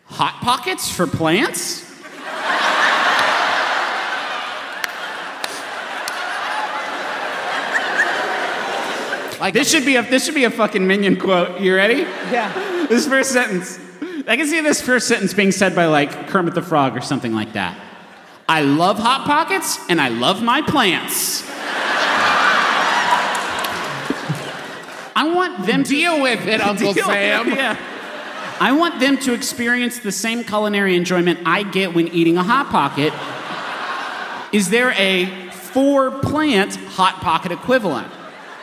Hot 0.07 0.35
Pockets 0.43 0.91
for 0.91 1.07
plants? 1.07 1.84
Like 9.41 9.55
This 9.55 9.70
should 9.70 9.85
be 9.85 9.97
a 9.97 10.03
this 10.03 10.24
should 10.24 10.35
be 10.35 10.45
a 10.45 10.51
fucking 10.51 10.87
minion 10.87 11.16
quote. 11.16 11.61
You 11.61 11.74
ready? 11.74 12.03
Yeah. 12.30 12.70
This 12.89 13.07
first 13.07 13.32
sentence. 13.32 13.80
I 14.26 14.37
can 14.37 14.47
see 14.47 14.61
this 14.61 14.82
first 14.82 15.09
sentence 15.09 15.32
being 15.32 15.53
said 15.53 15.74
by 15.74 15.87
like 15.87 16.28
Kermit 16.28 16.55
the 16.55 16.61
Frog 16.61 16.95
or 16.95 17.01
something 17.01 17.32
like 17.32 17.55
that. 17.55 17.78
I 18.47 18.61
love 18.61 18.99
hot 18.99 19.24
pockets 19.24 19.78
and 19.89 20.01
I 20.01 20.09
love 20.09 20.43
my 20.43 20.61
plants. 20.61 21.43
I 25.16 25.32
want 25.32 25.66
them 25.66 25.82
to 25.85 25.89
deal 25.89 26.20
with 26.20 26.47
it, 26.47 26.61
Uncle 26.66 26.93
Sam. 26.93 27.49
Yeah. 27.49 27.76
I 28.61 28.72
want 28.72 29.01
them 29.01 29.16
to 29.18 29.32
experience 29.32 29.99
the 29.99 30.12
same 30.12 30.45
culinary 30.45 30.95
enjoyment 30.95 31.41
I 31.47 31.62
get 31.62 31.95
when 31.95 32.09
eating 32.09 32.37
a 32.37 32.43
hot 32.43 32.68
pocket. 32.68 33.12
Is 34.55 34.70
there 34.70 34.93
a 34.93 35.51
four 35.51 36.11
plant 36.11 36.76
hot 36.76 37.14
pocket 37.20 37.51
equivalent? 37.51 38.09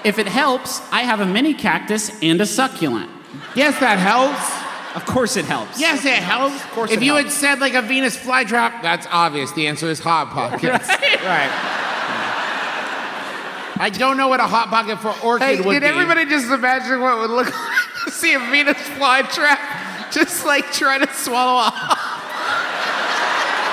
If 0.04 0.18
it 0.20 0.28
helps, 0.28 0.82
I 0.92 1.02
have 1.02 1.20
a 1.20 1.26
mini 1.26 1.54
cactus 1.54 2.12
and 2.22 2.40
a 2.42 2.46
succulent. 2.46 3.10
Yes, 3.56 3.80
that 3.80 3.98
helps. 4.00 4.62
Of 4.96 5.06
course 5.06 5.38
it 5.38 5.46
helps. 5.46 5.80
Yes, 5.80 6.04
it 6.06 6.16
helps. 6.16 6.56
Of 6.56 6.72
course 6.72 6.92
if 6.92 7.02
it 7.02 7.06
you 7.06 7.16
helps. 7.16 7.34
had 7.36 7.40
said 7.40 7.60
like 7.60 7.74
a 7.76 7.82
Venus 7.82 8.18
flytrap, 8.18 8.82
that's 8.82 9.08
obvious. 9.10 9.52
The 9.54 9.68
answer 9.68 9.88
is 9.88 10.00
hot 10.00 10.30
pockets. 10.32 10.88
Right. 11.22 11.52
I 13.84 13.90
don't 13.90 14.18
know 14.18 14.28
what 14.28 14.40
a 14.40 14.44
hot 14.48 14.68
pocket 14.68 14.98
for 15.00 15.14
orchid 15.26 15.48
Hey, 15.48 15.62
would 15.62 15.74
did 15.74 15.82
be. 15.82 15.88
everybody 15.88 16.26
just 16.26 16.52
imagine 16.52 17.00
what 17.02 17.18
it 17.18 17.22
would 17.22 17.30
look 17.32 17.46
like 17.54 18.06
to 18.06 18.12
see 18.12 18.34
a 18.34 18.40
Venus 18.40 18.78
flytrap 18.98 20.12
just 20.12 20.46
like 20.46 20.72
trying 20.72 21.02
to 21.06 21.12
swallow 21.14 21.62
a 21.62 21.98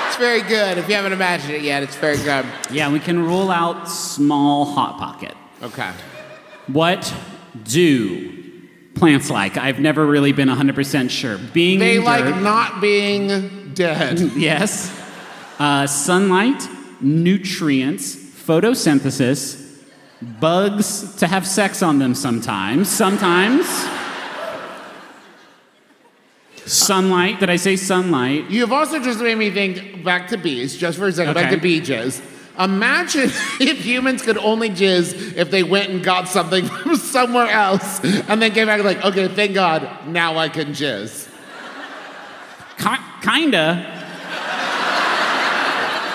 It's 0.07 0.17
very 0.17 0.41
good. 0.41 0.77
If 0.77 0.87
you 0.89 0.95
haven't 0.95 1.13
imagined 1.13 1.53
it 1.53 1.61
yet, 1.61 1.83
it's 1.83 1.95
very 1.97 2.17
good. 2.17 2.45
Yeah, 2.71 2.91
we 2.91 2.99
can 2.99 3.19
rule 3.23 3.51
out 3.51 3.87
small 3.89 4.65
hot 4.65 4.97
pocket. 4.97 5.35
Okay. 5.61 5.91
What 6.73 7.13
do 7.63 8.53
plants 8.95 9.29
like? 9.29 9.57
I've 9.57 9.79
never 9.79 10.05
really 10.05 10.31
been 10.33 10.49
100% 10.49 11.09
sure. 11.09 11.37
Being 11.37 11.79
They 11.79 11.99
like 11.99 12.23
dirt- 12.25 12.41
not 12.41 12.81
being 12.81 13.73
dead. 13.73 14.19
Yes. 14.35 14.95
Uh, 15.57 15.85
sunlight, 15.87 16.67
nutrients, 17.01 18.15
photosynthesis, 18.15 19.83
bugs 20.39 21.15
to 21.17 21.27
have 21.27 21.45
sex 21.45 21.81
on 21.81 21.99
them 21.99 22.15
sometimes. 22.15 22.89
Sometimes. 22.89 23.65
Sunlight. 26.65 27.39
Did 27.39 27.49
I 27.49 27.55
say 27.55 27.75
sunlight? 27.75 28.49
You've 28.49 28.71
also 28.71 28.99
just 29.01 29.19
made 29.19 29.37
me 29.37 29.49
think 29.49 30.03
back 30.03 30.27
to 30.29 30.37
bees, 30.37 30.77
just 30.77 30.97
for 30.97 31.07
a 31.07 31.11
second, 31.11 31.33
back 31.33 31.51
to 31.51 31.57
bee 31.57 31.81
jizz. 31.81 32.21
Imagine 32.59 33.23
if 33.59 33.83
humans 33.85 34.21
could 34.21 34.37
only 34.37 34.69
jizz 34.69 35.35
if 35.37 35.49
they 35.49 35.63
went 35.63 35.89
and 35.89 36.03
got 36.03 36.27
something 36.27 36.65
from 36.83 36.95
somewhere 36.97 37.47
else 37.49 38.03
and 38.03 38.41
then 38.41 38.51
came 38.51 38.67
back 38.67 38.83
like, 38.83 39.03
okay, 39.03 39.27
thank 39.29 39.53
God, 39.53 39.87
now 40.07 40.37
I 40.37 40.49
can 40.49 40.69
jizz. 40.73 41.27
Ki- 42.77 43.03
kinda. 43.21 43.95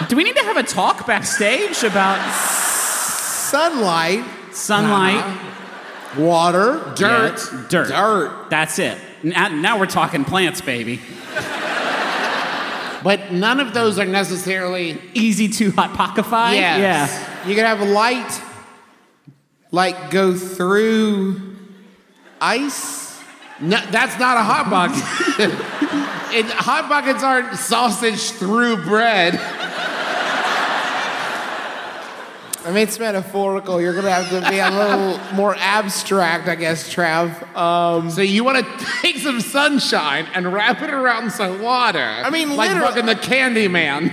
Do 0.08 0.16
we 0.16 0.24
need 0.24 0.36
to 0.36 0.42
have 0.42 0.56
a 0.58 0.62
talk 0.62 1.06
backstage 1.06 1.82
about 1.82 2.18
Sunlight, 2.34 4.24
sunlight? 4.52 5.16
Uh-huh. 5.24 6.20
water, 6.22 6.92
Dirt. 6.96 7.38
Yeah, 7.52 7.64
dirt. 7.68 7.88
dirt. 7.88 8.50
That's 8.50 8.78
it. 8.78 8.98
Now, 9.22 9.48
now 9.48 9.78
we're 9.78 9.86
talking 9.86 10.24
plants, 10.24 10.60
baby. 10.60 11.00
But 13.04 13.32
none 13.32 13.60
of 13.60 13.74
those 13.74 13.98
are 13.98 14.06
necessarily. 14.06 15.00
Easy 15.12 15.46
to 15.46 15.70
hypocrify. 15.70 16.54
Yes. 16.54 17.12
Yeah. 17.12 17.48
You 17.48 17.54
can 17.54 17.66
have 17.66 17.86
light, 17.86 18.40
like 19.70 20.10
go 20.10 20.34
through 20.34 21.56
ice. 22.40 23.20
No, 23.60 23.78
that's 23.90 24.18
not 24.18 24.38
a 24.38 24.42
hot 24.42 24.70
bucket. 24.70 25.52
it, 26.34 26.46
hot 26.46 26.88
buckets 26.88 27.22
aren't 27.22 27.56
sausage 27.58 28.30
through 28.30 28.82
bread. 28.84 29.34
I 32.64 32.68
mean, 32.68 32.78
it's 32.84 32.98
metaphorical. 32.98 33.80
You're 33.80 33.94
gonna 33.94 34.10
have 34.10 34.28
to 34.30 34.40
be 34.50 34.58
a 34.58 34.70
little 34.70 35.18
more 35.34 35.54
abstract, 35.58 36.48
I 36.48 36.54
guess, 36.54 36.88
Trav. 36.92 37.54
Um, 37.56 38.10
So 38.10 38.22
you 38.22 38.42
want 38.42 38.64
to 38.64 38.86
take 39.02 39.18
some 39.18 39.40
sunshine 39.40 40.26
and 40.34 40.50
wrap 40.52 40.80
it 40.80 40.88
around 40.90 41.30
some 41.32 41.60
water. 41.60 41.98
I 42.24 42.30
mean, 42.30 42.56
like 42.56 42.70
literal- 42.70 42.88
fucking 42.88 43.06
the 43.06 43.16
Candy 43.16 43.68
Man. 43.68 44.10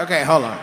okay, 0.00 0.22
hold 0.24 0.44
on. 0.44 0.58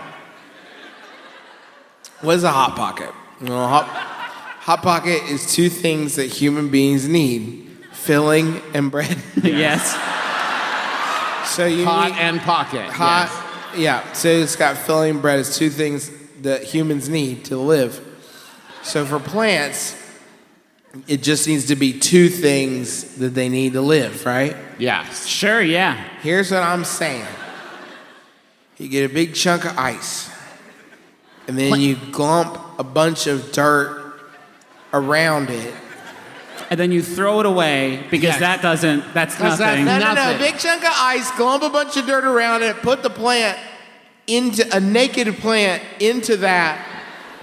What 2.21 2.35
is 2.35 2.43
a 2.43 2.51
hot 2.51 2.75
pocket? 2.75 3.09
Well, 3.41 3.67
hot, 3.67 3.85
hot 3.87 4.83
pocket 4.83 5.23
is 5.29 5.51
two 5.51 5.69
things 5.69 6.15
that 6.17 6.27
human 6.27 6.69
beings 6.69 7.07
need: 7.07 7.67
filling 7.91 8.61
and 8.75 8.91
bread. 8.91 9.17
yes. 9.43 9.93
So 11.55 11.65
you 11.65 11.85
Hot 11.85 12.11
need 12.11 12.19
and 12.19 12.39
pocket. 12.41 12.85
hot. 12.91 13.27
yes. 13.29 13.47
Yeah. 13.75 14.13
So 14.13 14.27
it's 14.29 14.55
got 14.55 14.77
filling 14.77 15.11
and 15.11 15.21
bread. 15.21 15.39
It's 15.39 15.57
two 15.57 15.69
things 15.69 16.11
that 16.41 16.63
humans 16.63 17.09
need 17.09 17.45
to 17.45 17.57
live. 17.57 18.07
So 18.83 19.05
for 19.05 19.19
plants, 19.19 19.95
it 21.07 21.21
just 21.23 21.47
needs 21.47 21.67
to 21.67 21.75
be 21.75 21.97
two 21.97 22.29
things 22.29 23.15
that 23.15 23.29
they 23.29 23.47
need 23.47 23.73
to 23.73 23.81
live, 23.81 24.25
right? 24.25 24.55
Yeah. 24.77 25.07
Sure, 25.09 25.61
yeah. 25.61 25.95
Here's 26.21 26.51
what 26.51 26.63
I'm 26.63 26.83
saying. 26.83 27.25
You 28.77 28.89
get 28.89 29.09
a 29.09 29.13
big 29.13 29.35
chunk 29.35 29.65
of 29.65 29.77
ice, 29.77 30.29
and 31.47 31.57
then 31.57 31.79
you 31.79 31.95
glump 31.95 32.59
a 32.79 32.83
bunch 32.83 33.27
of 33.27 33.51
dirt 33.51 34.19
around 34.91 35.49
it. 35.51 35.73
And 36.71 36.79
then 36.79 36.91
you 36.93 37.03
throw 37.03 37.41
it 37.41 37.45
away 37.45 38.01
because 38.09 38.29
Yes. 38.29 38.39
that 38.39 38.61
doesn't, 38.61 39.13
that's 39.13 39.35
'Cause 39.35 39.57
that- 39.59 39.77
nothing. 39.77 39.85
No, 39.85 39.97
no, 39.99 40.05
no. 40.07 40.13
Nothing. 40.13 40.37
Big 40.39 40.57
chunk 40.57 40.83
of 40.85 40.93
ice, 40.95 41.29
glump 41.31 41.61
a 41.63 41.69
bunch 41.69 41.97
of 41.97 42.07
dirt 42.07 42.23
around 42.23 42.63
it, 42.63 42.81
put 42.81 43.03
the 43.03 43.09
plant 43.09 43.57
into 44.25 44.65
a 44.75 44.79
naked 44.79 45.37
plant 45.41 45.83
into 45.99 46.37
that. 46.37 46.79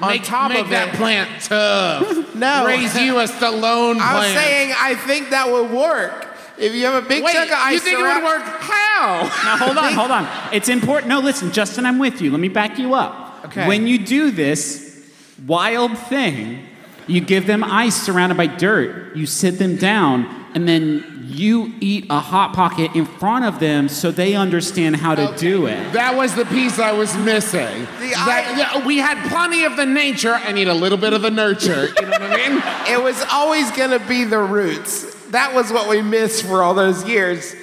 On 0.01 0.09
make 0.11 0.23
top 0.25 0.51
make 0.51 0.61
of 0.61 0.71
that 0.71 0.89
it. 0.89 0.95
plant 0.95 1.29
tough. 1.43 2.07
No. 2.35 2.65
Raise 2.67 2.97
you 2.97 3.19
a 3.19 3.25
Stallone 3.25 3.97
plant. 3.97 4.01
I 4.01 4.19
was 4.19 4.29
saying, 4.33 4.73
I 4.81 4.95
think 4.95 5.31
that 5.31 5.51
would 5.51 5.71
work. 5.73 6.25
If 6.57 6.73
you 6.73 6.87
have 6.87 6.95
a 7.05 7.07
big 7.07 7.23
Wait, 7.23 7.35
chunk 7.35 7.51
of 7.51 7.59
ice 7.61 7.73
you 7.75 7.81
think 7.81 7.99
it 7.99 8.03
around- 8.05 8.23
would 8.23 8.31
work? 8.31 8.43
How? 8.61 9.23
Now, 9.45 9.57
hold 9.59 9.77
on, 9.77 9.93
hold 9.93 10.11
on. 10.13 10.27
It's 10.53 10.69
important. 10.71 11.09
No, 11.09 11.19
listen, 11.19 11.53
Justin, 11.53 11.85
I'm 11.85 11.99
with 11.99 12.23
you. 12.23 12.31
Let 12.31 12.41
me 12.41 12.49
back 12.49 12.79
you 12.79 12.95
up. 12.95 13.41
Okay. 13.47 13.67
When 13.67 13.87
you 13.89 13.99
do 13.99 14.31
this 14.31 14.87
wild 15.47 15.99
thing, 15.99 16.65
you 17.09 17.21
give 17.21 17.47
them 17.47 17.65
ice 17.65 17.97
surrounded 17.97 18.37
by 18.37 18.47
dirt, 18.47 19.17
you 19.17 19.27
sit 19.27 19.59
them 19.59 19.77
down, 19.77 20.27
and 20.55 20.69
then 20.69 21.05
you 21.31 21.75
eat 21.81 22.07
a 22.09 22.19
hot 22.21 22.55
pocket 22.55 22.91
in 22.95 23.05
front 23.05 23.45
of 23.45 23.61
them 23.61 23.87
so 23.89 24.11
they 24.11 24.35
understand 24.35 24.97
how 24.97 25.15
to 25.15 25.35
do 25.37 25.67
it. 25.67 25.93
That 25.93 26.17
was 26.17 26.35
the 26.35 26.47
piece 26.47 26.79
I 26.79 26.93
was 26.93 27.15
missing. 27.19 27.81
The 28.01 28.09
That- 28.11 28.55
I- 28.55 28.59
yeah, 28.81 28.87
we 28.87 28.97
had 28.97 29.29
plenty 29.29 29.65
of 29.65 29.77
the 29.77 29.85
nature. 29.85 30.33
I 30.35 30.53
need 30.53 30.69
a 30.69 30.75
little 30.75 30.97
bit 30.99 31.13
of 31.13 31.21
the 31.23 31.31
nurture. 31.31 31.89
You 32.01 32.03
know 32.03 32.11
what 32.11 32.23
I 32.23 32.49
mean? 32.49 32.63
It 32.89 33.03
was 33.03 33.23
always 33.31 33.71
going 33.73 33.91
to 33.91 33.99
be 34.09 34.25
the 34.25 34.39
roots. 34.39 35.15
That 35.27 35.55
was 35.55 35.71
what 35.71 35.91
we 35.91 36.01
missed 36.01 36.45
for 36.47 36.63
all 36.63 36.73
those 36.73 37.05
years. 37.07 37.55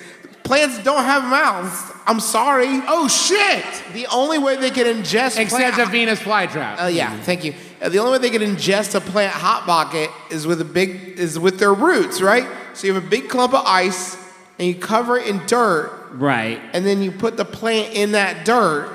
Plants 0.44 0.78
don't 0.84 1.04
have 1.04 1.24
mouths. 1.24 1.92
I'm 2.06 2.20
sorry. 2.20 2.68
Oh 2.88 3.08
shit! 3.08 3.66
The 3.94 4.06
only 4.14 4.38
way 4.38 4.56
they 4.58 4.70
can 4.70 4.86
ingest 4.86 5.40
Except 5.40 5.50
plant- 5.50 5.80
a 5.80 5.88
Venus 5.92 6.20
flytrap. 6.20 6.76
Oh 6.78 6.86
yeah, 6.86 7.20
thank 7.22 7.44
you. 7.44 7.56
The 7.90 8.00
only 8.00 8.14
way 8.14 8.18
they 8.18 8.30
can 8.30 8.42
ingest 8.42 8.96
a 8.96 9.02
plant 9.02 9.34
hot 9.34 9.64
pocket 9.66 10.10
is 10.30 10.46
with 10.48 10.62
a 10.62 10.66
big 10.66 11.20
is 11.20 11.38
with 11.40 11.60
their 11.60 11.74
roots, 11.74 12.22
right? 12.22 12.48
So 12.74 12.88
you 12.88 12.94
have 12.94 13.04
a 13.04 13.08
big 13.08 13.30
clump 13.30 13.54
of 13.54 13.66
ice 13.66 14.18
and 14.60 14.68
you 14.68 14.76
cover 14.76 15.18
it 15.18 15.28
in 15.28 15.46
dirt, 15.46 15.92
Right. 16.14 16.62
and 16.74 16.86
then 16.86 17.02
you 17.04 17.12
put 17.12 17.36
the 17.38 17.46
plant 17.46 17.94
in 17.94 18.14
that 18.14 18.46
dirt. 18.46 18.90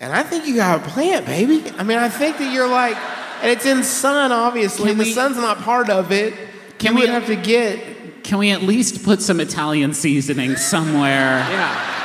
And 0.00 0.12
I 0.12 0.22
think 0.22 0.46
you 0.46 0.56
got 0.56 0.84
a 0.84 0.88
plant, 0.90 1.26
baby. 1.26 1.64
I 1.78 1.82
mean, 1.84 1.98
I 1.98 2.08
think 2.08 2.38
that 2.38 2.52
you're 2.52 2.68
like, 2.68 2.96
and 3.42 3.50
it's 3.50 3.66
in 3.66 3.82
sun, 3.84 4.32
obviously. 4.32 4.88
Can 4.90 4.98
the 4.98 5.04
we- 5.04 5.12
sun's 5.12 5.36
not 5.36 5.58
part 5.62 5.90
of 5.90 6.10
it. 6.12 6.34
Can 6.78 6.92
you 6.92 6.94
we- 6.96 7.00
would 7.02 7.10
have 7.10 7.26
to 7.26 7.36
get 7.36 8.24
Can 8.24 8.38
we 8.38 8.50
at 8.50 8.62
least 8.62 9.04
put 9.04 9.20
some 9.20 9.40
Italian 9.40 9.94
seasoning 9.94 10.56
somewhere? 10.56 11.44
yeah. 11.50 12.01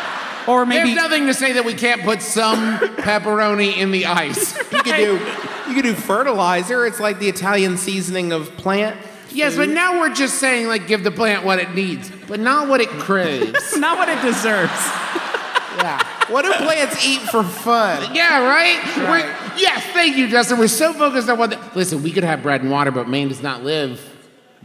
Or 0.48 0.66
maybe 0.66 0.94
There's 0.94 0.96
nothing 0.96 1.28
to 1.28 1.34
say 1.34 1.54
that 1.54 1.66
we 1.66 1.74
can't 1.74 2.04
put 2.04 2.22
some 2.22 2.78
pepperoni 2.80 3.76
in 3.78 3.92
the 3.92 4.06
ice. 4.06 4.58
you 4.72 4.82
could 4.82 4.96
do 4.96 5.20
you 5.68 5.76
could 5.76 5.84
do 5.84 5.94
fertilizer. 5.94 6.86
It's 6.86 7.00
like 7.00 7.20
the 7.20 7.28
Italian 7.28 7.78
seasoning 7.78 8.32
of 8.32 8.50
plant. 8.58 8.98
yes, 9.32 9.58
but 9.58 9.68
now 9.70 10.00
we're 10.00 10.14
just 10.14 10.36
saying 10.36 10.68
like 10.68 10.88
give 10.88 11.04
the 11.04 11.12
plant 11.12 11.44
what 11.44 11.60
it 11.60 11.76
needs, 11.76 12.10
but 12.28 12.40
not 12.40 12.70
what 12.70 12.80
it 12.80 12.90
craves. 12.90 13.76
not 13.78 13.98
what 13.98 14.08
it 14.08 14.22
deserves. 14.22 14.72
Yeah. 15.78 16.02
What 16.32 16.44
do 16.44 16.52
plants 16.54 17.06
eat 17.06 17.22
for 17.22 17.44
fun? 17.44 18.16
yeah, 18.16 18.44
right? 18.48 18.98
Right. 18.98 19.26
We're, 19.26 19.60
yes, 19.60 19.84
thank 19.94 20.18
you, 20.18 20.28
Justin. 20.28 20.58
We're 20.58 20.68
so 20.68 20.92
focused 20.94 21.30
on 21.30 21.38
what. 21.38 21.52
The, 21.52 21.60
listen, 21.76 22.02
we 22.04 22.12
could 22.12 22.24
have 22.24 22.42
bread 22.42 22.62
and 22.62 22.72
water, 22.72 22.92
but 22.92 23.08
man 23.08 23.28
does 23.28 23.44
not 23.44 23.64
live 23.64 24.17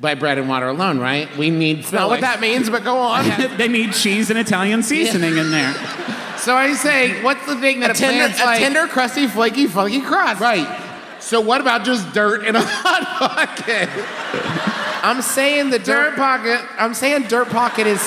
by 0.03 0.15
bread 0.15 0.37
and 0.37 0.49
water 0.49 0.69
alone, 0.69 0.99
right? 0.99 1.35
We 1.39 1.49
need 1.49 1.79
Not 1.79 1.87
filling. 1.87 2.09
what 2.11 2.21
that 2.21 2.41
means, 2.41 2.69
but 2.69 2.85
go 2.85 2.99
on. 2.99 3.25
they 3.57 3.69
need 3.69 3.93
cheese 3.95 4.29
and 4.29 4.39
Italian 4.39 4.83
seasoning 4.83 5.39
in 5.39 5.51
there. 5.51 5.73
So 6.39 6.55
I 6.57 6.75
say, 6.75 7.23
what's 7.23 7.47
the 7.47 7.57
thing 7.57 7.81
that 7.81 7.91
A 7.91 7.93
a, 7.93 7.97
tender, 7.97 8.19
plant's 8.25 8.41
a 8.43 8.45
like? 8.45 8.59
tender, 8.59 8.87
crusty, 8.89 9.27
flaky, 9.29 9.67
funky 9.69 10.01
crust. 10.03 10.41
Right. 10.41 10.67
So 11.21 11.41
what 11.41 11.61
about 11.61 11.85
just 11.85 12.13
dirt 12.13 12.45
in 12.45 12.57
a 12.57 12.61
hot 12.65 13.57
pocket? 13.57 13.89
I'm 15.05 15.23
saying 15.23 15.71
the 15.71 15.79
Dirt 15.79 16.11
dirt. 16.11 16.17
pocket. 16.17 16.61
I'm 16.79 16.95
saying 16.95 17.23
dirt 17.29 17.49
pocket 17.49 17.87
is 17.87 18.03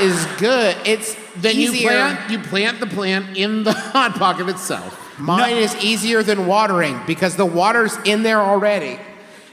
is 0.00 0.26
good. 0.38 0.76
It's 0.86 1.16
Then 1.36 1.56
you 1.56 1.70
easier. 1.72 1.88
plant 1.88 2.30
you 2.30 2.38
plant 2.38 2.80
the 2.80 2.86
plant 2.86 3.36
in 3.36 3.64
the 3.64 3.72
hot 3.96 4.14
pocket 4.16 4.48
itself. 4.48 4.94
Mine 5.18 5.56
is 5.56 5.74
easier 5.82 6.22
than 6.22 6.46
watering 6.46 7.00
because 7.06 7.34
the 7.36 7.46
water's 7.46 7.96
in 8.04 8.22
there 8.22 8.40
already. 8.40 8.98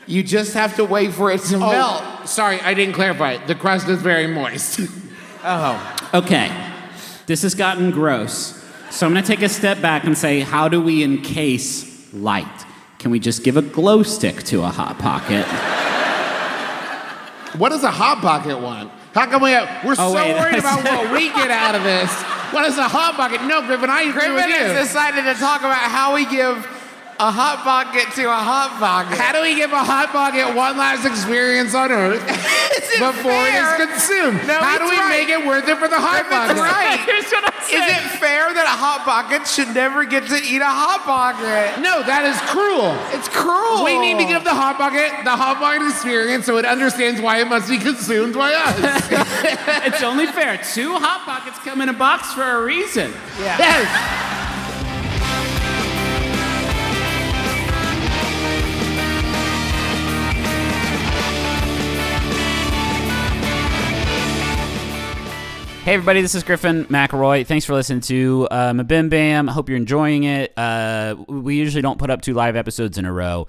You 0.07 0.21
just 0.23 0.53
have 0.53 0.75
to 0.75 0.85
wait 0.85 1.13
for 1.13 1.31
it 1.31 1.41
to 1.41 1.55
oh, 1.55 1.59
melt. 1.59 2.01
Oh, 2.03 2.21
sorry, 2.25 2.59
I 2.61 2.73
didn't 2.73 2.93
clarify. 2.93 3.37
The 3.45 3.55
crust 3.55 3.87
is 3.87 4.01
very 4.01 4.27
moist. 4.27 4.79
Oh. 5.47 6.09
Okay, 6.11 6.49
this 7.27 7.43
has 7.43 7.53
gotten 7.53 7.91
gross. 7.91 8.65
So 8.89 9.05
I'm 9.05 9.13
going 9.13 9.23
to 9.23 9.27
take 9.27 9.43
a 9.43 9.49
step 9.49 9.79
back 9.79 10.03
and 10.05 10.17
say, 10.17 10.39
how 10.39 10.67
do 10.67 10.81
we 10.81 11.03
encase 11.03 12.11
light? 12.15 12.65
Can 12.97 13.11
we 13.11 13.19
just 13.19 13.43
give 13.43 13.55
a 13.55 13.61
glow 13.61 14.01
stick 14.01 14.41
to 14.45 14.63
a 14.63 14.69
hot 14.69 14.97
pocket? 14.97 15.45
what 17.59 17.69
does 17.69 17.83
a 17.83 17.91
hot 17.91 18.21
pocket 18.21 18.59
want? 18.59 18.91
How 19.13 19.27
come 19.27 19.43
we 19.43 19.51
have, 19.51 19.85
we're 19.85 19.91
Oh, 19.91 20.11
so 20.11 20.15
wait, 20.15 20.33
worried 20.33 20.57
about 20.57 20.83
what 20.83 21.13
we 21.13 21.27
get 21.27 21.51
out 21.51 21.75
of 21.75 21.83
this? 21.83 22.11
What 22.51 22.65
is 22.65 22.77
a 22.79 22.87
hot 22.87 23.13
pocket? 23.13 23.43
No, 23.45 23.61
Griffin, 23.61 23.89
I 23.89 24.01
agree 24.01 24.13
Griffin 24.13 24.33
with 24.35 24.47
you. 24.47 24.55
has 24.55 24.87
decided 24.87 25.31
to 25.31 25.39
talk 25.39 25.59
about 25.59 25.77
how 25.77 26.15
we 26.15 26.25
give 26.25 26.65
a 27.17 27.31
hot 27.31 27.63
pocket 27.63 28.11
to 28.19 28.27
a 28.27 28.35
hot 28.43 28.75
pocket. 28.75 29.15
How 29.17 29.31
do 29.31 29.39
we 29.41 29.55
give 29.55 29.71
a 29.71 29.79
hot 29.83 30.11
pocket 30.11 30.51
one 30.51 30.75
last 30.75 31.05
experience 31.07 31.71
on 31.73 31.87
Earth 31.91 32.19
Is 32.75 32.91
it 32.91 32.99
before 32.99 33.31
fair? 33.31 33.55
it 33.79 33.87
is 33.87 33.87
consumed? 33.87 34.43
No, 34.43 34.59
How 34.59 34.75
do 34.77 34.83
we 34.91 34.99
right. 34.99 35.23
make 35.23 35.29
it 35.31 35.39
worth 35.47 35.63
it 35.63 35.79
for 35.79 35.87
the 35.87 35.95
hot 35.95 36.27
Griffin's 36.27 36.59
pocket? 36.59 36.75
right. 36.75 36.99
Here's 37.07 37.31
what 37.31 37.47
I'm 37.47 37.55
Is 37.71 37.87
it 37.87 38.19
fair 38.19 38.51
that 38.51 38.67
a 38.67 38.75
hot 38.75 39.07
pocket 39.07 39.47
should 39.47 39.71
never 39.71 40.03
get 40.03 40.27
to 40.27 40.35
eat 40.43 40.59
a 40.59 40.67
hot 40.67 41.07
pocket? 41.07 41.79
No, 41.79 42.03
that 42.03 42.27
is 42.27 42.35
cruel. 42.51 42.91
It's 43.15 43.31
cruel. 43.31 43.87
We 43.87 43.95
need 43.95 44.19
to 44.19 44.27
give 44.27 44.43
the 44.43 44.51
hot 44.53 44.75
pocket 44.75 45.07
the 45.23 45.31
hot 45.39 45.63
pocket 45.63 45.87
experience 45.87 46.45
so 46.45 46.57
it 46.59 46.65
understands 46.67 47.21
why 47.23 47.39
it 47.39 47.47
must 47.47 47.69
be 47.71 47.79
consumed 47.79 48.35
by 48.35 48.51
us. 48.53 48.75
It's 49.87 50.01
only 50.03 50.25
fair. 50.25 50.57
Two 50.73 50.95
hot 50.99 51.23
pockets 51.23 51.59
come 51.59 51.79
in 51.79 51.87
a 51.89 51.93
box 51.93 52.33
for 52.33 52.43
a 52.43 52.61
reason. 52.63 53.11
Yeah. 53.39 53.55
yes. 53.57 54.34
Hey, 65.85 65.93
everybody, 65.93 66.23
this 66.23 66.33
is 66.33 66.41
Griffin 66.41 66.85
McElroy. 66.85 67.45
Thanks 67.45 67.63
for 67.63 67.75
listening 67.75 68.01
to 68.01 68.47
uh, 68.49 68.71
Mabim 68.71 69.07
Bam. 69.07 69.47
I 69.47 69.51
hope 69.51 69.69
you're 69.69 69.77
enjoying 69.77 70.23
it. 70.23 70.51
Uh, 70.57 71.15
we 71.27 71.57
usually 71.57 71.83
don't 71.83 71.99
put 71.99 72.09
up 72.09 72.23
two 72.23 72.33
live 72.33 72.55
episodes 72.55 72.97
in 72.97 73.05
a 73.05 73.13
row, 73.13 73.45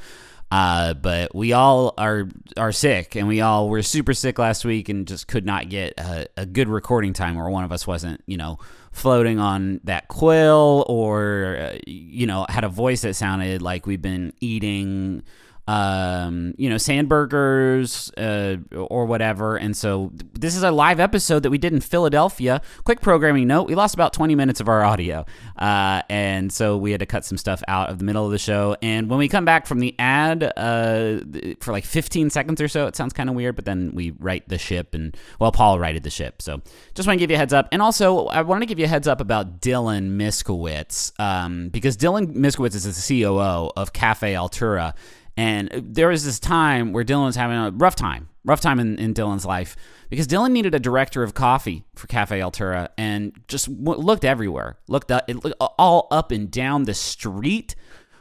uh, 0.50 0.92
but 0.92 1.34
we 1.34 1.54
all 1.54 1.94
are 1.96 2.28
are 2.58 2.72
sick, 2.72 3.16
and 3.16 3.26
we 3.26 3.40
all 3.40 3.70
were 3.70 3.80
super 3.80 4.12
sick 4.12 4.38
last 4.38 4.66
week 4.66 4.90
and 4.90 5.08
just 5.08 5.28
could 5.28 5.46
not 5.46 5.70
get 5.70 5.94
a, 5.96 6.26
a 6.36 6.44
good 6.44 6.68
recording 6.68 7.14
time 7.14 7.36
where 7.36 7.48
one 7.48 7.64
of 7.64 7.72
us 7.72 7.86
wasn't, 7.86 8.22
you 8.26 8.36
know, 8.36 8.58
floating 8.92 9.38
on 9.38 9.80
that 9.84 10.08
quill 10.08 10.84
or, 10.90 11.56
uh, 11.58 11.78
you 11.86 12.26
know, 12.26 12.44
had 12.50 12.64
a 12.64 12.68
voice 12.68 13.00
that 13.00 13.16
sounded 13.16 13.62
like 13.62 13.86
we've 13.86 14.02
been 14.02 14.34
eating 14.40 15.22
um, 15.68 16.54
you 16.58 16.70
know, 16.70 16.78
sandburgers 16.78 18.10
uh, 18.16 18.56
or 18.72 19.06
whatever. 19.06 19.56
And 19.56 19.76
so 19.76 20.12
this 20.32 20.56
is 20.56 20.62
a 20.62 20.70
live 20.70 21.00
episode 21.00 21.42
that 21.42 21.50
we 21.50 21.58
did 21.58 21.72
in 21.72 21.80
Philadelphia. 21.80 22.60
Quick 22.84 23.00
programming 23.00 23.48
note: 23.48 23.66
we 23.68 23.74
lost 23.74 23.94
about 23.94 24.12
20 24.12 24.34
minutes 24.34 24.60
of 24.60 24.68
our 24.68 24.84
audio, 24.84 25.24
uh, 25.58 26.02
and 26.08 26.52
so 26.52 26.76
we 26.76 26.92
had 26.92 27.00
to 27.00 27.06
cut 27.06 27.24
some 27.24 27.38
stuff 27.38 27.62
out 27.68 27.90
of 27.90 27.98
the 27.98 28.04
middle 28.04 28.24
of 28.24 28.30
the 28.30 28.38
show. 28.38 28.76
And 28.80 29.10
when 29.10 29.18
we 29.18 29.28
come 29.28 29.44
back 29.44 29.66
from 29.66 29.80
the 29.80 29.94
ad 29.98 30.44
uh, 30.56 31.18
for 31.60 31.72
like 31.72 31.84
15 31.84 32.30
seconds 32.30 32.60
or 32.60 32.68
so, 32.68 32.86
it 32.86 32.94
sounds 32.94 33.12
kind 33.12 33.28
of 33.28 33.34
weird. 33.34 33.56
But 33.56 33.64
then 33.64 33.92
we 33.94 34.12
right 34.18 34.48
the 34.48 34.58
ship, 34.58 34.94
and 34.94 35.16
well, 35.40 35.52
Paul 35.52 35.80
righted 35.80 36.04
the 36.04 36.10
ship. 36.10 36.42
So 36.42 36.62
just 36.94 37.06
want 37.06 37.18
to 37.18 37.20
give 37.20 37.30
you 37.30 37.36
a 37.36 37.38
heads 37.38 37.52
up. 37.52 37.68
And 37.72 37.82
also, 37.82 38.26
I 38.26 38.42
want 38.42 38.62
to 38.62 38.66
give 38.66 38.78
you 38.78 38.84
a 38.84 38.88
heads 38.88 39.08
up 39.08 39.20
about 39.20 39.60
Dylan 39.60 40.16
Miskowitz 40.16 41.18
um, 41.18 41.70
because 41.70 41.96
Dylan 41.96 42.36
Miskowitz 42.36 42.74
is 42.76 42.84
the 42.84 43.22
COO 43.22 43.72
of 43.76 43.92
Cafe 43.92 44.32
Altura. 44.34 44.94
And 45.36 45.70
there 45.72 46.08
was 46.08 46.24
this 46.24 46.38
time 46.40 46.92
where 46.92 47.04
Dylan 47.04 47.26
was 47.26 47.36
having 47.36 47.58
a 47.58 47.70
rough 47.70 47.94
time, 47.94 48.30
rough 48.44 48.60
time 48.60 48.80
in, 48.80 48.98
in 48.98 49.12
Dylan's 49.12 49.44
life 49.44 49.76
because 50.08 50.26
Dylan 50.26 50.52
needed 50.52 50.74
a 50.74 50.78
director 50.78 51.22
of 51.22 51.34
coffee 51.34 51.84
for 51.94 52.06
Cafe 52.06 52.38
Altura 52.38 52.88
and 52.96 53.32
just 53.46 53.66
w- 53.84 54.00
looked 54.00 54.24
everywhere, 54.24 54.78
looked 54.88 55.12
up, 55.12 55.28
looked 55.28 55.56
all 55.60 56.08
up 56.10 56.30
and 56.30 56.50
down 56.50 56.84
the 56.84 56.94
street, 56.94 57.74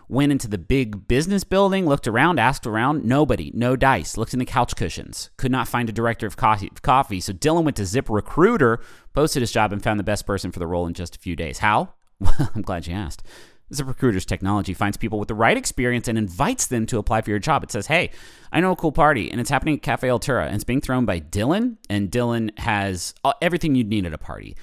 went 0.09 0.31
into 0.31 0.47
the 0.47 0.57
big 0.57 1.07
business 1.07 1.43
building, 1.43 1.85
looked 1.85 2.07
around, 2.07 2.39
asked 2.39 2.67
around, 2.67 3.05
nobody, 3.05 3.49
no 3.53 3.75
dice, 3.75 4.17
looked 4.17 4.33
in 4.33 4.39
the 4.39 4.45
couch 4.45 4.75
cushions, 4.75 5.29
could 5.37 5.51
not 5.51 5.67
find 5.67 5.87
a 5.87 5.93
director 5.93 6.27
of 6.27 6.35
coffee. 6.35 6.69
coffee. 6.81 7.21
So 7.21 7.31
Dylan 7.31 7.63
went 7.63 7.77
to 7.77 7.85
Zip 7.85 8.09
Recruiter, 8.09 8.81
posted 9.13 9.41
his 9.41 9.51
job, 9.51 9.71
and 9.71 9.81
found 9.81 9.99
the 9.99 10.03
best 10.03 10.27
person 10.27 10.51
for 10.51 10.59
the 10.59 10.67
role 10.67 10.85
in 10.85 10.93
just 10.93 11.15
a 11.15 11.19
few 11.19 11.35
days. 11.35 11.59
How? 11.59 11.93
Well, 12.17 12.49
I'm 12.55 12.61
glad 12.61 12.87
you 12.87 12.93
asked. 12.93 13.23
ZipRecruiter's 13.73 14.25
technology 14.25 14.73
finds 14.73 14.97
people 14.97 15.19
with 15.19 15.27
the 15.27 15.35
right 15.35 15.57
experience 15.57 16.07
and 16.07 16.17
invites 16.17 16.67
them 16.67 16.85
to 16.87 16.97
apply 16.97 17.21
for 17.21 17.31
your 17.31 17.39
job. 17.39 17.63
It 17.63 17.71
says, 17.71 17.87
"Hey, 17.87 18.11
I 18.51 18.61
know 18.61 18.71
a 18.71 18.75
cool 18.75 18.91
party, 18.91 19.31
and 19.31 19.41
it's 19.41 19.49
happening 19.49 19.75
at 19.75 19.81
Cafe 19.81 20.07
Altura, 20.07 20.45
and 20.45 20.55
it's 20.55 20.63
being 20.63 20.81
thrown 20.81 21.05
by 21.05 21.19
Dylan, 21.19 21.77
and 21.89 22.11
Dylan 22.11 22.57
has 22.59 23.15
uh, 23.23 23.33
everything 23.41 23.75
you'd 23.75 23.89
need 23.89 24.05
at 24.05 24.13
a 24.13 24.17
party: 24.17 24.55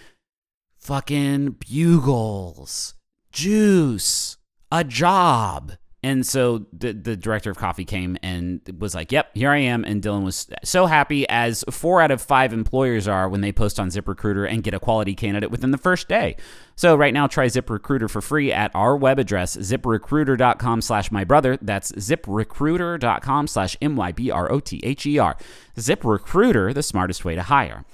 fucking 0.78 1.57
bugles, 1.59 2.94
juice, 3.32 4.36
a 4.70 4.84
job." 4.84 5.72
And 6.05 6.26
so 6.26 6.66
the 6.72 6.92
the 6.92 7.16
director 7.16 7.50
of 7.50 7.59
coffee 7.59 7.84
came 7.84 8.18
and 8.24 8.61
was 8.78 8.92
like, 8.92 9.12
"Yep, 9.12 9.30
here 9.34 9.50
I 9.50 9.59
am." 9.59 9.84
And 9.84 10.03
Dylan 10.03 10.24
was 10.24 10.48
so 10.64 10.86
happy, 10.86 11.28
as 11.28 11.64
four 11.70 12.00
out 12.00 12.11
of 12.11 12.20
five 12.20 12.53
employers 12.53 13.07
are 13.07 13.28
when 13.28 13.40
they 13.40 13.53
post 13.53 13.78
on 13.78 13.88
ZipRecruiter 13.88 14.50
and 14.50 14.64
get 14.64 14.74
a 14.74 14.80
quality 14.80 15.14
candidate 15.14 15.53
within 15.53 15.70
the 15.70 15.78
first 15.78 16.09
day. 16.09 16.36
So 16.74 16.96
right 16.96 17.14
now, 17.14 17.28
try 17.28 17.46
ZipRecruiter 17.46 18.11
for 18.11 18.20
free 18.20 18.53
at 18.53 18.72
our 18.74 18.96
web 18.96 19.20
address, 19.20 19.57
ziprecruiter.com 19.57 20.80
slash 20.82 21.12
my 21.12 21.22
brother. 21.22 21.57
That's 21.62 21.92
ziprecruiter.com 21.92 23.46
slash 23.46 23.76
M-Y-B-R-O-T-H-E-R. 23.80 25.36
ZipRecruiter, 25.76 26.74
the 26.74 26.82
smartest 26.82 27.24
way 27.24 27.36
to 27.36 27.42
hire. 27.42 27.84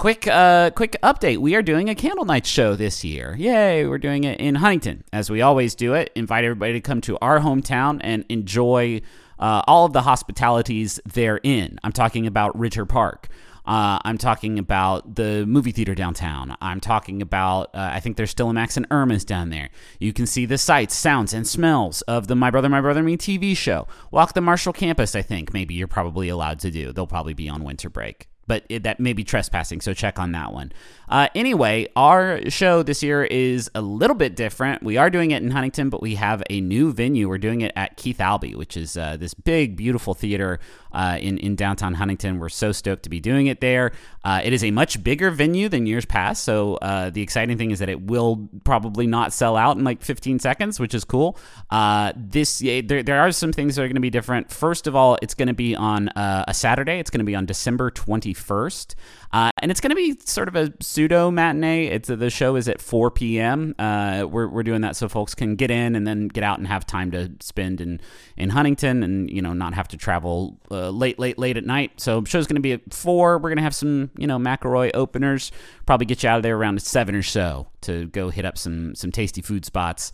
Quick, 0.00 0.26
uh, 0.26 0.70
quick 0.70 0.96
update. 1.02 1.36
We 1.36 1.54
are 1.56 1.60
doing 1.60 1.90
a 1.90 1.94
candle 1.94 2.24
night 2.24 2.46
show 2.46 2.74
this 2.74 3.04
year. 3.04 3.36
Yay! 3.38 3.84
We're 3.84 3.98
doing 3.98 4.24
it 4.24 4.40
in 4.40 4.54
Huntington, 4.54 5.04
as 5.12 5.28
we 5.28 5.42
always 5.42 5.74
do 5.74 5.92
it. 5.92 6.10
Invite 6.14 6.42
everybody 6.42 6.72
to 6.72 6.80
come 6.80 7.02
to 7.02 7.18
our 7.18 7.40
hometown 7.40 8.00
and 8.02 8.24
enjoy 8.30 9.02
uh, 9.38 9.60
all 9.66 9.84
of 9.84 9.92
the 9.92 10.00
hospitalities 10.00 11.00
therein. 11.04 11.78
I'm 11.84 11.92
talking 11.92 12.26
about 12.26 12.58
Ritter 12.58 12.86
Park. 12.86 13.28
Uh, 13.66 13.98
I'm 14.02 14.16
talking 14.16 14.58
about 14.58 15.16
the 15.16 15.44
movie 15.44 15.70
theater 15.70 15.94
downtown. 15.94 16.56
I'm 16.62 16.80
talking 16.80 17.20
about, 17.20 17.66
uh, 17.74 17.90
I 17.92 18.00
think 18.00 18.16
there's 18.16 18.30
still 18.30 18.48
a 18.48 18.54
Max 18.54 18.78
and 18.78 18.86
Irma's 18.90 19.26
down 19.26 19.50
there. 19.50 19.68
You 19.98 20.14
can 20.14 20.26
see 20.26 20.46
the 20.46 20.56
sights, 20.56 20.96
sounds, 20.96 21.34
and 21.34 21.46
smells 21.46 22.00
of 22.02 22.26
the 22.26 22.34
My 22.34 22.50
Brother, 22.50 22.70
My 22.70 22.80
Brother 22.80 23.02
Me 23.02 23.18
TV 23.18 23.54
show. 23.54 23.86
Walk 24.10 24.32
the 24.32 24.40
Marshall 24.40 24.72
campus, 24.72 25.14
I 25.14 25.20
think 25.20 25.52
maybe 25.52 25.74
you're 25.74 25.88
probably 25.88 26.30
allowed 26.30 26.58
to 26.60 26.70
do. 26.70 26.90
They'll 26.90 27.06
probably 27.06 27.34
be 27.34 27.50
on 27.50 27.64
winter 27.64 27.90
break 27.90 28.29
but 28.50 28.64
it, 28.68 28.82
that 28.82 28.98
may 28.98 29.12
be 29.12 29.22
trespassing, 29.22 29.80
so 29.80 29.94
check 29.94 30.18
on 30.18 30.32
that 30.32 30.52
one. 30.52 30.72
Uh, 31.10 31.26
anyway, 31.34 31.88
our 31.96 32.48
show 32.48 32.84
this 32.84 33.02
year 33.02 33.24
is 33.24 33.68
a 33.74 33.82
little 33.82 34.14
bit 34.14 34.36
different. 34.36 34.80
We 34.80 34.96
are 34.96 35.10
doing 35.10 35.32
it 35.32 35.42
in 35.42 35.50
Huntington, 35.50 35.90
but 35.90 36.00
we 36.00 36.14
have 36.14 36.40
a 36.48 36.60
new 36.60 36.92
venue. 36.92 37.28
We're 37.28 37.38
doing 37.38 37.62
it 37.62 37.72
at 37.74 37.96
Keith 37.96 38.20
Albee, 38.20 38.54
which 38.54 38.76
is 38.76 38.96
uh, 38.96 39.16
this 39.16 39.34
big, 39.34 39.74
beautiful 39.74 40.14
theater 40.14 40.60
uh, 40.92 41.18
in, 41.20 41.38
in 41.38 41.56
downtown 41.56 41.94
Huntington. 41.94 42.38
We're 42.38 42.48
so 42.48 42.70
stoked 42.70 43.02
to 43.02 43.10
be 43.10 43.18
doing 43.18 43.48
it 43.48 43.60
there. 43.60 43.90
Uh, 44.22 44.40
it 44.44 44.52
is 44.52 44.62
a 44.62 44.70
much 44.70 45.02
bigger 45.02 45.32
venue 45.32 45.68
than 45.68 45.84
years 45.84 46.04
past, 46.04 46.44
so 46.44 46.76
uh, 46.76 47.10
the 47.10 47.22
exciting 47.22 47.58
thing 47.58 47.72
is 47.72 47.80
that 47.80 47.88
it 47.88 48.02
will 48.02 48.48
probably 48.62 49.08
not 49.08 49.32
sell 49.32 49.56
out 49.56 49.76
in 49.76 49.82
like 49.82 50.02
15 50.02 50.38
seconds, 50.38 50.78
which 50.78 50.94
is 50.94 51.04
cool. 51.04 51.36
Uh, 51.70 52.12
this 52.14 52.60
there, 52.60 53.02
there 53.02 53.20
are 53.20 53.32
some 53.32 53.52
things 53.52 53.74
that 53.74 53.82
are 53.82 53.88
going 53.88 53.96
to 53.96 54.00
be 54.00 54.10
different. 54.10 54.52
First 54.52 54.86
of 54.86 54.94
all, 54.94 55.18
it's 55.22 55.34
going 55.34 55.48
to 55.48 55.54
be 55.54 55.74
on 55.74 56.08
a 56.14 56.54
Saturday. 56.54 57.00
It's 57.00 57.10
going 57.10 57.18
to 57.18 57.24
be 57.24 57.34
on 57.34 57.46
December 57.46 57.90
21st. 57.90 58.94
Uh, 59.32 59.50
and 59.58 59.70
it's 59.70 59.80
going 59.80 59.90
to 59.90 59.96
be 59.96 60.18
sort 60.24 60.48
of 60.48 60.56
a 60.56 60.72
pseudo 60.80 61.30
matinee. 61.30 61.86
It's 61.86 62.08
the 62.08 62.30
show 62.30 62.56
is 62.56 62.68
at 62.68 62.80
4 62.80 63.12
p.m. 63.12 63.76
Uh, 63.78 64.26
we're, 64.28 64.48
we're 64.48 64.64
doing 64.64 64.80
that 64.80 64.96
so 64.96 65.08
folks 65.08 65.36
can 65.36 65.54
get 65.54 65.70
in 65.70 65.94
and 65.94 66.04
then 66.04 66.26
get 66.26 66.42
out 66.42 66.58
and 66.58 66.66
have 66.66 66.84
time 66.84 67.12
to 67.12 67.30
spend 67.40 67.80
in, 67.80 68.00
in 68.36 68.50
Huntington 68.50 69.04
and 69.04 69.30
you 69.30 69.40
know 69.40 69.52
not 69.52 69.74
have 69.74 69.86
to 69.88 69.96
travel 69.96 70.58
uh, 70.70 70.90
late 70.90 71.18
late 71.18 71.38
late 71.38 71.56
at 71.56 71.64
night. 71.64 71.92
So 72.00 72.24
show's 72.24 72.48
going 72.48 72.56
to 72.56 72.60
be 72.60 72.72
at 72.72 72.92
four. 72.92 73.38
We're 73.38 73.50
going 73.50 73.58
to 73.58 73.62
have 73.62 73.74
some 73.74 74.10
you 74.16 74.26
know 74.26 74.38
McElroy 74.38 74.90
openers. 74.94 75.52
Probably 75.86 76.06
get 76.06 76.24
you 76.24 76.28
out 76.28 76.38
of 76.38 76.42
there 76.42 76.56
around 76.56 76.82
seven 76.82 77.14
or 77.14 77.22
so 77.22 77.68
to 77.82 78.06
go 78.06 78.30
hit 78.30 78.44
up 78.44 78.58
some 78.58 78.96
some 78.96 79.12
tasty 79.12 79.42
food 79.42 79.64
spots. 79.64 80.10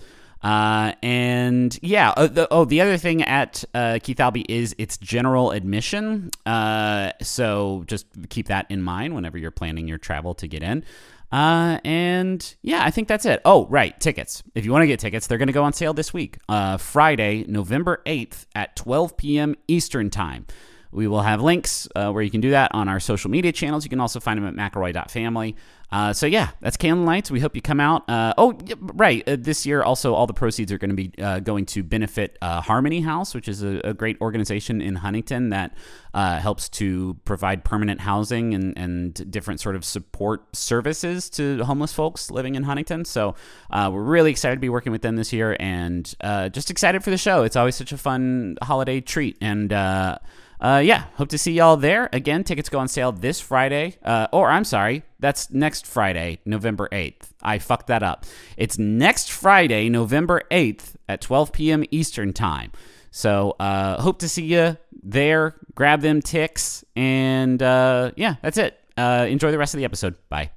Uh, 0.46 0.92
and 1.02 1.76
yeah, 1.82 2.14
oh 2.16 2.28
the, 2.28 2.46
oh, 2.52 2.64
the 2.64 2.80
other 2.80 2.96
thing 2.96 3.20
at 3.20 3.64
uh, 3.74 3.98
Keith 4.00 4.20
Albee 4.20 4.46
is 4.48 4.76
it's 4.78 4.96
general 4.96 5.50
admission. 5.50 6.30
Uh, 6.46 7.10
so 7.20 7.82
just 7.88 8.06
keep 8.28 8.46
that 8.46 8.64
in 8.70 8.80
mind 8.80 9.12
whenever 9.12 9.36
you're 9.36 9.50
planning 9.50 9.88
your 9.88 9.98
travel 9.98 10.34
to 10.34 10.46
get 10.46 10.62
in. 10.62 10.84
Uh, 11.32 11.80
and 11.84 12.54
yeah, 12.62 12.84
I 12.84 12.92
think 12.92 13.08
that's 13.08 13.26
it. 13.26 13.42
Oh, 13.44 13.66
right, 13.66 13.98
tickets. 13.98 14.44
If 14.54 14.64
you 14.64 14.70
want 14.70 14.84
to 14.84 14.86
get 14.86 15.00
tickets, 15.00 15.26
they're 15.26 15.36
going 15.36 15.48
to 15.48 15.52
go 15.52 15.64
on 15.64 15.72
sale 15.72 15.94
this 15.94 16.14
week, 16.14 16.38
uh, 16.48 16.76
Friday, 16.76 17.44
November 17.48 18.00
8th 18.06 18.46
at 18.54 18.76
12 18.76 19.16
p.m. 19.16 19.56
Eastern 19.66 20.10
Time. 20.10 20.46
We 20.92 21.08
will 21.08 21.22
have 21.22 21.42
links 21.42 21.88
where 21.92 22.22
you 22.22 22.30
can 22.30 22.40
do 22.40 22.50
that 22.50 22.70
on 22.72 22.88
our 22.88 23.00
social 23.00 23.32
media 23.32 23.50
channels. 23.50 23.84
You 23.84 23.90
can 23.90 24.00
also 24.00 24.20
find 24.20 24.40
them 24.40 24.56
at 24.56 24.72
McElroy.family. 24.72 25.56
Uh, 25.90 26.12
so 26.12 26.26
yeah, 26.26 26.50
that's 26.60 26.76
Candlenights. 26.76 27.30
We 27.30 27.38
hope 27.38 27.54
you 27.54 27.62
come 27.62 27.78
out. 27.78 28.08
Uh, 28.10 28.34
oh, 28.36 28.58
right. 28.80 29.26
Uh, 29.26 29.36
this 29.38 29.64
year, 29.64 29.82
also, 29.82 30.14
all 30.14 30.26
the 30.26 30.34
proceeds 30.34 30.72
are 30.72 30.78
going 30.78 30.90
to 30.90 30.96
be 30.96 31.12
uh, 31.22 31.38
going 31.38 31.64
to 31.66 31.82
benefit 31.82 32.36
uh, 32.42 32.60
Harmony 32.60 33.00
House, 33.00 33.34
which 33.34 33.48
is 33.48 33.62
a, 33.62 33.80
a 33.84 33.94
great 33.94 34.20
organization 34.20 34.80
in 34.80 34.96
Huntington 34.96 35.50
that 35.50 35.76
uh, 36.12 36.38
helps 36.38 36.68
to 36.70 37.16
provide 37.24 37.64
permanent 37.64 38.00
housing 38.00 38.52
and, 38.52 38.76
and 38.76 39.30
different 39.30 39.60
sort 39.60 39.76
of 39.76 39.84
support 39.84 40.56
services 40.56 41.30
to 41.30 41.62
homeless 41.64 41.92
folks 41.92 42.30
living 42.30 42.56
in 42.56 42.64
Huntington. 42.64 43.04
So 43.04 43.36
we're 43.72 44.02
really 44.02 44.32
excited 44.32 44.56
to 44.56 44.60
be 44.60 44.68
working 44.68 44.90
with 44.92 45.02
them 45.02 45.14
this 45.16 45.32
year, 45.32 45.56
and 45.60 46.12
just 46.52 46.70
excited 46.70 47.04
for 47.04 47.10
the 47.10 47.18
show. 47.18 47.44
It's 47.44 47.56
always 47.56 47.76
such 47.76 47.92
a 47.92 47.98
fun 47.98 48.56
holiday 48.62 49.00
treat, 49.00 49.38
and. 49.40 50.18
Uh, 50.60 50.82
yeah, 50.84 51.04
hope 51.14 51.28
to 51.28 51.38
see 51.38 51.52
y'all 51.52 51.76
there. 51.76 52.08
Again, 52.12 52.44
tickets 52.44 52.68
go 52.68 52.78
on 52.78 52.88
sale 52.88 53.12
this 53.12 53.40
Friday. 53.40 53.96
Uh, 54.02 54.26
or 54.32 54.50
I'm 54.50 54.64
sorry, 54.64 55.02
that's 55.18 55.50
next 55.50 55.86
Friday, 55.86 56.38
November 56.44 56.88
8th. 56.92 57.30
I 57.42 57.58
fucked 57.58 57.88
that 57.88 58.02
up. 58.02 58.24
It's 58.56 58.78
next 58.78 59.30
Friday, 59.30 59.88
November 59.88 60.42
8th 60.50 60.94
at 61.08 61.20
12 61.20 61.52
p.m. 61.52 61.84
Eastern 61.90 62.32
Time. 62.32 62.72
So 63.10 63.56
uh, 63.58 64.00
hope 64.00 64.18
to 64.20 64.28
see 64.28 64.44
you 64.44 64.76
there. 65.02 65.54
Grab 65.74 66.00
them 66.00 66.20
ticks. 66.20 66.84
And 66.94 67.62
uh, 67.62 68.12
yeah, 68.16 68.36
that's 68.42 68.58
it. 68.58 68.78
Uh, 68.96 69.26
enjoy 69.28 69.50
the 69.50 69.58
rest 69.58 69.74
of 69.74 69.78
the 69.78 69.84
episode. 69.84 70.16
Bye. 70.28 70.50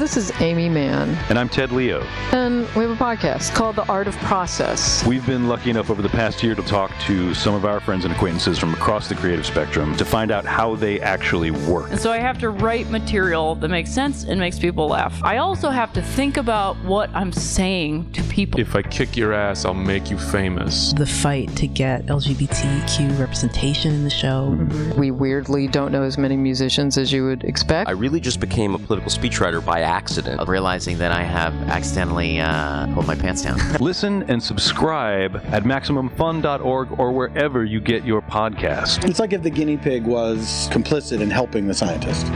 Hello 0.00 0.08
this 0.08 0.30
is 0.30 0.40
Aimee 0.40 0.70
Mann, 0.70 1.10
And 1.28 1.38
I'm 1.38 1.50
Ted 1.50 1.72
Leo. 1.72 2.00
and 2.32 2.60
we 2.74 2.84
have 2.84 2.90
a 2.90 2.96
podcast 2.96 3.54
called 3.54 3.76
The 3.76 3.86
Art 3.86 4.08
of 4.08 4.16
Process. 4.20 5.06
We've 5.06 5.26
been 5.26 5.46
lucky 5.46 5.68
enough 5.68 5.90
over 5.90 6.00
the 6.00 6.08
past 6.08 6.42
year 6.42 6.54
to 6.54 6.62
talk 6.62 6.90
to 7.00 7.34
some 7.34 7.54
of 7.54 7.66
our 7.66 7.80
friends 7.80 8.06
and 8.06 8.14
acquaintances 8.14 8.58
from 8.58 8.72
across 8.72 9.10
the 9.10 9.14
creative 9.14 9.44
spectrum 9.44 9.94
to 9.98 10.06
find 10.06 10.30
out 10.30 10.46
how 10.46 10.74
they 10.74 11.02
actually 11.02 11.50
work. 11.50 11.90
And 11.90 12.00
so 12.00 12.10
I 12.10 12.16
have 12.16 12.38
to 12.38 12.48
write 12.48 12.88
material 12.88 13.56
that 13.56 13.68
makes 13.68 13.90
sense 13.90 14.24
and 14.24 14.40
makes 14.40 14.58
people 14.58 14.88
laugh. 14.88 15.20
I 15.22 15.36
also 15.36 15.68
have 15.68 15.92
to 15.92 16.00
think 16.00 16.38
about 16.38 16.78
what 16.82 17.10
I'm 17.14 17.30
saying 17.30 18.10
to 18.12 18.22
people. 18.22 18.58
If 18.58 18.74
I 18.74 18.80
kick 18.80 19.18
your 19.18 19.34
ass, 19.34 19.66
I'll 19.66 19.74
make 19.74 20.10
you 20.10 20.16
famous. 20.16 20.94
The 20.94 21.04
fight 21.04 21.54
to 21.56 21.66
get 21.66 22.06
LGBTQ 22.06 23.18
representation 23.18 23.92
in 23.92 24.04
the 24.04 24.08
show. 24.08 24.56
We 24.96 25.10
weirdly 25.10 25.68
don't 25.68 25.92
know 25.92 26.04
as 26.04 26.16
many 26.16 26.38
musicians 26.38 26.96
as 26.96 27.12
you 27.12 27.26
would 27.26 27.44
expect. 27.44 27.90
I 27.90 27.92
really 27.92 28.20
just 28.20 28.40
became 28.40 28.74
a 28.74 28.78
political 28.78 29.10
speechwriter 29.10 29.62
by 29.62 29.89
accident, 29.90 30.40
of 30.40 30.48
realizing 30.48 30.96
that 30.98 31.10
I 31.12 31.22
have 31.22 31.52
accidentally 31.68 32.40
uh, 32.40 32.86
pulled 32.94 33.06
my 33.06 33.16
pants 33.16 33.42
down. 33.42 33.58
Listen 33.80 34.22
and 34.30 34.42
subscribe 34.42 35.36
at 35.46 35.64
MaximumFun.org 35.64 36.98
or 36.98 37.10
wherever 37.12 37.64
you 37.64 37.80
get 37.80 38.04
your 38.04 38.22
podcast. 38.22 39.08
It's 39.08 39.18
like 39.18 39.32
if 39.32 39.42
the 39.42 39.50
guinea 39.50 39.76
pig 39.76 40.04
was 40.04 40.68
complicit 40.70 41.20
in 41.20 41.28
helping 41.30 41.66
the 41.66 41.74
scientist. 41.74 42.26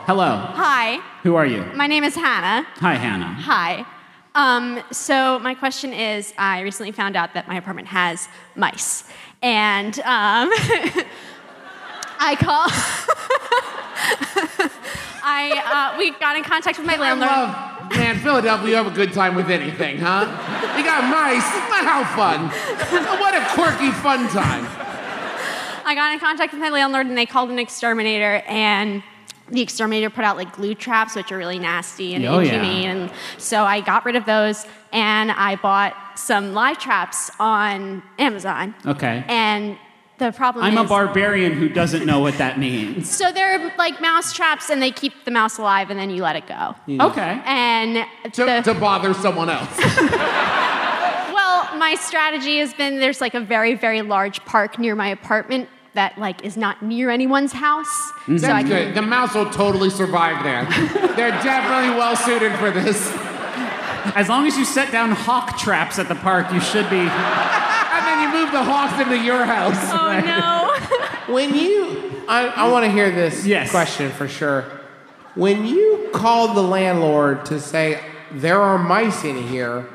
Hello. 0.00 0.36
Hi, 0.36 0.98
Who 1.22 1.36
are 1.36 1.46
you? 1.46 1.62
my 1.76 1.86
name 1.86 2.02
is 2.02 2.16
Hannah. 2.16 2.66
Hi, 2.76 2.94
Hannah. 2.94 3.26
Hi. 3.26 3.86
Um, 4.34 4.82
so 4.90 5.38
my 5.40 5.54
question 5.54 5.92
is, 5.92 6.32
I 6.38 6.60
recently 6.62 6.90
found 6.90 7.14
out 7.16 7.34
that 7.34 7.46
my 7.46 7.56
apartment 7.56 7.86
has 7.88 8.28
mice, 8.56 9.04
and 9.42 9.98
um, 10.00 10.50
I 12.24 12.36
call. 12.36 12.68
I 15.24 15.92
uh, 15.94 15.98
we 15.98 16.10
got 16.18 16.36
in 16.36 16.44
contact 16.44 16.78
with 16.78 16.86
my 16.86 16.94
I 16.94 16.98
landlord. 16.98 17.30
love, 17.30 17.90
man, 17.96 18.18
Philadelphia, 18.18 18.68
you 18.68 18.74
have 18.76 18.86
a 18.86 18.90
good 18.90 19.12
time 19.12 19.34
with 19.34 19.50
anything, 19.50 19.98
huh? 19.98 20.26
You 20.76 20.84
got 20.84 21.04
mice. 21.10 21.42
How 21.82 22.04
fun. 22.16 22.48
What 23.20 23.34
a 23.34 23.44
quirky, 23.54 23.90
fun 23.90 24.28
time. 24.28 24.66
I 25.84 25.94
got 25.96 26.12
in 26.12 26.20
contact 26.20 26.52
with 26.52 26.62
my 26.62 26.70
landlord, 26.70 27.06
and 27.06 27.18
they 27.18 27.26
called 27.26 27.50
an 27.50 27.58
exterminator, 27.58 28.42
and 28.46 29.02
the 29.50 29.60
exterminator 29.60 30.10
put 30.10 30.24
out 30.24 30.36
like 30.36 30.52
glue 30.54 30.74
traps, 30.74 31.16
which 31.16 31.32
are 31.32 31.38
really 31.38 31.58
nasty 31.58 32.14
and 32.14 32.24
Oh, 32.24 32.38
yeah. 32.38 32.52
inhumane. 32.54 32.88
And 32.88 33.10
so 33.36 33.64
I 33.64 33.80
got 33.80 34.04
rid 34.04 34.16
of 34.16 34.24
those, 34.24 34.64
and 34.92 35.32
I 35.32 35.56
bought 35.56 35.94
some 36.18 36.54
live 36.54 36.78
traps 36.78 37.30
on 37.40 38.02
Amazon. 38.18 38.74
Okay. 38.86 39.24
And 39.28 39.76
the 40.24 40.32
problem 40.32 40.64
I'm 40.64 40.74
is, 40.78 40.84
a 40.84 40.88
barbarian 40.88 41.52
who 41.52 41.68
doesn't 41.68 42.06
know 42.06 42.20
what 42.20 42.38
that 42.38 42.58
means. 42.58 43.10
so 43.10 43.32
they're 43.32 43.72
like 43.76 44.00
mouse 44.00 44.32
traps, 44.32 44.70
and 44.70 44.80
they 44.82 44.90
keep 44.90 45.24
the 45.24 45.30
mouse 45.30 45.58
alive, 45.58 45.90
and 45.90 45.98
then 45.98 46.10
you 46.10 46.22
let 46.22 46.36
it 46.36 46.46
go. 46.46 46.74
Okay. 46.88 47.40
And 47.44 48.06
To, 48.34 48.44
the, 48.44 48.60
to 48.62 48.74
bother 48.74 49.14
someone 49.14 49.50
else. 49.50 49.76
well, 49.78 51.76
my 51.78 51.96
strategy 52.00 52.58
has 52.58 52.74
been 52.74 53.00
there's 53.00 53.20
like 53.20 53.34
a 53.34 53.40
very 53.40 53.74
very 53.74 54.02
large 54.02 54.44
park 54.44 54.78
near 54.78 54.94
my 54.94 55.08
apartment 55.08 55.68
that 55.94 56.16
like 56.16 56.44
is 56.44 56.56
not 56.56 56.82
near 56.82 57.10
anyone's 57.10 57.52
house. 57.52 58.12
That's 58.26 58.42
So 58.42 58.52
I 58.52 58.62
can 58.62 58.70
good. 58.70 58.94
The 58.94 59.02
mouse 59.02 59.34
will 59.34 59.50
totally 59.50 59.90
survive 59.90 60.42
there. 60.42 60.64
They're 61.16 61.30
definitely 61.42 61.96
well 61.96 62.16
suited 62.16 62.54
for 62.58 62.70
this. 62.70 63.10
As 64.16 64.28
long 64.28 64.46
as 64.46 64.56
you 64.56 64.64
set 64.64 64.90
down 64.90 65.12
hawk 65.12 65.58
traps 65.58 65.98
at 65.98 66.08
the 66.08 66.14
park, 66.16 66.52
you 66.52 66.60
should 66.60 66.88
be. 66.90 67.06
And 68.32 68.34
then 68.34 68.44
move 68.44 68.52
the 68.52 68.62
hawks 68.64 69.00
into 69.00 69.18
your 69.18 69.44
house. 69.44 69.76
Oh 69.92 70.20
no. 71.26 71.34
When 71.34 71.54
you, 71.54 72.22
I, 72.28 72.46
I 72.48 72.68
want 72.70 72.84
to 72.84 72.90
hear 72.90 73.10
this 73.10 73.44
Yes. 73.46 73.70
question 73.70 74.10
for 74.10 74.28
sure. 74.28 74.64
When 75.34 75.64
you 75.66 76.10
called 76.12 76.56
the 76.56 76.62
landlord 76.62 77.44
to 77.46 77.60
say 77.60 78.00
there 78.32 78.60
are 78.60 78.76
mice 78.78 79.24
in 79.24 79.42
here, 79.48 79.86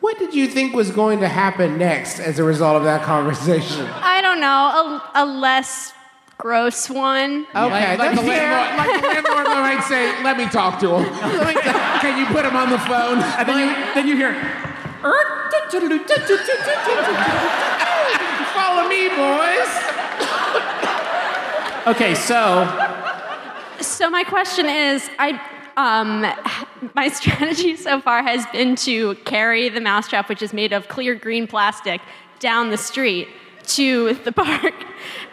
what 0.00 0.18
did 0.18 0.34
you 0.34 0.46
think 0.48 0.74
was 0.74 0.90
going 0.90 1.20
to 1.20 1.28
happen 1.28 1.78
next 1.78 2.20
as 2.20 2.38
a 2.38 2.44
result 2.44 2.76
of 2.76 2.84
that 2.84 3.02
conversation? 3.02 3.86
I 3.86 4.20
don't 4.20 4.40
know, 4.40 5.00
a, 5.14 5.22
a 5.22 5.24
less 5.24 5.92
gross 6.38 6.88
one. 6.90 7.46
Okay, 7.50 7.58
Like, 7.60 7.70
like, 7.70 7.98
that's 7.98 8.20
the 8.20 8.26
fair. 8.26 8.52
landlord, 8.52 8.86
like 8.86 9.00
the 9.24 9.30
landlord 9.30 9.46
might 9.58 9.84
say, 9.88 10.22
let 10.22 10.36
me 10.36 10.44
talk 10.46 10.78
to 10.80 10.98
him. 10.98 11.04
Can 12.00 12.18
you 12.18 12.26
put 12.26 12.44
him 12.44 12.54
on 12.54 12.70
the 12.70 12.78
phone? 12.80 13.18
And 13.18 13.48
then 13.48 13.58
you, 13.58 13.94
then 13.94 14.06
you 14.06 14.16
hear. 14.16 14.62
Me, 18.88 19.08
boys. 19.08 19.72
Okay, 21.86 22.14
so 22.14 22.64
So 23.80 24.10
my 24.10 24.24
question 24.24 24.66
is, 24.66 25.08
I 25.18 25.40
um, 25.76 26.26
my 26.94 27.08
strategy 27.20 27.76
so 27.76 28.00
far 28.00 28.22
has 28.22 28.46
been 28.46 28.76
to 28.76 29.14
carry 29.24 29.68
the 29.68 29.80
mousetrap, 29.80 30.28
which 30.28 30.42
is 30.42 30.52
made 30.52 30.72
of 30.72 30.88
clear 30.88 31.14
green 31.14 31.46
plastic, 31.46 32.00
down 32.38 32.70
the 32.70 32.76
street 32.78 33.28
to 33.68 34.14
the 34.24 34.32
park. 34.44 34.74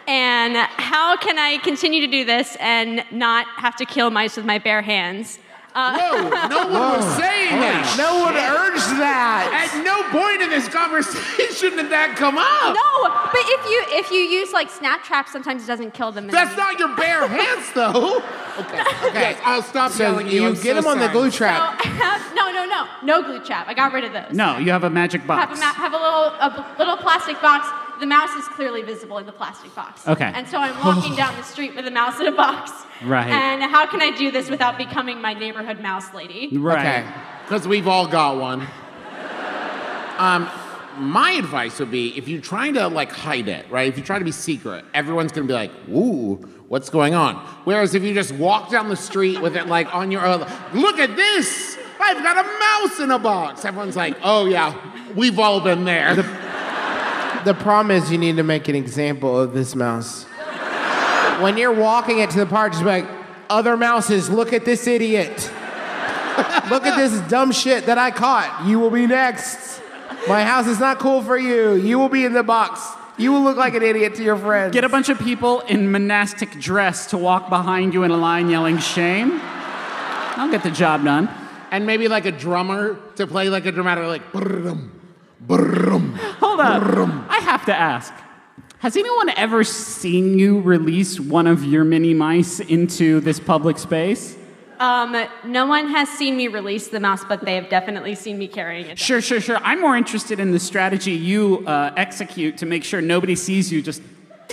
And 0.06 0.56
how 0.56 1.16
can 1.16 1.38
I 1.38 1.58
continue 1.58 2.00
to 2.00 2.06
do 2.06 2.24
this 2.24 2.56
and 2.60 3.04
not 3.10 3.46
have 3.56 3.76
to 3.76 3.84
kill 3.84 4.10
mice 4.10 4.36
with 4.36 4.46
my 4.46 4.58
bare 4.58 4.82
hands? 4.82 5.38
Uh, 5.74 5.98
Whoa, 5.98 6.28
no 6.48 6.58
one 6.70 6.98
was 7.02 7.16
saying 7.18 7.58
that. 7.58 7.94
No 7.98 8.22
one 8.22 8.34
urged 8.38 8.94
that. 9.02 9.50
At 9.50 9.82
no 9.82 10.06
point 10.14 10.40
in 10.40 10.48
this 10.48 10.68
conversation 10.68 11.74
did 11.76 11.90
that 11.90 12.14
come 12.16 12.38
up. 12.38 12.70
No, 12.70 13.10
but 13.34 13.42
if 13.42 13.60
you 13.66 13.98
if 13.98 14.10
you 14.12 14.18
use 14.20 14.52
like 14.52 14.70
snap 14.70 15.02
traps, 15.02 15.32
sometimes 15.32 15.64
it 15.64 15.66
doesn't 15.66 15.92
kill 15.92 16.12
them. 16.12 16.28
That's 16.28 16.56
not 16.56 16.78
your 16.78 16.94
bare 16.94 17.26
hands, 17.38 17.72
though. 17.74 18.22
Okay, 18.58 18.82
okay, 19.10 19.36
I'll 19.44 19.62
stop 19.62 19.90
So 19.90 20.04
yelling 20.04 20.28
at 20.28 20.32
you. 20.32 20.42
you 20.42 20.48
I'm 20.48 20.54
get 20.54 20.62
so 20.62 20.74
them 20.74 20.86
on 20.86 20.98
the 20.98 21.06
sorry. 21.10 21.12
glue 21.18 21.30
So 21.32 21.38
trap. 21.38 21.80
I 21.84 21.88
have, 21.88 22.34
no, 22.36 22.52
no, 22.52 22.64
no, 22.66 22.86
no 23.02 23.22
glue 23.26 23.44
trap. 23.44 23.66
I 23.66 23.74
got 23.74 23.92
rid 23.92 24.04
of 24.04 24.12
those. 24.12 24.30
no, 24.32 24.58
you 24.58 24.70
have 24.70 24.84
a 24.84 24.90
magic 24.90 25.22
Have 25.22 25.26
box. 25.50 25.58
a, 25.58 25.60
ma- 25.60 25.72
have 25.74 25.92
a 25.92 25.96
little 25.98 26.30
a 26.38 26.76
little 26.78 26.96
plastic 26.98 27.40
box. 27.42 27.66
The 28.00 28.06
mouse 28.06 28.30
is 28.30 28.46
clearly 28.48 28.82
visible 28.82 29.18
in 29.18 29.26
the 29.26 29.32
plastic 29.32 29.74
box. 29.74 30.06
Okay. 30.06 30.30
And 30.34 30.48
so 30.48 30.58
I'm 30.58 30.76
walking 30.84 31.14
down 31.14 31.36
the 31.36 31.42
street 31.42 31.74
with 31.74 31.86
a 31.86 31.90
mouse 31.90 32.20
in 32.20 32.26
a 32.26 32.32
box. 32.32 32.72
Right. 33.04 33.28
And 33.28 33.62
how 33.62 33.86
can 33.86 34.02
I 34.02 34.10
do 34.10 34.30
this 34.30 34.50
without 34.50 34.78
becoming 34.78 35.20
my 35.20 35.34
neighborhood 35.34 35.80
mouse 35.80 36.12
lady? 36.12 36.56
Right. 36.56 36.78
Okay, 36.78 37.12
because 37.44 37.66
we've 37.68 37.88
all 37.88 38.06
got 38.06 38.38
one. 38.38 38.66
Um, 40.18 40.48
my 40.96 41.32
advice 41.32 41.80
would 41.80 41.90
be 41.90 42.16
if 42.16 42.28
you're 42.28 42.40
trying 42.40 42.74
to 42.74 42.88
like 42.88 43.10
hide 43.10 43.48
it, 43.48 43.68
right? 43.70 43.88
If 43.88 43.98
you 43.98 44.04
try 44.04 44.18
to 44.18 44.24
be 44.24 44.32
secret, 44.32 44.84
everyone's 44.94 45.32
gonna 45.32 45.46
be 45.46 45.52
like, 45.52 45.72
"Ooh, 45.88 46.36
what's 46.68 46.88
going 46.88 47.14
on?" 47.14 47.36
Whereas 47.64 47.94
if 47.94 48.04
you 48.04 48.14
just 48.14 48.32
walk 48.32 48.70
down 48.70 48.88
the 48.88 48.96
street 48.96 49.40
with 49.40 49.56
it 49.56 49.66
like 49.66 49.92
on 49.94 50.12
your, 50.12 50.24
uh, 50.24 50.48
look 50.72 50.98
at 50.98 51.16
this, 51.16 51.76
I've 52.00 52.22
got 52.22 52.44
a 52.44 52.48
mouse 52.58 53.00
in 53.00 53.10
a 53.10 53.18
box. 53.18 53.64
Everyone's 53.64 53.96
like, 53.96 54.16
"Oh 54.22 54.46
yeah, 54.46 54.74
we've 55.16 55.38
all 55.38 55.60
been 55.60 55.84
there." 55.84 56.14
The 57.44 57.54
problem 57.54 57.90
is 57.90 58.10
you 58.10 58.18
need 58.18 58.36
to 58.36 58.42
make 58.42 58.68
an 58.68 58.74
example 58.74 59.38
of 59.38 59.52
this 59.52 59.74
mouse. 59.74 60.24
when 61.40 61.58
you're 61.58 61.74
walking 61.74 62.20
it 62.20 62.30
to 62.30 62.38
the 62.38 62.46
park, 62.46 62.72
just 62.72 62.84
be 62.84 62.88
like, 62.88 63.06
other 63.50 63.76
mouses, 63.76 64.30
look 64.30 64.52
at 64.52 64.64
this 64.64 64.86
idiot. 64.86 65.50
look 66.70 66.86
at 66.86 66.96
this 66.96 67.20
dumb 67.28 67.52
shit 67.52 67.86
that 67.86 67.98
I 67.98 68.10
caught. 68.10 68.64
You 68.66 68.80
will 68.80 68.90
be 68.90 69.06
next. 69.06 69.82
My 70.26 70.42
house 70.42 70.66
is 70.66 70.80
not 70.80 70.98
cool 70.98 71.22
for 71.22 71.36
you. 71.36 71.74
You 71.74 71.98
will 71.98 72.08
be 72.08 72.24
in 72.24 72.32
the 72.32 72.42
box. 72.42 72.80
You 73.18 73.32
will 73.32 73.42
look 73.42 73.58
like 73.58 73.74
an 73.74 73.82
idiot 73.82 74.14
to 74.16 74.24
your 74.24 74.36
friends. 74.36 74.72
Get 74.72 74.84
a 74.84 74.88
bunch 74.88 75.10
of 75.10 75.18
people 75.18 75.60
in 75.60 75.92
monastic 75.92 76.58
dress 76.58 77.08
to 77.10 77.18
walk 77.18 77.50
behind 77.50 77.92
you 77.92 78.04
in 78.04 78.10
a 78.10 78.16
line 78.16 78.48
yelling 78.48 78.78
shame. 78.78 79.38
I'll 79.42 80.50
get 80.50 80.62
the 80.62 80.70
job 80.70 81.04
done. 81.04 81.28
and 81.70 81.86
maybe 81.86 82.08
like 82.08 82.24
a 82.24 82.32
drummer 82.32 82.96
to 83.16 83.26
play 83.26 83.50
like 83.50 83.66
a 83.66 83.72
dramatic 83.72 84.06
like. 84.32 84.90
Brrrum. 85.46 86.16
Hold 86.38 86.60
on. 86.60 87.26
I 87.28 87.38
have 87.38 87.64
to 87.66 87.74
ask. 87.74 88.12
Has 88.78 88.96
anyone 88.96 89.30
ever 89.30 89.64
seen 89.64 90.38
you 90.38 90.60
release 90.60 91.18
one 91.18 91.46
of 91.46 91.64
your 91.64 91.84
mini 91.84 92.12
mice 92.12 92.60
into 92.60 93.20
this 93.20 93.40
public 93.40 93.78
space? 93.78 94.36
Um, 94.78 95.16
no 95.44 95.66
one 95.66 95.88
has 95.88 96.08
seen 96.08 96.36
me 96.36 96.48
release 96.48 96.88
the 96.88 97.00
mouse, 97.00 97.24
but 97.24 97.44
they 97.44 97.54
have 97.54 97.70
definitely 97.70 98.14
seen 98.14 98.38
me 98.38 98.48
carrying 98.48 98.86
it. 98.86 98.98
Sure, 98.98 99.20
sure, 99.20 99.40
sure. 99.40 99.56
I'm 99.58 99.80
more 99.80 99.96
interested 99.96 100.40
in 100.40 100.50
the 100.50 100.58
strategy 100.58 101.12
you 101.12 101.64
uh, 101.66 101.94
execute 101.96 102.58
to 102.58 102.66
make 102.66 102.84
sure 102.84 103.00
nobody 103.00 103.36
sees 103.36 103.72
you 103.72 103.80
just. 103.80 104.02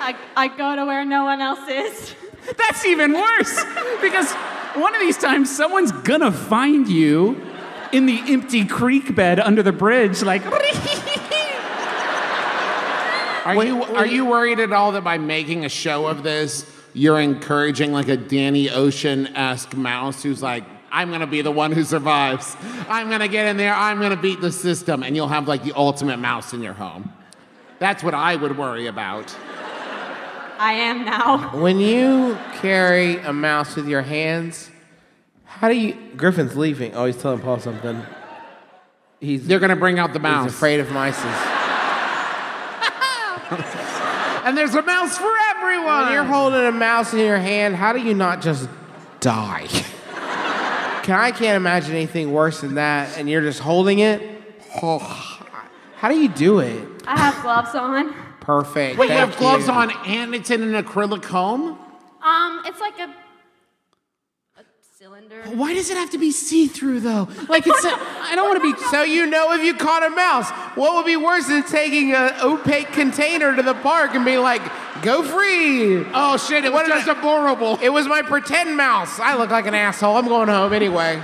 I, 0.00 0.16
I 0.36 0.48
go 0.48 0.74
to 0.74 0.84
where 0.86 1.04
no 1.04 1.24
one 1.24 1.40
else 1.40 1.68
is. 1.68 2.14
That's 2.58 2.84
even 2.84 3.12
worse 3.12 3.64
because 4.02 4.34
one 4.74 4.94
of 4.94 5.00
these 5.00 5.18
times 5.18 5.54
someone's 5.54 5.92
gonna 5.92 6.32
find 6.32 6.88
you 6.88 7.40
in 7.92 8.06
the 8.06 8.20
empty 8.28 8.64
creek 8.64 9.14
bed 9.14 9.38
under 9.38 9.62
the 9.62 9.72
bridge, 9.72 10.22
like. 10.22 10.42
Are 13.44 13.62
you 13.62 13.82
are 13.82 14.06
you 14.06 14.24
worried 14.24 14.58
at 14.58 14.72
all 14.72 14.92
that 14.92 15.04
by 15.04 15.18
making 15.18 15.66
a 15.66 15.68
show 15.68 16.06
of 16.06 16.22
this, 16.22 16.64
you're 16.94 17.20
encouraging 17.20 17.92
like 17.92 18.08
a 18.08 18.16
Danny 18.16 18.70
Ocean 18.70 19.26
esque 19.36 19.76
mouse 19.76 20.22
who's 20.22 20.42
like, 20.42 20.64
I'm 20.90 21.10
gonna 21.10 21.26
be 21.26 21.42
the 21.42 21.50
one 21.50 21.70
who 21.70 21.84
survives. 21.84 22.56
I'm 22.88 23.10
gonna 23.10 23.28
get 23.28 23.46
in 23.46 23.58
there. 23.58 23.74
I'm 23.74 24.00
gonna 24.00 24.16
beat 24.16 24.40
the 24.40 24.50
system, 24.50 25.02
and 25.02 25.14
you'll 25.14 25.28
have 25.28 25.46
like 25.46 25.62
the 25.62 25.74
ultimate 25.74 26.18
mouse 26.18 26.54
in 26.54 26.62
your 26.62 26.72
home. 26.72 27.12
That's 27.80 28.02
what 28.02 28.14
I 28.14 28.36
would 28.36 28.56
worry 28.56 28.86
about. 28.86 29.36
I 30.58 30.72
am 30.74 31.04
now. 31.04 31.50
When 31.58 31.80
you 31.80 32.38
carry 32.60 33.18
a 33.18 33.32
mouse 33.32 33.76
with 33.76 33.88
your 33.88 34.02
hands, 34.02 34.70
how 35.44 35.68
do 35.68 35.74
you? 35.74 35.94
Griffin's 36.16 36.56
leaving. 36.56 36.94
Oh, 36.94 37.06
he's 37.06 37.16
telling 37.16 37.40
Paul 37.40 37.60
something. 37.60 38.02
He's. 39.20 39.46
They're 39.46 39.60
gonna 39.60 39.76
bring 39.76 39.98
out 39.98 40.12
the 40.12 40.18
mouse. 40.18 40.46
He's 40.46 40.54
afraid 40.54 40.80
of 40.80 40.88
mices. 40.88 41.24
and 44.44 44.56
there's 44.56 44.74
a 44.74 44.82
mouse 44.82 45.18
for 45.18 45.32
everyone. 45.50 46.04
When 46.04 46.12
you're 46.12 46.24
holding 46.24 46.64
a 46.64 46.72
mouse 46.72 47.12
in 47.12 47.20
your 47.20 47.38
hand, 47.38 47.76
how 47.76 47.92
do 47.92 48.00
you 48.00 48.14
not 48.14 48.42
just 48.42 48.68
die? 49.20 49.66
Can 51.02 51.18
I 51.18 51.32
can't 51.32 51.56
imagine 51.56 51.94
anything 51.94 52.32
worse 52.32 52.62
than 52.62 52.76
that, 52.76 53.18
and 53.18 53.28
you're 53.28 53.42
just 53.42 53.60
holding 53.60 53.98
it. 53.98 54.22
Oh, 54.82 54.98
how 55.96 56.08
do 56.08 56.18
you 56.18 56.28
do 56.28 56.60
it? 56.60 56.88
I 57.06 57.18
have 57.18 57.42
gloves 57.42 57.74
on. 57.74 58.14
Perfect. 58.44 58.98
Wait, 58.98 59.06
you 59.06 59.14
Thank 59.14 59.30
have 59.30 59.38
gloves 59.38 59.66
you. 59.68 59.72
on 59.72 59.90
and 60.06 60.34
it's 60.34 60.50
in 60.50 60.62
an 60.62 60.84
acrylic 60.84 61.24
home? 61.24 61.78
Um, 62.22 62.62
it's 62.66 62.78
like 62.78 62.98
a, 62.98 63.14
a 64.58 64.64
cylinder. 64.98 65.42
Why 65.54 65.72
does 65.72 65.88
it 65.88 65.96
have 65.96 66.10
to 66.10 66.18
be 66.18 66.30
see-through 66.30 67.00
though? 67.00 67.28
Like 67.48 67.66
it's. 67.66 67.84
I 67.84 68.32
don't 68.34 68.48
want 68.48 68.62
to 68.62 68.72
be. 68.72 68.84
So 68.90 69.02
you 69.02 69.26
know 69.26 69.52
if 69.52 69.62
you 69.62 69.74
caught 69.74 70.04
a 70.04 70.10
mouse, 70.10 70.50
what 70.76 70.94
would 70.94 71.06
be 71.06 71.16
worse 71.16 71.46
than 71.48 71.62
taking 71.64 72.12
an 72.12 72.32
opaque 72.42 72.92
container 72.92 73.56
to 73.56 73.62
the 73.62 73.74
park 73.74 74.14
and 74.14 74.24
being 74.24 74.42
like, 74.42 74.62
"Go 75.02 75.22
free"? 75.22 76.04
Oh 76.14 76.36
shit! 76.36 76.64
It 76.64 76.72
was 76.72 76.86
just 76.86 77.08
adorable. 77.08 77.78
It 77.82 77.88
was 77.90 78.06
my 78.06 78.22
pretend 78.22 78.76
mouse. 78.76 79.18
I 79.20 79.36
look 79.36 79.50
like 79.50 79.66
an 79.66 79.74
asshole. 79.74 80.16
I'm 80.16 80.28
going 80.28 80.48
home 80.48 80.72
anyway. 80.72 81.20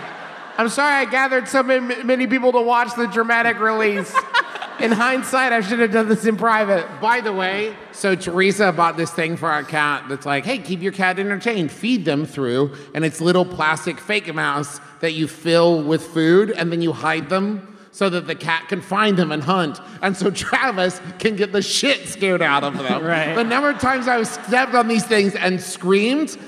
I'm 0.58 0.68
sorry 0.68 0.94
I 0.94 1.04
gathered 1.04 1.48
so 1.48 1.62
many, 1.62 2.02
many 2.02 2.26
people 2.26 2.52
to 2.52 2.60
watch 2.60 2.94
the 2.94 3.06
dramatic 3.06 3.60
release. 3.60 4.14
In 4.80 4.92
hindsight, 4.92 5.52
I 5.52 5.60
should 5.60 5.78
have 5.80 5.92
done 5.92 6.08
this 6.08 6.24
in 6.24 6.36
private. 6.38 6.86
By 7.02 7.20
the 7.20 7.32
way, 7.32 7.76
so 7.92 8.14
Teresa 8.14 8.72
bought 8.72 8.96
this 8.96 9.10
thing 9.10 9.36
for 9.36 9.50
our 9.50 9.62
cat 9.62 10.04
that's 10.08 10.24
like, 10.24 10.46
hey, 10.46 10.58
keep 10.58 10.80
your 10.80 10.92
cat 10.92 11.18
entertained. 11.18 11.70
Feed 11.70 12.06
them 12.06 12.24
through, 12.24 12.74
and 12.94 13.04
it's 13.04 13.20
little 13.20 13.44
plastic 13.44 14.00
fake 14.00 14.34
mouse 14.34 14.80
that 15.00 15.12
you 15.12 15.28
fill 15.28 15.82
with 15.82 16.02
food, 16.02 16.50
and 16.52 16.72
then 16.72 16.80
you 16.80 16.92
hide 16.92 17.28
them 17.28 17.78
so 17.92 18.08
that 18.08 18.26
the 18.26 18.34
cat 18.34 18.68
can 18.68 18.80
find 18.80 19.18
them 19.18 19.32
and 19.32 19.42
hunt. 19.42 19.78
And 20.00 20.16
so 20.16 20.30
Travis 20.30 20.98
can 21.18 21.36
get 21.36 21.52
the 21.52 21.60
shit 21.60 22.08
scared 22.08 22.40
out 22.40 22.64
of 22.64 22.78
them. 22.78 23.04
Right. 23.10 23.34
The 23.34 23.44
number 23.44 23.68
of 23.68 23.78
times 23.78 24.08
I've 24.08 24.26
stepped 24.26 24.74
on 24.74 24.88
these 24.88 25.04
things 25.04 25.34
and 25.34 25.60
screamed, 25.60 26.38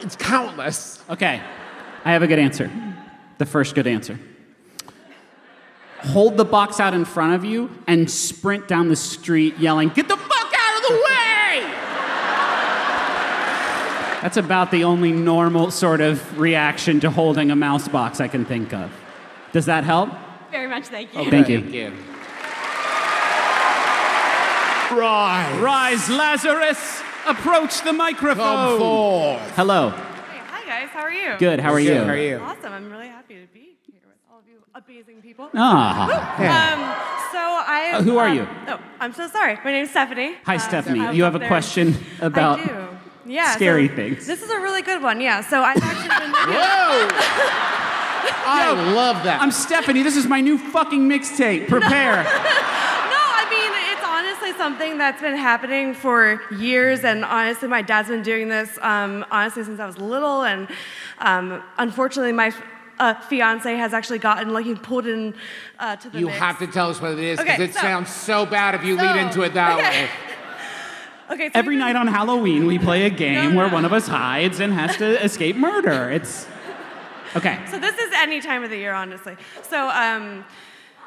it's 0.00 0.16
countless. 0.16 1.02
Okay, 1.08 1.40
I 2.04 2.12
have 2.12 2.22
a 2.22 2.26
good 2.26 2.38
answer. 2.40 2.70
The 3.38 3.46
first 3.46 3.74
good 3.76 3.86
answer. 3.86 4.18
Hold 6.04 6.36
the 6.36 6.44
box 6.44 6.80
out 6.80 6.94
in 6.94 7.04
front 7.04 7.34
of 7.34 7.44
you 7.44 7.70
and 7.86 8.10
sprint 8.10 8.66
down 8.68 8.88
the 8.88 8.96
street 8.96 9.58
yelling, 9.58 9.88
Get 9.90 10.08
the 10.08 10.16
fuck 10.16 10.52
out 10.58 10.76
of 10.76 10.82
the 10.88 10.94
way! 10.94 11.12
That's 14.22 14.36
about 14.36 14.70
the 14.70 14.84
only 14.84 15.12
normal 15.12 15.70
sort 15.70 16.00
of 16.00 16.38
reaction 16.38 17.00
to 17.00 17.10
holding 17.10 17.50
a 17.50 17.56
mouse 17.56 17.88
box 17.88 18.20
I 18.20 18.28
can 18.28 18.44
think 18.44 18.72
of. 18.72 18.92
Does 19.52 19.66
that 19.66 19.84
help? 19.84 20.10
Very 20.50 20.68
much, 20.68 20.86
thank 20.86 21.14
you. 21.14 21.30
Thank 21.30 21.48
you. 21.48 21.60
you. 21.60 21.92
Rise. 24.96 25.58
Rise, 25.60 26.10
Lazarus. 26.10 27.02
Approach 27.26 27.82
the 27.82 27.92
microphone. 27.92 28.36
Come 28.36 28.78
forth. 28.78 29.56
Hello. 29.56 29.90
Hi 29.90 30.64
guys, 30.66 30.88
how 30.90 31.00
are 31.00 31.12
you? 31.12 31.36
Good, 31.38 31.60
how 31.60 31.72
are 31.72 31.80
you? 31.80 31.94
How 31.94 32.10
are 32.10 32.16
you? 32.16 32.36
Awesome. 32.36 32.72
I'm 32.72 32.90
really 32.90 33.08
happy 33.08 33.34
to 33.34 33.46
be 33.52 33.76
here 33.86 34.00
with 34.06 34.16
all 34.30 34.38
of 34.40 34.48
you 34.48 34.61
amazing 34.74 35.20
people. 35.22 35.50
Ah. 35.54 36.32
Um, 36.38 36.80
so 37.32 37.38
I. 37.38 37.92
Uh, 37.94 38.02
who 38.02 38.18
are 38.18 38.28
um, 38.28 38.36
you? 38.36 38.48
Oh, 38.68 38.80
I'm 39.00 39.12
so 39.12 39.28
sorry. 39.28 39.58
My 39.64 39.72
name's 39.72 39.90
Stephanie. 39.90 40.34
Hi, 40.46 40.54
Um, 40.54 40.60
Stephanie. 40.60 41.00
Was 41.00 41.16
You 41.16 41.24
have 41.24 41.34
a 41.34 41.38
there. 41.38 41.48
question 41.48 41.94
about 42.20 42.60
I 42.60 42.64
do. 42.64 42.88
Yeah. 43.26 43.54
scary 43.54 43.88
so 43.88 43.96
things. 43.96 44.26
This 44.26 44.42
is 44.42 44.50
a 44.50 44.60
really 44.60 44.82
good 44.82 45.02
one. 45.02 45.20
Yeah. 45.20 45.42
So 45.42 45.62
I've 45.62 45.76
actually 45.82 46.08
been. 46.08 46.32
Whoa! 46.54 47.08
I 48.44 48.92
love 48.94 49.24
that. 49.24 49.40
I'm 49.40 49.50
Stephanie. 49.50 50.02
This 50.02 50.16
is 50.16 50.26
my 50.26 50.40
new 50.40 50.58
fucking 50.58 51.08
mixtape. 51.08 51.68
Prepare. 51.68 52.22
No, 52.22 52.30
I 52.30 53.46
mean 53.50 53.72
it's 53.92 54.04
honestly 54.06 54.56
something 54.58 54.98
that's 54.98 55.20
been 55.20 55.36
happening 55.36 55.94
for 55.94 56.40
years, 56.56 57.04
and 57.04 57.24
honestly, 57.24 57.68
my 57.68 57.82
dad's 57.82 58.08
been 58.08 58.22
doing 58.22 58.48
this 58.48 58.78
um, 58.80 59.24
honestly 59.30 59.64
since 59.64 59.78
I 59.80 59.86
was 59.86 59.98
little, 59.98 60.42
and 60.42 60.68
um, 61.18 61.62
unfortunately, 61.78 62.32
my 62.32 62.52
uh, 63.02 63.14
fiance 63.30 63.74
has 63.84 63.92
actually 63.92 64.18
gotten 64.18 64.52
like 64.56 64.64
he 64.64 64.74
pulled 64.74 65.06
in 65.06 65.34
uh, 65.78 65.96
to 65.96 66.08
the 66.10 66.18
You 66.20 66.26
mix. 66.26 66.38
have 66.38 66.58
to 66.60 66.66
tell 66.66 66.88
us 66.90 67.00
what 67.02 67.12
it 67.12 67.18
is 67.18 67.38
because 67.38 67.54
Okay, 67.54 67.64
it 67.64 67.74
so- 67.74 67.80
sounds 67.80 68.10
so 68.10 68.46
bad 68.46 68.74
if 68.76 68.84
you 68.84 68.96
so- 68.96 69.02
lead 69.04 69.16
into 69.24 69.42
it 69.42 69.54
that 69.54 69.78
okay. 69.78 70.04
way. 70.04 70.08
Okay, 71.30 71.46
so 71.46 71.52
Every 71.54 71.76
night 71.76 71.96
on 71.96 72.06
Halloween, 72.08 72.66
we 72.66 72.78
play 72.78 73.06
a 73.06 73.10
game 73.10 73.54
where 73.54 73.66
one 73.68 73.86
of 73.86 73.92
us 73.94 74.06
hides 74.06 74.60
and 74.60 74.70
has 74.74 74.96
to 74.98 75.06
escape 75.28 75.56
murder. 75.56 76.10
It's 76.10 76.46
okay. 77.34 77.58
So 77.70 77.78
this 77.78 77.96
is 77.96 78.12
any 78.16 78.42
time 78.42 78.62
of 78.64 78.68
the 78.68 78.76
year, 78.76 78.92
honestly. 78.92 79.36
So 79.62 79.88
um, 79.88 80.44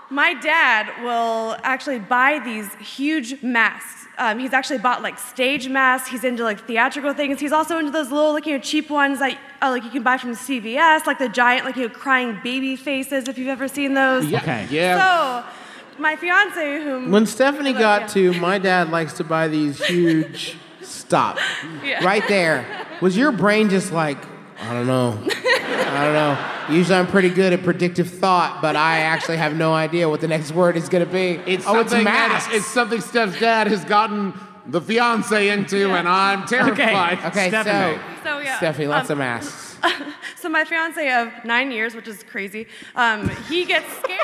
my 0.09 0.33
dad 0.35 1.03
will 1.03 1.57
actually 1.63 1.99
buy 1.99 2.39
these 2.39 2.73
huge 2.75 3.41
masks. 3.41 4.05
Um, 4.17 4.39
he's 4.39 4.53
actually 4.53 4.77
bought 4.77 5.01
like 5.01 5.19
stage 5.19 5.67
masks. 5.67 6.07
He's 6.07 6.23
into 6.23 6.43
like 6.43 6.65
theatrical 6.65 7.13
things. 7.13 7.39
He's 7.39 7.51
also 7.51 7.79
into 7.79 7.91
those 7.91 8.11
little 8.11 8.33
like 8.33 8.45
you 8.45 8.53
know 8.53 8.59
cheap 8.63 8.89
ones 8.89 9.19
that 9.19 9.37
uh, 9.61 9.69
like 9.69 9.83
you 9.83 9.89
can 9.89 10.03
buy 10.03 10.17
from 10.17 10.31
CVS, 10.31 11.05
like 11.05 11.19
the 11.19 11.29
giant 11.29 11.65
like 11.65 11.75
you 11.75 11.87
know 11.87 11.93
crying 11.93 12.39
baby 12.43 12.75
faces 12.75 13.27
if 13.27 13.37
you've 13.37 13.49
ever 13.49 13.67
seen 13.67 13.93
those. 13.93 14.25
Yeah. 14.25 14.41
Okay. 14.41 14.67
So 14.69 15.43
my 15.97 16.15
fiance, 16.15 16.83
whom 16.83 17.11
When 17.11 17.25
Stephanie 17.25 17.71
Hello, 17.71 17.79
got 17.79 18.01
yeah. 18.01 18.31
to, 18.31 18.33
my 18.39 18.57
dad 18.57 18.89
likes 18.89 19.13
to 19.13 19.23
buy 19.23 19.47
these 19.47 19.83
huge. 19.85 20.57
Stop. 20.81 21.37
Yeah. 21.83 22.03
Right 22.03 22.27
there. 22.27 22.65
Was 23.01 23.17
your 23.17 23.31
brain 23.31 23.69
just 23.69 23.91
like, 23.91 24.17
I 24.59 24.73
don't 24.73 24.87
know. 24.87 25.17
I 25.27 26.03
don't 26.03 26.13
know. 26.13 26.75
Usually 26.75 26.97
I'm 26.97 27.07
pretty 27.07 27.29
good 27.29 27.53
at 27.53 27.63
predictive 27.63 28.09
thought, 28.09 28.61
but 28.61 28.75
I 28.75 28.99
actually 28.99 29.37
have 29.37 29.55
no 29.55 29.73
idea 29.73 30.09
what 30.09 30.21
the 30.21 30.27
next 30.27 30.51
word 30.51 30.75
is 30.77 30.89
going 30.89 31.05
to 31.05 31.11
be. 31.11 31.39
It's 31.51 31.65
oh, 31.67 31.79
it's 31.79 31.91
something 31.91 32.05
that- 32.05 32.29
masks. 32.29 32.53
it's 32.53 32.65
something 32.67 33.01
Steph's 33.01 33.39
dad 33.39 33.67
has 33.67 33.83
gotten 33.85 34.33
the 34.67 34.81
fiance 34.81 35.49
into, 35.49 35.91
and 35.91 36.07
I'm 36.07 36.45
terrified. 36.47 37.19
Okay, 37.25 37.51
so, 37.51 37.63
So, 38.23 38.39
yeah, 38.39 38.57
Stephanie, 38.57 38.87
lots 38.87 39.09
um, 39.09 39.13
of 39.13 39.17
masks. 39.19 39.77
So 40.37 40.49
my 40.49 40.63
fiance 40.63 41.11
of 41.11 41.31
nine 41.43 41.71
years, 41.71 41.95
which 41.95 42.07
is 42.07 42.21
crazy, 42.21 42.67
um, 42.95 43.29
he 43.49 43.65
gets 43.65 43.87
scared. 43.97 44.15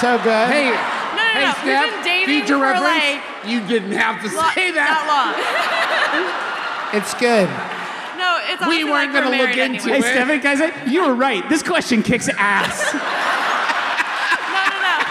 So 0.00 0.16
good. 0.18 0.48
Hey, 0.48 0.64
No, 0.64 0.72
no, 0.72 1.22
hey, 1.30 1.44
no. 1.44 1.52
Steph, 1.52 1.64
We've 1.64 1.92
been 1.92 2.02
dating 2.02 2.46
for 2.46 2.56
like 2.58 3.20
you 3.46 3.60
didn't 3.68 3.92
have 3.92 4.18
to 4.22 4.34
lo- 4.34 4.50
say 4.54 4.70
that. 4.72 5.04
Not 5.06 5.36
It's 6.92 7.14
good. 7.14 7.48
No, 8.18 8.38
it's 8.48 8.66
We 8.66 8.84
weren't 8.84 9.12
like 9.12 9.24
we're 9.24 9.30
gonna 9.30 9.36
look 9.42 9.56
into 9.56 9.82
anyway. 9.92 10.00
Hey, 10.00 10.12
Stephanie, 10.12 10.38
guys, 10.40 10.90
you 10.90 11.06
were 11.06 11.14
right. 11.14 11.48
This 11.48 11.62
question 11.62 12.02
kicks 12.02 12.28
ass. 12.36 12.94
No, 14.50 14.64
no, 14.66 14.78
no. 14.82 15.06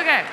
okay. 0.00 0.24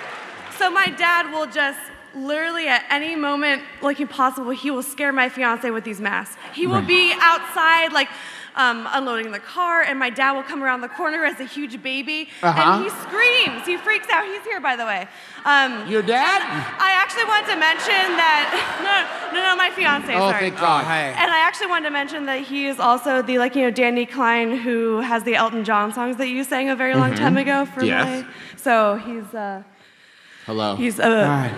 So 0.58 0.70
my 0.70 0.88
dad 0.88 1.32
will 1.32 1.48
just 1.48 1.80
literally 2.14 2.68
at 2.68 2.84
any 2.90 3.16
moment 3.16 3.64
like 3.82 3.98
possible, 4.10 4.52
he 4.52 4.70
will 4.70 4.84
scare 4.84 5.14
my 5.14 5.30
fiance 5.30 5.70
with 5.72 5.84
these 5.84 6.02
masks. 6.02 6.36
He 6.54 6.68
will 6.68 6.76
Right. 6.80 6.88
be 6.88 7.14
outside 7.20 7.94
like 7.94 8.10
um, 8.56 8.88
unloading 8.92 9.32
the 9.32 9.40
car, 9.40 9.82
and 9.82 9.98
my 10.00 10.10
dad 10.10 10.34
will 10.34 10.44
come 10.44 10.62
around 10.64 10.82
the 10.82 10.90
corner 10.90 11.24
as 11.26 11.40
a 11.40 11.46
huge 11.46 11.82
baby, 11.82 12.30
Uh-huh. 12.44 12.62
and 12.62 12.84
he 12.84 12.90
screams. 12.90 13.66
He 13.66 13.78
freaks 13.78 14.10
out. 14.10 14.26
He's 14.26 14.44
here, 14.44 14.60
by 14.60 14.76
the 14.76 14.86
way. 14.86 15.08
Um, 15.46 15.88
Your 15.88 16.02
dad? 16.02 16.42
I 16.80 16.92
actually 17.02 17.26
wanted 17.26 17.48
to 17.54 17.58
mention 17.58 18.18
that. 18.18 18.68
No, 18.82 19.40
no, 19.42 19.50
no, 19.50 19.56
my 19.56 19.70
fiance. 19.72 20.14
Oh, 20.16 20.30
sorry. 20.32 20.40
thank 20.50 20.60
God. 20.60 20.84
Oh, 20.84 20.88
hey. 20.88 21.14
And 21.16 21.32
I 21.32 21.40
actually 21.40 21.68
wanted 21.68 21.86
to 21.90 21.94
mention 21.94 22.26
that 22.26 22.42
he 22.42 22.66
is 22.68 22.80
also 22.80 23.22
the 23.22 23.38
like 23.38 23.56
you 23.56 23.62
know 23.64 23.72
Danny 23.72 24.06
Klein 24.06 24.56
who 24.58 25.00
has 25.02 25.24
the 25.24 25.36
Elton 25.36 25.64
John 25.64 25.94
songs 25.94 26.18
that 26.18 26.28
you 26.28 26.44
sang 26.44 26.70
a 26.70 26.76
very 26.76 26.96
long 26.96 27.12
Mhm. 27.14 27.18
time 27.18 27.38
ago 27.38 27.66
for 27.66 27.84
Yes. 27.84 28.24
my. 28.26 28.28
So 28.58 28.96
he's 29.06 29.34
uh 29.34 29.64
Hello. 30.46 30.76
he's 30.76 31.00
uh. 31.00 31.50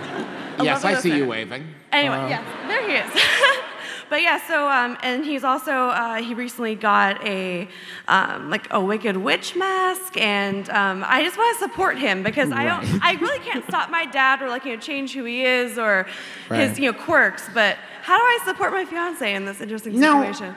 a 0.58 0.64
yes, 0.64 0.84
I 0.84 0.94
see 1.00 1.16
you 1.16 1.26
waving. 1.26 1.66
Anyway, 1.92 2.16
Uh, 2.16 2.28
yes, 2.28 2.44
there 2.68 2.82
he 2.88 2.94
is. 2.96 3.24
but 4.14 4.22
yeah, 4.22 4.40
so 4.46 4.68
um, 4.68 4.96
and 5.02 5.24
he's 5.24 5.42
also 5.42 5.72
uh, 5.72 6.22
he 6.22 6.34
recently 6.34 6.76
got 6.76 7.20
a 7.26 7.66
um, 8.06 8.48
like 8.48 8.68
a 8.70 8.80
Wicked 8.80 9.16
Witch 9.16 9.56
mask, 9.56 10.16
and 10.16 10.70
um, 10.70 11.04
I 11.04 11.24
just 11.24 11.36
want 11.36 11.58
to 11.58 11.64
support 11.64 11.98
him 11.98 12.22
because 12.22 12.52
I 12.52 12.64
don't, 12.64 13.02
I 13.04 13.14
really 13.14 13.40
can't 13.40 13.64
stop 13.66 13.90
my 13.90 14.06
dad 14.06 14.40
or 14.40 14.48
like 14.48 14.64
you 14.66 14.76
know 14.76 14.80
change 14.80 15.14
who 15.14 15.24
he 15.24 15.44
is 15.44 15.78
or 15.78 16.06
Right. 16.48 16.68
his 16.68 16.78
you 16.78 16.92
know 16.92 16.96
quirks. 16.96 17.42
But 17.52 17.76
how 18.02 18.16
do 18.16 18.22
I 18.22 18.38
support 18.44 18.70
my 18.72 18.84
fiance 18.84 19.34
in 19.34 19.46
this 19.46 19.60
interesting 19.60 19.98
No. 19.98 20.20
situation? 20.20 20.54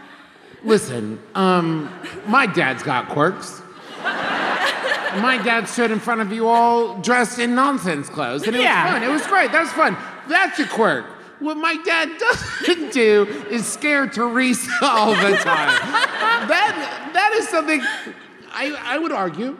Listen, 0.64 1.20
um, 1.34 1.91
my 2.28 2.45
dad's 2.45 2.84
got 2.84 3.10
quirks. 3.10 3.64
my 4.03 5.41
dad 5.43 5.68
stood 5.68 5.89
in 5.89 5.99
front 5.99 6.22
of 6.22 6.32
you 6.32 6.47
all 6.47 6.99
dressed 7.01 7.39
in 7.39 7.55
nonsense 7.55 8.08
clothes, 8.08 8.45
and 8.45 8.55
it 8.55 8.62
Yeah. 8.62 8.84
was 8.84 8.93
fun. 8.93 9.03
It 9.03 9.12
was 9.12 9.26
great. 9.26 9.51
That 9.51 9.62
was 9.62 9.72
fun. 9.72 9.97
That's 10.28 10.60
a 10.60 10.68
quirk. 10.68 11.05
What 11.40 11.58
my 11.58 11.78
dad 11.84 12.18
doesn't 12.18 12.92
do 12.94 13.46
is 13.50 13.66
scare 13.66 14.08
Teresa 14.08 14.72
all 14.82 15.12
the 15.12 15.36
time. 15.38 15.78
that 16.48 17.12
that 17.14 17.34
is 17.34 17.48
something 17.50 17.82
I, 18.52 18.76
I 18.84 18.98
would 18.98 19.12
argue 19.12 19.58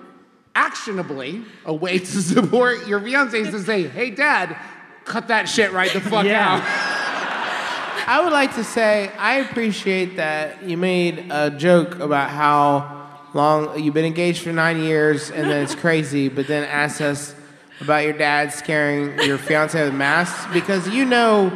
actionably, 0.55 1.43
a 1.65 1.73
way 1.73 1.99
to 1.99 2.05
support 2.05 2.88
your 2.88 2.99
fiance 2.99 3.39
is 3.39 3.49
to 3.51 3.59
say, 3.61 3.88
hey, 3.88 4.09
dad, 4.09 4.57
cut 5.05 5.28
that 5.28 5.47
shit 5.47 5.71
right 5.71 5.93
the 5.93 6.01
fuck 6.01 6.25
out. 6.25 6.63
I 8.09 8.21
would 8.23 8.34
like 8.34 8.55
to 8.55 8.63
say 8.63 9.11
I 9.19 9.36
appreciate 9.36 10.15
that 10.15 10.63
you 10.63 10.78
made 10.78 11.28
a 11.30 11.51
joke 11.51 11.99
about 11.99 12.32
how 12.32 13.07
long 13.34 13.80
you've 13.80 13.93
been 13.93 14.05
engaged 14.05 14.41
for 14.41 14.51
nine 14.51 14.82
years 14.82 15.30
and 15.30 15.47
then 15.47 15.63
it's 15.63 15.75
crazy, 15.75 16.28
but 16.28 16.47
then 16.47 16.63
asked 16.63 17.01
us 17.01 17.36
about 17.82 18.03
your 18.03 18.13
dad 18.13 18.51
scaring 18.51 19.19
your 19.28 19.38
fiance 19.38 19.80
with 19.84 19.93
masks 19.93 20.51
because 20.51 20.89
you 20.89 21.05
know 21.05 21.55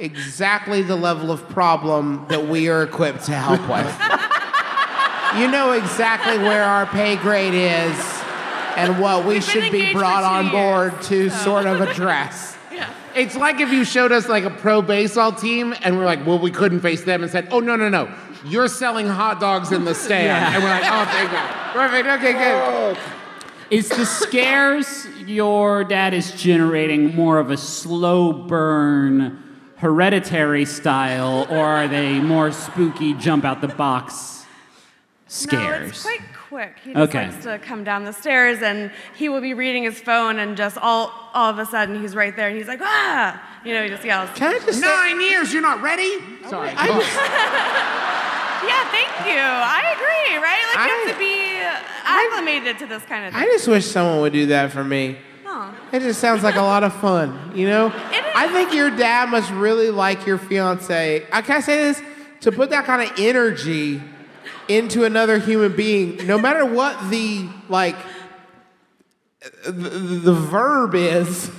exactly 0.00 0.82
the 0.82 0.96
level 0.96 1.30
of 1.30 1.48
problem 1.50 2.26
that 2.28 2.46
we 2.48 2.68
are 2.68 2.82
equipped 2.82 3.24
to 3.26 3.32
help 3.32 3.60
with. 3.68 5.40
you 5.40 5.50
know 5.50 5.72
exactly 5.72 6.38
where 6.38 6.64
our 6.64 6.86
pay 6.86 7.16
grade 7.16 7.54
is 7.54 8.20
and 8.76 8.98
what 9.00 9.26
we 9.26 9.40
should 9.40 9.70
be 9.70 9.92
brought 9.92 10.24
on 10.24 10.50
board 10.50 11.00
to 11.02 11.30
sort 11.30 11.66
of 11.66 11.80
address. 11.80 12.56
It's 13.12 13.34
like 13.34 13.58
if 13.58 13.72
you 13.72 13.84
showed 13.84 14.12
us 14.12 14.28
like 14.28 14.44
a 14.44 14.50
pro 14.50 14.82
baseball 14.82 15.32
team 15.32 15.74
and 15.82 15.98
we're 15.98 16.04
like, 16.04 16.24
well, 16.24 16.38
we 16.38 16.52
couldn't 16.52 16.78
face 16.78 17.02
them 17.02 17.24
and 17.24 17.30
said, 17.30 17.48
oh, 17.50 17.58
no, 17.58 17.74
no, 17.74 17.88
no. 17.88 18.08
You're 18.44 18.68
selling 18.68 19.08
hot 19.08 19.40
dogs 19.40 19.72
in 19.72 19.84
the 19.84 19.94
stand. 20.06 20.26
Yeah. 20.26 20.54
And 20.54 20.62
we're 20.62 20.70
like, 20.70 20.84
oh, 20.84 21.04
thank 21.10 21.32
God. 21.32 21.72
Perfect. 21.72 22.06
Okay, 22.06 22.32
good. 22.34 22.98
Is 23.68 23.88
the 23.88 24.06
scares 24.06 25.08
your 25.26 25.82
dad 25.82 26.14
is 26.14 26.30
generating 26.40 27.14
more 27.14 27.38
of 27.38 27.50
a 27.50 27.56
slow 27.56 28.32
burn, 28.32 29.42
hereditary 29.80 30.64
style, 30.66 31.46
or 31.50 31.64
are 31.64 31.88
they 31.88 32.20
more 32.20 32.52
spooky, 32.52 33.14
jump 33.14 33.44
out 33.44 33.60
the 33.62 33.68
box 33.68 34.44
No, 34.44 35.26
scares? 35.26 35.88
it's 35.90 36.02
quite 36.02 36.20
quick. 36.48 36.76
He 36.84 36.92
just 36.92 37.08
Okay. 37.08 37.26
likes 37.30 37.44
to 37.44 37.58
come 37.58 37.82
down 37.84 38.04
the 38.04 38.12
stairs 38.12 38.60
and 38.60 38.90
he 39.14 39.28
will 39.28 39.40
be 39.40 39.54
reading 39.54 39.84
his 39.84 39.98
phone 40.00 40.38
and 40.38 40.56
just 40.56 40.76
all 40.78 41.12
all 41.32 41.48
of 41.48 41.58
a 41.58 41.64
sudden 41.64 42.00
he's 42.02 42.14
right 42.16 42.34
there 42.36 42.48
and 42.48 42.58
he's 42.58 42.66
like, 42.68 42.80
ah! 42.82 43.40
You 43.64 43.72
know, 43.72 43.82
he 43.84 43.88
just 43.88 44.04
yells. 44.04 44.28
Can 44.34 44.54
I 44.54 44.58
just 44.58 44.80
Nine 44.82 45.20
years, 45.20 45.52
you're 45.52 45.62
not 45.62 45.80
ready? 45.80 46.18
Sorry. 46.48 46.70
I 46.76 46.86
just, 46.88 47.16
Yeah, 48.70 48.84
thank 48.90 49.26
you. 49.26 49.40
I 49.40 49.82
agree, 49.96 50.36
right? 50.36 50.62
Like 50.74 50.88
you 50.88 51.06
have 51.06 51.14
to 51.14 51.18
be 51.18 51.60
acclimated 52.04 52.78
to 52.80 52.86
this 52.86 53.02
kind 53.04 53.24
of 53.26 53.32
thing. 53.32 53.42
I 53.42 53.46
just 53.46 53.66
wish 53.68 53.86
someone 53.86 54.20
would 54.20 54.32
do 54.34 54.46
that 54.46 54.72
for 54.72 54.84
me. 54.84 55.16
It 55.92 56.00
just 56.00 56.20
sounds 56.20 56.42
like 56.42 56.54
a 56.54 56.62
lot 56.62 56.84
of 56.84 56.94
fun, 56.94 57.52
you 57.54 57.66
know? 57.66 57.92
I 58.34 58.48
think 58.52 58.72
your 58.72 58.90
dad 58.90 59.28
must 59.30 59.50
really 59.50 59.90
like 59.90 60.26
your 60.26 60.38
fiance. 60.38 61.26
I 61.32 61.42
can 61.42 61.56
I 61.56 61.60
say 61.60 61.76
this? 61.76 62.02
To 62.42 62.52
put 62.52 62.70
that 62.70 62.84
kind 62.84 63.02
of 63.02 63.18
energy 63.18 64.00
into 64.68 65.04
another 65.04 65.38
human 65.38 65.74
being, 65.76 66.26
no 66.26 66.38
matter 66.38 66.64
what 66.64 67.10
the 67.10 67.48
like 67.68 67.96
the, 69.64 69.72
the 69.72 70.32
verb 70.32 70.94
is 70.94 71.50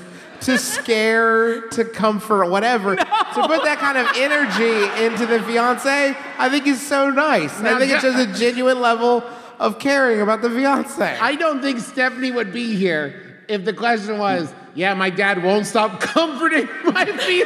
to 0.41 0.57
scare, 0.57 1.67
to 1.69 1.85
comfort, 1.85 2.49
whatever, 2.49 2.95
to 2.95 3.03
put 3.03 3.63
that 3.63 3.77
kind 3.79 3.97
of 3.97 4.07
energy 4.15 5.03
into 5.05 5.25
the 5.27 5.41
fiance, 5.43 6.15
I 6.39 6.49
think 6.49 6.65
is 6.65 6.85
so 6.85 7.09
nice. 7.11 7.55
And 7.59 7.67
I 7.67 7.77
think 7.77 7.91
it's 7.91 8.03
Ja- 8.03 8.11
just 8.11 8.29
a 8.29 8.39
genuine 8.39 8.79
level 8.81 9.23
of 9.59 9.77
caring 9.77 10.21
about 10.21 10.41
the 10.41 10.49
fiance. 10.49 11.03
I 11.19 11.35
don't 11.35 11.61
think 11.61 11.79
Stephanie 11.79 12.31
would 12.31 12.51
be 12.51 12.75
here 12.75 13.30
if 13.52 13.66
the 13.66 13.74
question 13.74 14.18
was, 14.18 14.54
yeah, 14.74 14.93
my 14.93 15.10
dad 15.10 15.43
won't 15.43 15.66
stop 15.66 15.99
comforting 15.99 16.68
my 16.86 17.06
fiance. 17.06 17.43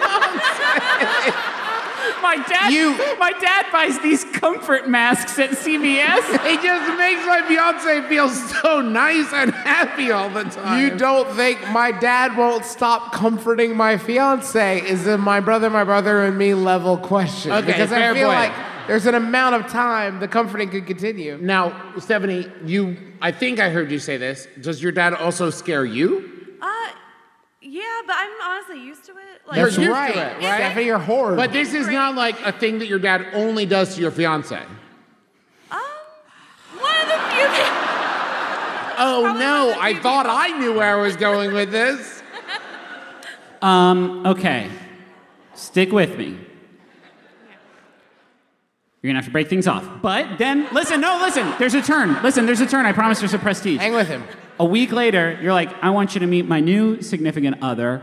my 2.22 2.38
dad, 2.48 3.18
my 3.20 3.32
dad 3.42 3.66
buys 3.72 3.98
these 4.00 4.24
comfort 4.26 4.88
masks 4.88 5.40
at 5.40 5.50
CVS. 5.50 6.46
it 6.46 6.62
just 6.62 6.98
makes 7.00 7.26
my 7.26 7.44
fiance 7.48 8.08
feel 8.08 8.30
so 8.30 8.82
nice 8.82 9.34
and 9.34 9.52
happy 9.52 10.12
all 10.12 10.30
the 10.30 10.44
time. 10.44 10.80
You 10.80 10.96
don't 10.96 11.28
think 11.36 11.60
my 11.70 11.92
dad 11.92 12.38
won't 12.38 12.66
stop 12.66 13.12
comforting 13.12 13.76
my 13.76 13.98
fiance 13.98 14.82
is 14.82 15.08
a 15.08 15.18
my 15.18 15.40
brother, 15.40 15.72
my 15.72 15.84
brother, 15.84 16.24
and 16.24 16.38
me 16.38 16.54
level 16.54 16.98
question. 16.98 17.52
Okay, 17.52 17.66
because 17.66 17.92
I 17.92 17.98
fair 17.98 18.14
feel 18.14 18.28
point. 18.28 18.52
like 18.52 18.75
there's 18.88 19.06
an 19.06 19.16
amount 19.16 19.56
of 19.56 19.68
time 19.72 20.20
the 20.20 20.28
comforting 20.28 20.70
could 20.70 20.86
continue. 20.86 21.38
Now, 21.38 21.94
Stephanie, 22.00 22.48
you, 22.66 22.98
I 23.22 23.32
think 23.32 23.60
I 23.60 23.70
heard 23.70 23.92
you 23.92 24.00
say 24.00 24.18
this. 24.18 24.48
Does 24.62 24.82
your 24.82 24.92
dad 24.92 25.14
also 25.14 25.50
scare 25.50 25.86
you? 25.86 26.58
Uh, 26.62 26.68
yeah, 27.62 27.84
but 28.06 28.16
I'm 28.18 28.42
honestly 28.44 28.84
used 28.84 29.06
to 29.06 29.12
it. 29.12 29.18
Like, 29.48 29.58
That's 29.62 29.76
You're 29.76 29.86
used 29.86 29.94
right. 29.96 30.14
to 30.14 30.20
it, 30.20 30.34
right? 30.44 30.58
Stephanie, 30.58 30.86
you're 30.86 31.00
horrid. 31.00 31.38
But 31.38 31.52
this 31.54 31.74
is 31.74 31.88
not 31.88 32.16
like 32.16 32.40
a 32.42 32.52
thing 32.52 32.80
that 32.80 32.88
your 32.88 33.00
dad 33.00 33.28
only 33.34 33.66
does 33.66 33.96
to 33.96 34.02
your 34.02 34.12
fiance. 34.12 34.56
Um, 34.58 34.68
one 36.80 36.96
of 37.02 37.08
the 37.08 37.20
few 37.32 37.48
things. 37.48 37.70
Oh 38.98 39.36
no, 39.38 39.76
I 39.78 39.94
thought 39.96 40.26
I 40.26 40.58
knew 40.58 40.74
where 40.76 40.98
I 40.98 41.02
was 41.02 41.18
going 41.18 41.54
with 41.54 41.70
this. 41.72 42.24
Um, 43.62 44.26
okay. 44.28 44.70
Stick 45.56 45.92
with 45.92 46.18
me. 46.20 46.38
You're 49.06 49.12
gonna 49.12 49.20
have 49.20 49.28
to 49.28 49.32
break 49.32 49.50
things 49.50 49.68
off. 49.68 49.88
But 50.02 50.40
then, 50.40 50.68
listen, 50.72 51.00
no, 51.00 51.20
listen, 51.22 51.54
there's 51.60 51.76
a 51.76 51.82
turn. 51.84 52.20
Listen, 52.24 52.48
there's 52.48 52.60
a 52.60 52.66
turn. 52.66 52.88
I 52.88 52.92
promise 52.92 53.20
there's 53.20 53.36
a 53.36 53.38
prestige. 53.38 53.78
Hang 53.78 53.94
with 53.94 54.08
him. 54.08 54.24
A 54.58 54.66
week 54.66 54.92
later, 54.92 55.38
you're 55.44 55.54
like, 55.54 55.70
I 55.84 55.92
want 55.92 56.16
you 56.16 56.22
to 56.22 56.26
meet 56.26 56.48
my 56.48 56.60
new 56.60 57.04
significant 57.04 57.58
other, 57.62 58.02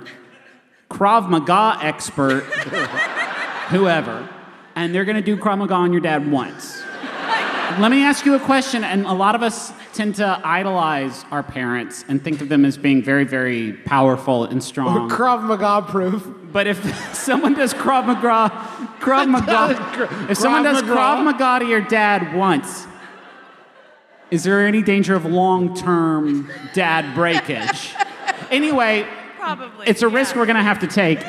Krav 0.88 1.28
Maga 1.28 1.84
expert, 1.84 2.42
whoever. 3.70 4.28
And 4.76 4.94
they're 4.94 5.04
gonna 5.04 5.22
do 5.22 5.36
Krav 5.36 5.58
Maga 5.58 5.74
on 5.74 5.90
your 5.90 6.02
dad 6.02 6.30
once. 6.30 6.84
Let 7.80 7.90
me 7.90 8.02
ask 8.04 8.26
you 8.26 8.34
a 8.34 8.40
question, 8.40 8.84
and 8.84 9.06
a 9.06 9.12
lot 9.12 9.34
of 9.34 9.42
us 9.42 9.72
tend 9.94 10.16
to 10.16 10.40
idolize 10.44 11.24
our 11.30 11.42
parents 11.42 12.04
and 12.08 12.22
think 12.22 12.40
of 12.40 12.48
them 12.48 12.64
as 12.64 12.76
being 12.76 13.02
very, 13.02 13.24
very 13.24 13.72
powerful 13.72 14.44
and 14.44 14.62
strong. 14.62 15.08
Krav 15.08 15.42
Maga 15.42 15.82
proof. 15.90 16.28
But 16.52 16.66
if 16.66 17.14
someone 17.14 17.54
does 17.54 17.72
Krav 17.72 18.06
Maga, 18.06 18.54
Krav 19.00 19.28
Maga, 19.30 20.30
if 20.30 20.36
someone 20.38 20.62
does 20.62 20.82
Maga. 20.82 20.94
Krav 20.94 21.24
Maga 21.24 21.64
to 21.64 21.70
your 21.70 21.80
dad 21.80 22.34
once, 22.34 22.86
is 24.30 24.44
there 24.44 24.66
any 24.66 24.82
danger 24.82 25.14
of 25.14 25.24
long-term 25.24 26.50
dad 26.74 27.14
breakage? 27.14 27.94
anyway, 28.50 29.06
Probably. 29.38 29.86
it's 29.86 30.02
a 30.02 30.08
risk 30.08 30.36
we're 30.36 30.46
gonna 30.46 30.62
have 30.62 30.80
to 30.80 30.86
take. 30.86 31.20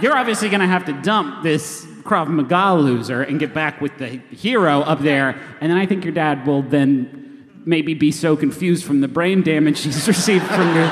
You're 0.00 0.16
obviously 0.16 0.48
gonna 0.48 0.66
have 0.66 0.84
to 0.86 0.92
dump 1.02 1.42
this 1.42 1.86
Krav 2.02 2.28
Maga 2.28 2.74
loser 2.74 3.22
and 3.22 3.38
get 3.38 3.54
back 3.54 3.80
with 3.80 3.96
the 3.98 4.08
hero 4.30 4.80
up 4.80 5.00
there, 5.00 5.40
and 5.60 5.70
then 5.70 5.78
I 5.78 5.86
think 5.86 6.04
your 6.04 6.12
dad 6.12 6.46
will 6.46 6.62
then 6.62 7.46
maybe 7.64 7.94
be 7.94 8.10
so 8.10 8.36
confused 8.36 8.84
from 8.84 9.00
the 9.00 9.08
brain 9.08 9.42
damage 9.42 9.80
he's 9.80 10.06
received 10.14 10.44
from 10.46 10.74
your. 10.74 10.90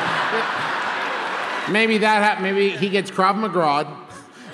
Maybe 1.71 1.99
that 1.99 2.23
hap- 2.23 2.41
maybe 2.43 2.71
he 2.71 2.89
gets 2.89 3.11
Krav 3.11 3.37
Maga, 3.37 3.97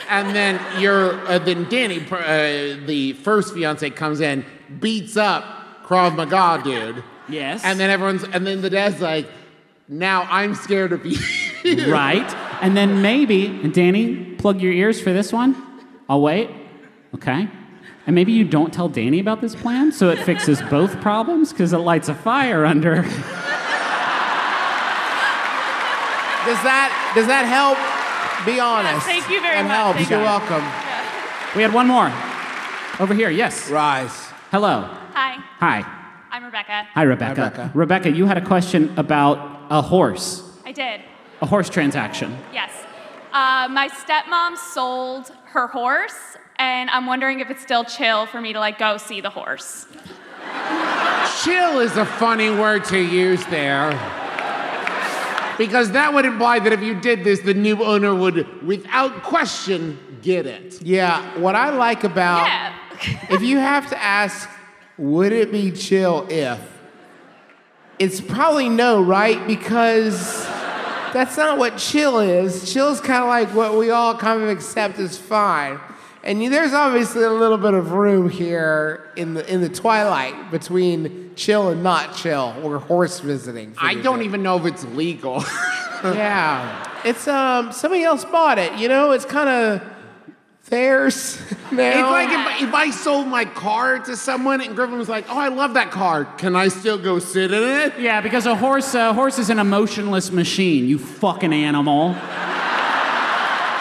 and 0.08 0.34
then 0.34 0.60
your 0.80 1.14
uh, 1.26 1.38
then 1.38 1.68
Danny, 1.68 2.00
uh, 2.10 2.86
the 2.86 3.14
first 3.22 3.54
fiance, 3.54 3.88
comes 3.90 4.20
in, 4.20 4.44
beats 4.80 5.16
up 5.16 5.84
Krav 5.84 6.16
Maga 6.16 6.62
dude. 6.62 7.04
Yes. 7.28 7.62
And 7.64 7.80
then 7.80 7.90
everyone's 7.90 8.24
and 8.24 8.46
then 8.46 8.60
the 8.60 8.70
dad's 8.70 9.00
like, 9.00 9.28
now 9.88 10.22
I'm 10.22 10.54
scared 10.54 10.92
of 10.92 11.04
you. 11.06 11.18
right? 11.92 12.28
And 12.62 12.76
then 12.76 13.02
maybe, 13.02 13.46
and 13.46 13.72
Danny, 13.72 14.16
plug 14.34 14.60
your 14.60 14.72
ears 14.72 15.00
for 15.00 15.12
this 15.12 15.32
one. 15.32 15.54
I'll 16.08 16.20
wait. 16.20 16.50
Okay. 17.14 17.48
And 18.06 18.14
maybe 18.14 18.32
you 18.32 18.44
don't 18.44 18.72
tell 18.72 18.88
Danny 18.88 19.18
about 19.18 19.40
this 19.40 19.54
plan 19.56 19.90
so 19.90 20.10
it 20.10 20.18
fixes 20.20 20.62
both 20.62 21.00
problems 21.00 21.52
because 21.52 21.72
it 21.72 21.78
lights 21.78 22.08
a 22.08 22.14
fire 22.14 22.64
under. 22.64 23.02
Does 26.46 26.62
that 26.62 27.12
does 27.16 27.26
that 27.26 27.44
help? 27.44 27.76
Be 28.46 28.60
honest. 28.60 29.04
thank 29.04 29.28
you 29.28 29.40
very 29.40 29.56
That 29.56 29.64
much. 29.66 29.72
helps. 29.74 29.96
Thank 29.98 30.10
You're 30.10 30.20
you. 30.20 30.24
welcome. 30.26 30.62
We 31.56 31.62
had 31.62 31.72
one 31.74 31.88
more. 31.88 32.12
Over 33.00 33.12
here, 33.14 33.30
yes. 33.30 33.68
Rise. 33.68 34.14
Hello. 34.52 34.82
Hi, 35.14 35.38
Hi. 35.58 35.84
I'm 36.30 36.44
Rebecca. 36.44 36.86
Hi, 36.94 37.02
Rebecca. 37.02 37.40
Rebecca. 37.42 37.70
Rebecca, 37.74 38.10
you 38.12 38.26
had 38.26 38.38
a 38.38 38.44
question 38.44 38.96
about 38.96 39.38
a 39.70 39.82
horse, 39.82 40.42
I 40.64 40.70
did, 40.70 41.00
a 41.42 41.46
horse 41.46 41.68
transaction. 41.68 42.36
yes. 42.52 42.70
Uh, 43.32 43.66
my 43.68 43.88
stepmom 43.88 44.56
sold 44.56 45.32
her 45.56 45.66
horse, 45.68 46.36
and 46.56 46.90
I'm 46.90 47.06
wondering 47.06 47.40
if 47.40 47.48
it's 47.48 47.62
still 47.62 47.82
chill 47.82 48.26
for 48.26 48.42
me 48.42 48.52
to 48.52 48.60
like 48.60 48.78
go 48.78 48.98
see 48.98 49.22
the 49.22 49.30
horse. 49.30 49.86
Chill 51.42 51.80
is 51.80 51.96
a 51.96 52.04
funny 52.04 52.50
word 52.50 52.84
to 52.84 52.98
use 52.98 53.44
there. 53.46 53.90
Because 55.56 55.92
that 55.92 56.12
would 56.12 56.26
imply 56.26 56.58
that 56.58 56.74
if 56.74 56.82
you 56.82 57.00
did 57.00 57.24
this, 57.24 57.40
the 57.40 57.54
new 57.54 57.82
owner 57.82 58.14
would, 58.14 58.66
without 58.66 59.22
question, 59.22 59.98
get 60.20 60.44
it. 60.44 60.82
Yeah, 60.82 61.38
what 61.38 61.54
I 61.54 61.70
like 61.70 62.04
about 62.04 62.44
Yeah. 62.44 62.74
if 63.30 63.40
you 63.40 63.56
have 63.56 63.88
to 63.88 64.02
ask, 64.02 64.50
would 64.98 65.32
it 65.32 65.50
be 65.50 65.70
chill 65.70 66.26
if? 66.28 66.60
It's 67.98 68.20
probably 68.20 68.68
no, 68.68 69.00
right? 69.00 69.46
Because 69.46 70.46
that's 71.16 71.36
not 71.38 71.56
what 71.58 71.78
chill 71.78 72.18
is. 72.18 72.70
Chill 72.72 72.88
is 72.90 73.00
kind 73.00 73.22
of 73.22 73.28
like 73.28 73.48
what 73.54 73.78
we 73.78 73.90
all 73.90 74.16
kind 74.16 74.42
of 74.42 74.50
accept 74.50 74.98
as 74.98 75.16
fine. 75.16 75.80
And 76.22 76.42
you, 76.42 76.50
there's 76.50 76.74
obviously 76.74 77.22
a 77.22 77.30
little 77.30 77.56
bit 77.56 77.72
of 77.72 77.92
room 77.92 78.28
here 78.28 79.10
in 79.16 79.32
the 79.34 79.50
in 79.52 79.60
the 79.62 79.68
twilight 79.68 80.50
between 80.50 81.30
chill 81.36 81.70
and 81.70 81.82
not 81.82 82.14
chill, 82.16 82.54
or 82.62 82.78
horse 82.78 83.20
visiting. 83.20 83.74
I 83.78 83.94
don't 83.94 84.18
to- 84.18 84.24
even 84.26 84.42
know 84.42 84.58
if 84.58 84.66
it's 84.66 84.84
legal. 84.86 85.42
yeah, 86.04 86.86
it's 87.04 87.26
um 87.28 87.72
somebody 87.72 88.02
else 88.02 88.24
bought 88.24 88.58
it. 88.58 88.72
You 88.74 88.88
know, 88.88 89.12
it's 89.12 89.24
kind 89.24 89.48
of 89.48 89.82
theirs 90.68 91.40
now. 91.72 91.82
It's 91.90 92.30
like 92.30 92.60
if, 92.62 92.68
if 92.68 92.74
I 92.74 92.90
sold 92.90 93.26
my 93.28 93.44
car 93.44 93.98
to 94.00 94.16
someone 94.16 94.60
and 94.60 94.74
Griffin 94.76 94.98
was 94.98 95.08
like, 95.08 95.26
"Oh, 95.28 95.38
I 95.38 95.48
love 95.48 95.74
that 95.74 95.90
car. 95.90 96.24
Can 96.24 96.56
I 96.56 96.68
still 96.68 96.98
go 96.98 97.18
sit 97.18 97.52
in 97.52 97.62
it?" 97.62 97.98
Yeah, 97.98 98.20
because 98.20 98.46
a 98.46 98.54
horse, 98.54 98.94
a 98.94 99.12
horse 99.12 99.38
is 99.38 99.50
an 99.50 99.58
emotionless 99.58 100.30
machine. 100.30 100.86
You 100.86 100.98
fucking 100.98 101.52
animal. 101.52 102.10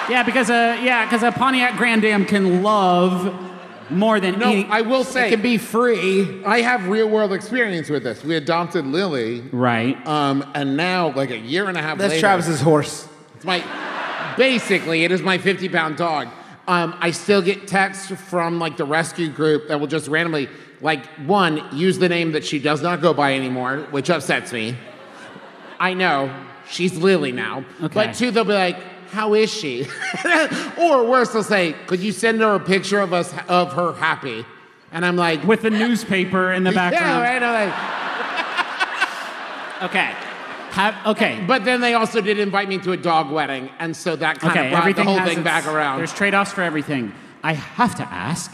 yeah, 0.09 0.23
because 0.25 0.49
a 0.49 0.83
yeah, 0.83 1.05
because 1.05 1.23
a 1.23 1.31
Pontiac 1.31 1.77
Grand 1.77 2.03
Am 2.05 2.25
can 2.25 2.61
love 2.63 3.41
more 3.89 4.19
than 4.19 4.39
No, 4.39 4.49
any- 4.51 4.65
I 4.65 4.81
will 4.81 5.03
say 5.03 5.27
it 5.27 5.31
can 5.31 5.41
be 5.41 5.57
free. 5.57 6.43
I 6.43 6.61
have 6.61 6.88
real 6.88 7.07
world 7.09 7.33
experience 7.33 7.89
with 7.89 8.03
this. 8.03 8.23
We 8.23 8.36
adopted 8.36 8.86
Lily, 8.86 9.41
right? 9.51 9.95
Um, 10.07 10.43
and 10.55 10.75
now 10.77 11.13
like 11.13 11.29
a 11.31 11.38
year 11.38 11.67
and 11.67 11.77
a 11.77 11.81
half 11.81 11.91
later 11.97 12.01
That's 12.01 12.11
later, 12.13 12.21
Travis's 12.21 12.61
horse. 12.61 13.07
It's 13.36 13.45
my 13.45 13.63
basically 14.38 15.03
it 15.03 15.11
is 15.11 15.21
my 15.21 15.38
50 15.38 15.69
pound 15.69 15.97
dog. 15.97 16.27
Um, 16.68 16.95
I 16.99 17.11
still 17.11 17.41
get 17.41 17.68
texts 17.68 18.11
from 18.30 18.59
like 18.59 18.78
the 18.78 18.86
rescue 18.86 19.30
group 19.30 19.68
that 19.68 19.80
will 19.80 19.88
just 19.88 20.07
randomly 20.07 20.49
like 20.82 21.05
one 21.26 21.63
use 21.76 21.97
the 21.99 22.09
name 22.09 22.32
that 22.34 22.43
she 22.43 22.59
does 22.59 22.82
not 22.82 23.01
go 23.01 23.13
by 23.13 23.36
anymore, 23.36 23.86
which 23.91 24.09
upsets 24.09 24.51
me. 24.51 24.76
I 25.80 25.93
know 25.93 26.34
she's 26.70 26.97
Lily 26.97 27.32
now, 27.32 27.63
Okay. 27.84 27.93
but 27.93 28.16
two 28.16 28.32
they'll 28.32 28.43
be 28.45 28.53
like, 28.53 28.78
"How 29.11 29.34
is 29.36 29.53
she?" 29.53 29.86
or 30.80 31.05
worse, 31.05 31.30
they'll 31.34 31.43
say, 31.43 31.76
"Could 31.88 31.99
you 31.99 32.11
send 32.11 32.41
her 32.41 32.55
a 32.55 32.59
picture 32.59 32.99
of 32.99 33.13
us 33.13 33.32
of 33.47 33.74
her 33.74 33.93
happy?" 33.93 34.43
And 34.91 35.05
I'm 35.05 35.18
like, 35.18 35.43
with 35.43 35.61
the 35.61 35.70
newspaper 35.70 36.51
in 36.53 36.63
the 36.63 36.72
background. 36.82 37.05
Yeah, 37.05 37.22
right. 37.22 37.43
I'm 37.43 37.70
like, 37.70 39.91
Okay. 39.91 40.13
Have, 40.76 40.95
okay. 41.07 41.43
But 41.47 41.63
then 41.65 41.82
they 41.82 41.93
also 41.93 42.21
did 42.21 42.38
invite 42.39 42.67
me 42.69 42.78
to 42.80 42.91
a 42.91 42.97
dog 42.97 43.32
wedding, 43.32 43.69
and 43.80 43.95
so 43.95 44.15
that 44.17 44.39
kind 44.39 44.51
Okay, 44.51 44.65
of 44.67 44.71
brought 44.71 44.78
the 44.84 44.89
everything 44.89 45.05
whole 45.05 45.19
thing 45.26 45.38
its- 45.39 45.43
back 45.43 45.65
around. 45.67 45.97
There's 45.99 46.13
trade-offs 46.13 46.51
for 46.51 46.61
everything. 46.61 47.13
I 47.43 47.53
have 47.53 47.95
to 47.95 48.03
ask. 48.03 48.53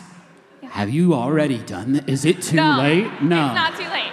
Have 0.70 0.90
you 0.90 1.14
already 1.14 1.58
done 1.58 1.94
that? 1.94 2.08
Is 2.10 2.24
it 2.26 2.42
too 2.42 2.56
No, 2.56 2.78
late? 2.80 3.22
No. 3.22 3.46
It's 3.48 3.56
not 3.56 3.76
too 3.76 3.90
late. 3.90 4.12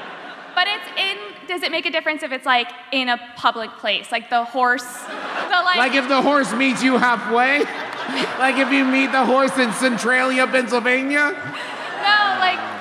But 0.56 0.66
it's 0.66 0.88
in. 0.98 1.16
Does 1.46 1.62
it 1.62 1.70
make 1.70 1.86
a 1.86 1.90
difference 1.90 2.22
if 2.22 2.32
it's 2.32 2.44
like 2.46 2.68
in 2.92 3.08
a 3.08 3.16
public 3.36 3.70
place, 3.78 4.10
like 4.10 4.28
the 4.28 4.44
horse, 4.44 4.82
the 4.82 5.58
like? 5.64 5.76
Like 5.76 5.94
if 5.94 6.08
the 6.08 6.20
horse 6.20 6.52
meets 6.54 6.82
you 6.82 6.98
halfway? 6.98 7.60
like 8.38 8.56
if 8.58 8.70
you 8.72 8.84
meet 8.84 9.12
the 9.12 9.24
horse 9.24 9.56
in 9.56 9.72
Centralia, 9.72 10.46
Pennsylvania? 10.48 11.30
no, 11.30 12.18
like 12.40 12.58
it's 12.58 12.77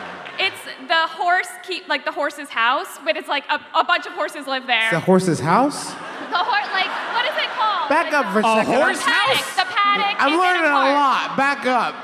the 0.88 1.08
horse 1.08 1.48
keep 1.64 1.88
like 1.88 2.06
the 2.06 2.12
horse's 2.12 2.50
house, 2.50 3.00
but 3.04 3.18
it's 3.18 3.28
like 3.28 3.44
a, 3.50 3.60
a 3.76 3.84
bunch 3.84 4.06
of 4.06 4.14
horses 4.14 4.48
live 4.48 4.68
there. 4.68 4.90
The 4.92 5.00
horse's 5.00 5.40
house. 5.40 5.86
The 5.92 6.38
horse, 6.44 6.68
like 6.74 6.92
what 7.14 7.26
is 7.26 7.38
it 7.38 7.50
called? 7.58 7.90
Back 7.90 8.14
up 8.14 8.32
for 8.34 8.40
a 8.40 8.42
the 8.42 8.56
second. 8.56 8.74
The 8.74 9.04
paddock. 9.04 9.56
The 9.56 9.66
paddock. 9.76 10.22
I'm 10.22 10.30
is 10.30 10.34
in 10.34 10.40
learning 10.40 10.62
a 10.66 10.70
park. 10.70 10.94
lot. 10.94 11.38
Back 11.38 11.66
up. 11.66 11.96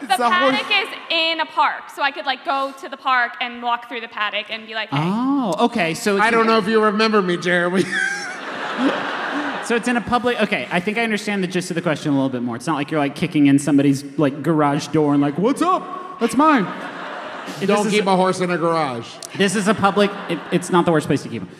The 0.00 0.14
a 0.26 0.30
horse- 0.30 0.56
paddock 0.56 0.88
is 0.88 0.98
in 1.10 1.40
a 1.40 1.46
park, 1.46 1.90
so 1.94 2.02
I 2.02 2.10
could 2.10 2.24
like 2.26 2.44
go 2.44 2.72
to 2.80 2.88
the 2.88 2.96
park 2.96 3.32
and 3.40 3.62
walk 3.62 3.88
through 3.88 4.00
the 4.00 4.08
paddock 4.08 4.50
and 4.50 4.66
be 4.66 4.74
like, 4.74 4.88
hey. 4.90 4.96
Oh, 5.00 5.66
okay. 5.66 5.94
So 5.94 6.18
I 6.18 6.30
don't 6.30 6.46
know 6.46 6.58
if 6.58 6.66
you 6.68 6.82
remember 6.82 7.20
me, 7.22 7.36
Jeremy. 7.36 7.84
So 9.64 9.76
it's 9.76 9.86
in 9.86 9.96
a 9.96 10.00
public. 10.00 10.40
Okay, 10.42 10.66
I 10.72 10.80
think 10.80 10.98
I 10.98 11.04
understand 11.04 11.44
the 11.44 11.46
gist 11.46 11.70
of 11.70 11.76
the 11.76 11.82
question 11.82 12.10
a 12.10 12.14
little 12.14 12.28
bit 12.30 12.42
more. 12.42 12.56
It's 12.56 12.66
not 12.66 12.74
like 12.74 12.90
you're 12.90 12.98
like 12.98 13.14
kicking 13.14 13.46
in 13.46 13.58
somebody's 13.60 14.02
like 14.18 14.42
garage 14.42 14.88
door 14.88 15.12
and 15.12 15.22
like, 15.22 15.38
"What's 15.38 15.62
up? 15.62 16.18
That's 16.18 16.34
mine." 16.36 16.64
It- 17.60 17.66
Don't 17.66 17.88
keep 17.88 18.06
a 18.06 18.16
horse 18.16 18.40
in 18.40 18.50
a 18.50 18.58
garage. 18.58 19.06
This 19.36 19.54
is 19.56 19.68
a 19.68 19.74
public. 19.74 20.10
It, 20.28 20.38
it's 20.52 20.70
not 20.70 20.84
the 20.84 20.92
worst 20.92 21.06
place 21.06 21.22
to 21.22 21.28
keep 21.28 21.42
them. 21.42 21.50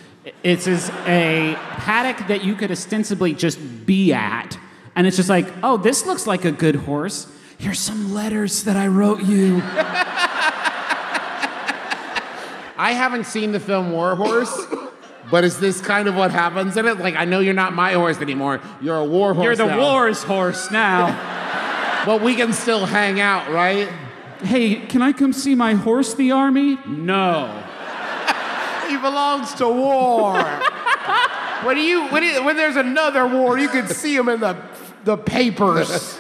It's 0.43 0.67
is 0.67 0.91
a 1.07 1.55
paddock 1.59 2.27
that 2.29 2.45
you 2.45 2.55
could 2.55 2.71
ostensibly 2.71 3.33
just 3.35 3.59
be 3.87 4.13
at, 4.13 4.59
and 4.95 5.07
it's 5.07 5.17
just 5.17 5.29
like, 5.31 5.47
oh, 5.63 5.77
this 5.79 6.05
looks 6.07 6.27
like 6.27 6.45
a 6.45 6.53
good 6.53 6.77
horse. 6.77 7.27
Here's 7.59 7.79
some 7.79 8.13
letters 8.15 8.65
that 8.65 8.77
I 8.77 8.87
wrote 8.89 9.23
you. 9.23 9.63
I 12.77 12.93
haven't 12.93 13.25
seen 13.27 13.53
the 13.53 13.61
film 13.61 13.93
War 13.93 14.15
Horse, 14.17 14.67
but 15.31 15.45
is 15.45 15.61
this 15.61 15.81
kind 15.83 16.09
of 16.09 16.15
what 16.17 16.31
happens 16.31 16.77
in 16.77 16.87
it? 16.87 16.99
Like, 16.99 17.15
I 17.17 17.27
know 17.27 17.41
you're 17.41 17.53
not 17.53 17.75
my 17.75 17.93
horse 17.93 18.19
anymore. 18.19 18.61
You're 18.81 18.97
a 18.97 19.05
war 19.05 19.35
horse. 19.35 19.45
You're 19.45 19.57
the 19.57 19.67
now. 19.67 19.81
war's 19.81 20.23
horse 20.23 20.71
now. 20.71 21.37
But 22.07 22.23
we 22.23 22.35
can 22.35 22.55
still 22.55 22.87
hang 22.87 23.21
out, 23.21 23.51
right? 23.51 23.87
Hey, 24.43 24.77
can 24.87 25.03
I 25.03 25.13
come 25.13 25.33
see 25.33 25.55
my 25.55 25.75
horse, 25.75 26.15
the 26.15 26.33
army? 26.33 26.79
No. 26.87 27.65
He 28.91 28.97
belongs 28.97 29.55
to 29.55 29.69
war. 29.69 30.35
when 31.63 31.79
you 31.79 32.09
when, 32.09 32.25
it, 32.25 32.43
when 32.43 32.57
there's 32.57 32.75
another 32.75 33.25
war, 33.25 33.57
you 33.57 33.69
can 33.69 33.87
see 33.87 34.17
him 34.17 34.29
in 34.29 34.41
the 34.41 34.57
the 35.05 35.17
papers. 35.17 36.19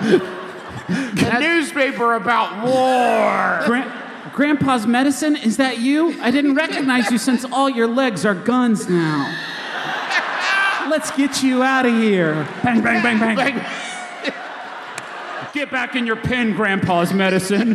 the 0.00 1.36
newspaper 1.38 2.14
about 2.14 2.64
war. 2.64 3.66
Gran- 3.66 4.04
Grandpa's 4.32 4.86
medicine? 4.86 5.36
Is 5.36 5.58
that 5.58 5.78
you? 5.78 6.20
I 6.22 6.30
didn't 6.30 6.54
recognize 6.54 7.10
you 7.10 7.18
since 7.18 7.44
all 7.44 7.68
your 7.68 7.86
legs 7.86 8.24
are 8.24 8.34
guns 8.34 8.88
now. 8.88 9.30
Let's 10.88 11.10
get 11.10 11.42
you 11.42 11.62
out 11.62 11.86
of 11.86 11.92
here. 11.92 12.48
Bang, 12.62 12.82
bang, 12.82 13.02
bang, 13.02 13.36
bang. 13.36 13.64
Get 15.54 15.70
back 15.70 15.94
in 15.94 16.04
your 16.04 16.16
pen, 16.16 16.52
Grandpa's 16.52 17.14
medicine. 17.14 17.74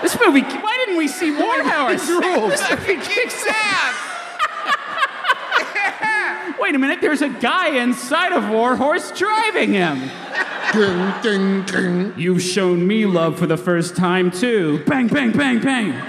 this 0.00 0.16
movie, 0.24 0.40
why 0.40 0.76
didn't 0.78 0.96
we 0.96 1.08
see 1.08 1.30
more 1.30 1.62
Horse? 1.62 2.08
rules. 2.08 2.58
kicks 2.86 3.44
ass. 3.46 3.94
Wait 6.58 6.74
a 6.74 6.78
minute, 6.78 7.02
there's 7.02 7.20
a 7.20 7.28
guy 7.28 7.76
inside 7.82 8.32
of 8.32 8.44
Warhorse 8.44 9.14
driving 9.14 9.74
him. 9.74 10.10
Ding, 10.72 11.12
ding, 11.22 11.64
ding. 11.66 12.14
You've 12.16 12.40
shown 12.40 12.86
me 12.86 13.04
love 13.04 13.38
for 13.38 13.46
the 13.46 13.58
first 13.58 13.94
time, 13.94 14.30
too. 14.30 14.82
Bang, 14.86 15.08
bang, 15.08 15.32
bang, 15.32 15.60
bang. 15.60 15.92
Take 15.92 16.00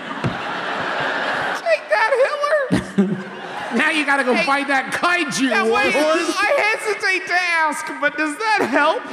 that, 1.89 2.87
Hitler. 2.95 3.17
Now 3.75 3.89
you 3.91 4.05
gotta 4.05 4.23
go 4.23 4.35
fight 4.43 4.67
that 4.67 4.91
kaiju 4.93 5.49
Yeah, 5.49 5.63
war 5.63 5.73
wait, 5.75 5.93
horse. 5.93 6.35
I 6.37 6.49
hesitate 6.73 7.27
to 7.27 7.33
ask, 7.35 7.85
but 8.01 8.17
does 8.17 8.35
that 8.37 8.67
help? 8.71 9.03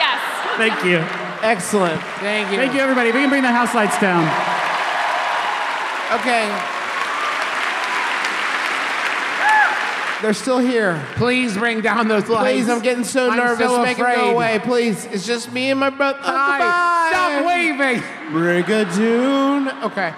yes. 0.00 0.20
Thank 0.56 0.84
you. 0.84 0.98
Excellent. 1.44 2.00
Thank 2.20 2.50
you. 2.50 2.56
Thank 2.56 2.72
you, 2.74 2.80
everybody. 2.80 3.08
We 3.12 3.20
can 3.20 3.28
bring 3.28 3.42
the 3.42 3.52
house 3.52 3.74
lights 3.74 3.98
down. 4.00 4.24
Okay. 6.20 6.48
They're 10.22 10.32
still 10.32 10.58
here. 10.58 11.04
Please 11.16 11.54
bring 11.58 11.82
down 11.82 12.08
those 12.08 12.26
lights. 12.28 12.50
Please, 12.50 12.68
I'm 12.70 12.80
getting 12.80 13.04
so 13.04 13.28
I'm 13.30 13.36
nervous. 13.36 13.68
so 13.68 13.82
Make 13.82 13.98
it 13.98 14.00
afraid. 14.00 14.16
go 14.16 14.30
away, 14.30 14.58
please. 14.64 15.04
It's 15.06 15.26
just 15.26 15.52
me 15.52 15.70
and 15.70 15.78
my 15.78 15.90
brother. 15.90 16.18
Uh, 16.20 16.32
Hi. 16.32 17.10
Stop 17.10 17.46
waving. 17.46 18.02
Brigadoon. 18.32 19.82
Okay. 19.84 20.14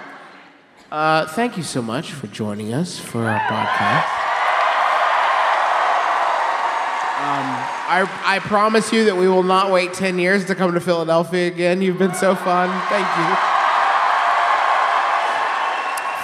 Uh, 0.91 1.27
thank 1.27 1.55
you 1.55 1.63
so 1.63 1.81
much 1.81 2.11
for 2.13 2.27
joining 2.27 2.73
us 2.73 2.97
for 2.97 3.19
our 3.23 3.39
podcast. 3.41 4.07
Um, 7.19 7.45
I, 7.91 8.09
I 8.23 8.39
promise 8.39 8.91
you 8.91 9.05
that 9.05 9.15
we 9.15 9.27
will 9.27 9.43
not 9.43 9.71
wait 9.71 9.93
10 9.93 10.17
years 10.17 10.45
to 10.45 10.55
come 10.55 10.73
to 10.73 10.79
Philadelphia 10.79 11.47
again. 11.47 11.81
You've 11.81 11.99
been 11.99 12.13
so 12.15 12.33
fun. 12.33 12.69
Thank 12.89 13.07
you. 13.17 13.35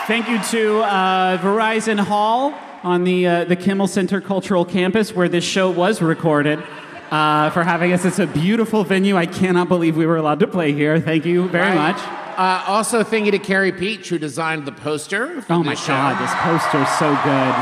Thank 0.07 0.29
you 0.29 0.41
to 0.59 0.79
uh, 0.83 1.37
Verizon 1.39 1.99
Hall 1.99 2.53
on 2.83 3.03
the, 3.03 3.27
uh, 3.27 3.43
the 3.45 3.55
Kimmel 3.55 3.87
Center 3.87 4.21
Cultural 4.21 4.63
Campus 4.65 5.13
where 5.13 5.27
this 5.29 5.43
show 5.43 5.69
was 5.69 6.01
recorded 6.01 6.63
uh, 7.11 7.49
for 7.51 7.63
having 7.63 7.91
us. 7.91 8.05
It's 8.05 8.19
a 8.19 8.27
beautiful 8.27 8.83
venue. 8.83 9.15
I 9.17 9.25
cannot 9.27 9.67
believe 9.67 9.95
we 9.97 10.05
were 10.07 10.17
allowed 10.17 10.39
to 10.39 10.47
play 10.47 10.71
here. 10.73 10.99
Thank 10.99 11.25
you 11.25 11.47
very 11.49 11.75
Right. 11.75 11.93
much. 11.95 12.24
Uh, 12.37 12.63
also, 12.67 13.03
thank 13.03 13.25
you 13.25 13.31
to 13.31 13.39
Carrie 13.39 13.71
Peach, 13.71 14.09
who 14.09 14.17
designed 14.17 14.65
the 14.65 14.71
poster. 14.71 15.43
Oh 15.49 15.63
my. 15.63 15.75
God, 15.87 16.21
this 16.21 16.33
poster 16.35 16.81
is 16.81 16.89
so 16.99 17.09
good. 17.23 17.55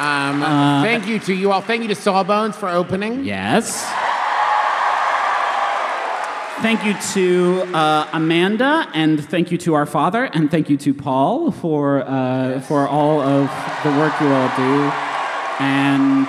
Um, 0.00 0.42
Uh, 0.42 0.82
thank 0.82 1.06
you 1.06 1.18
to 1.20 1.34
you 1.34 1.52
all. 1.52 1.60
Thank 1.60 1.82
you 1.82 1.88
to 1.88 1.94
Sawbones 1.94 2.56
for 2.56 2.68
opening. 2.68 3.24
Yes. 3.24 3.84
Thank 6.62 6.84
you 6.84 6.94
to 7.14 7.62
uh, 7.74 8.06
Amanda, 8.12 8.86
and 8.92 9.24
thank 9.24 9.50
you 9.50 9.56
to 9.58 9.72
our 9.74 9.86
father, 9.86 10.24
and 10.24 10.50
thank 10.50 10.68
you 10.68 10.76
to 10.76 10.92
Paul 10.92 11.52
for 11.52 12.02
uh, 12.02 12.60
for 12.60 12.86
all 12.86 13.20
of 13.20 13.48
the 13.82 13.90
work 13.98 14.12
you 14.20 14.28
all 14.28 14.50
do. 14.56 14.92
And 15.58 16.26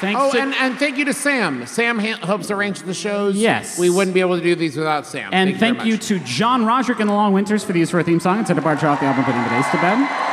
thanks 0.00 0.20
Oh, 0.20 0.32
to 0.32 0.40
and, 0.40 0.54
and 0.54 0.78
thank 0.78 0.98
you 0.98 1.04
to 1.06 1.12
Sam. 1.14 1.66
Sam 1.66 1.98
ha- 1.98 2.18
helps 2.26 2.50
arrange 2.50 2.82
the 2.82 2.94
shows. 2.94 3.36
Yes. 3.36 3.78
We 3.78 3.90
wouldn't 3.90 4.14
be 4.14 4.20
able 4.20 4.36
to 4.36 4.42
do 4.42 4.54
these 4.54 4.76
without 4.76 5.06
Sam. 5.06 5.30
and 5.32 5.50
very 5.56 5.58
thank 5.74 5.84
you 5.86 5.94
much. 5.94 6.06
to 6.08 6.18
John 6.20 6.64
Roderick 6.66 7.00
and 7.00 7.08
the 7.08 7.14
Long 7.14 7.32
Winters 7.32 7.62
for 7.64 7.72
the 7.72 7.78
use 7.78 7.90
of 7.90 7.94
our 7.96 8.02
theme 8.02 8.20
song. 8.20 8.40
It's 8.40 8.50
a 8.50 8.54
departure 8.54 8.88
off 8.88 9.00
the 9.00 9.06
album 9.06 9.24
Putting 9.24 9.42
the 9.42 9.50
Days 9.50 9.66
to 9.70 9.76
Bed. 9.78 10.26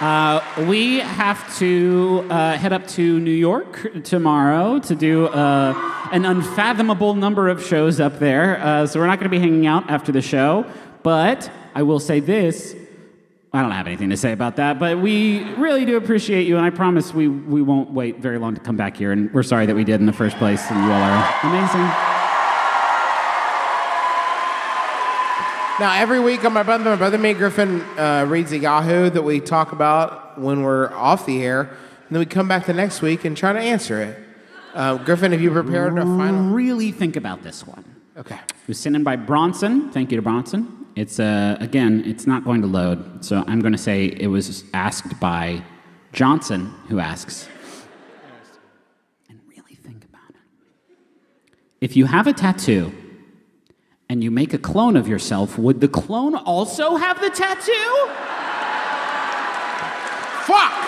Uh, 0.00 0.40
we 0.68 0.98
have 0.98 1.56
to 1.58 2.26
uh, 2.28 2.56
head 2.58 2.72
up 2.72 2.86
to 2.88 3.20
New 3.20 3.30
York 3.30 4.02
tomorrow 4.02 4.78
to 4.80 4.94
do 4.94 5.26
uh, 5.28 5.72
an 6.12 6.24
unfathomable 6.26 7.14
number 7.14 7.48
of 7.48 7.64
shows 7.64 8.00
up 8.00 8.18
there. 8.18 8.58
Uh, 8.60 8.86
so 8.86 8.98
we're 9.00 9.06
not 9.06 9.18
going 9.20 9.30
to 9.30 9.34
be 9.34 9.38
hanging 9.38 9.66
out 9.66 9.88
after 9.88 10.10
the 10.12 10.20
show. 10.20 10.66
But 11.04 11.50
I 11.74 11.82
will 11.84 12.00
say 12.00 12.20
this 12.20 12.74
I 13.54 13.62
don't 13.62 13.70
have 13.70 13.86
anything 13.86 14.10
to 14.10 14.16
say 14.16 14.32
about 14.32 14.56
that, 14.56 14.80
but 14.80 14.98
we 14.98 15.44
really 15.54 15.84
do 15.84 15.96
appreciate 15.96 16.48
you, 16.48 16.56
and 16.56 16.66
I 16.66 16.70
promise 16.70 17.14
we, 17.14 17.28
we 17.28 17.62
won't 17.62 17.92
wait 17.92 18.18
very 18.18 18.36
long 18.36 18.56
to 18.56 18.60
come 18.60 18.76
back 18.76 18.96
here. 18.96 19.12
And 19.12 19.32
we're 19.32 19.44
sorry 19.44 19.64
that 19.66 19.76
we 19.76 19.84
did 19.84 20.00
in 20.00 20.06
the 20.06 20.12
first 20.12 20.36
place, 20.38 20.60
and 20.72 20.84
you 20.84 20.90
all 20.90 21.00
are 21.00 21.34
amazing. 21.44 21.80
Now, 25.78 25.94
every 25.94 26.18
week 26.18 26.44
on 26.44 26.52
my 26.52 26.64
brother, 26.64 26.82
my 26.82 26.96
brother, 26.96 27.16
me, 27.16 27.32
Griffin 27.32 27.80
uh, 27.96 28.26
reads 28.28 28.50
a 28.50 28.58
Yahoo 28.58 29.08
that 29.10 29.22
we 29.22 29.38
talk 29.38 29.70
about 29.70 30.36
when 30.36 30.64
we're 30.64 30.92
off 30.92 31.24
the 31.24 31.40
air, 31.44 31.60
and 31.60 32.10
then 32.10 32.18
we 32.18 32.26
come 32.26 32.48
back 32.48 32.66
the 32.66 32.74
next 32.74 33.02
week 33.02 33.24
and 33.24 33.36
try 33.36 33.52
to 33.52 33.60
answer 33.60 34.02
it. 34.02 34.18
Uh, 34.74 34.96
Griffin, 34.96 35.30
have 35.30 35.40
you 35.40 35.52
prepared 35.52 35.96
a 35.96 36.02
final? 36.02 36.50
Really 36.50 36.90
think 36.90 37.14
about 37.14 37.44
this 37.44 37.64
one. 37.64 37.84
Okay. 38.16 38.34
It 38.34 38.68
was 38.68 38.80
sent 38.80 38.96
in 38.96 39.04
by 39.04 39.14
Bronson. 39.14 39.90
Thank 39.92 40.10
you 40.10 40.16
to 40.16 40.22
Bronson. 40.22 40.83
It's 40.96 41.18
uh, 41.18 41.56
again, 41.58 42.04
it's 42.06 42.24
not 42.26 42.44
going 42.44 42.60
to 42.60 42.68
load, 42.68 43.24
so 43.24 43.42
I'm 43.48 43.60
going 43.60 43.72
to 43.72 43.78
say 43.78 44.06
it 44.06 44.28
was 44.28 44.64
asked 44.72 45.18
by 45.18 45.62
Johnson, 46.12 46.72
who 46.88 47.00
asks. 47.00 47.48
And 49.28 49.40
really 49.48 49.74
think 49.74 50.04
about 50.04 50.30
it. 50.30 50.36
If 51.80 51.96
you 51.96 52.06
have 52.06 52.28
a 52.28 52.32
tattoo 52.32 52.92
and 54.08 54.22
you 54.22 54.30
make 54.30 54.54
a 54.54 54.58
clone 54.58 54.96
of 54.96 55.08
yourself, 55.08 55.58
would 55.58 55.80
the 55.80 55.88
clone 55.88 56.36
also 56.36 56.94
have 56.94 57.20
the 57.20 57.30
tattoo? 57.30 57.72
Fuck! 60.46 60.80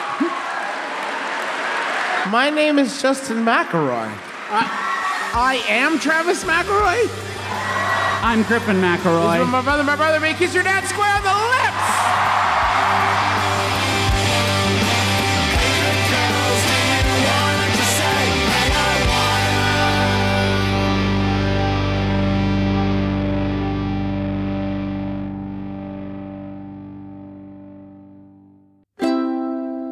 My 2.31 2.51
name 2.51 2.79
is 2.79 3.03
Justin 3.03 3.39
McElroy. 3.39 4.13
I 4.51 5.65
am 5.69 5.99
Travis 5.99 6.45
McElroy. 6.45 7.36
I'm 8.29 8.43
Griffin 8.43 8.79
McElroy. 8.79 9.39
This 9.39 9.47
is 9.47 9.53
my 9.53 9.63
brother, 9.63 9.85
my 9.85 9.95
brother, 9.95 10.19
me. 10.19 10.35
Kiss 10.35 10.53
your 10.53 10.65
dad 10.65 10.85
square 10.85 11.15
on 11.15 11.23
the 11.23 11.31
lips. 11.55 11.87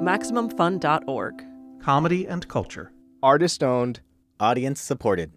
MaximumFun.org. 0.02 1.44
Comedy 1.80 2.26
and 2.26 2.48
culture. 2.48 2.90
Artist 3.22 3.62
owned, 3.62 4.00
audience 4.40 4.80
supported. 4.80 5.30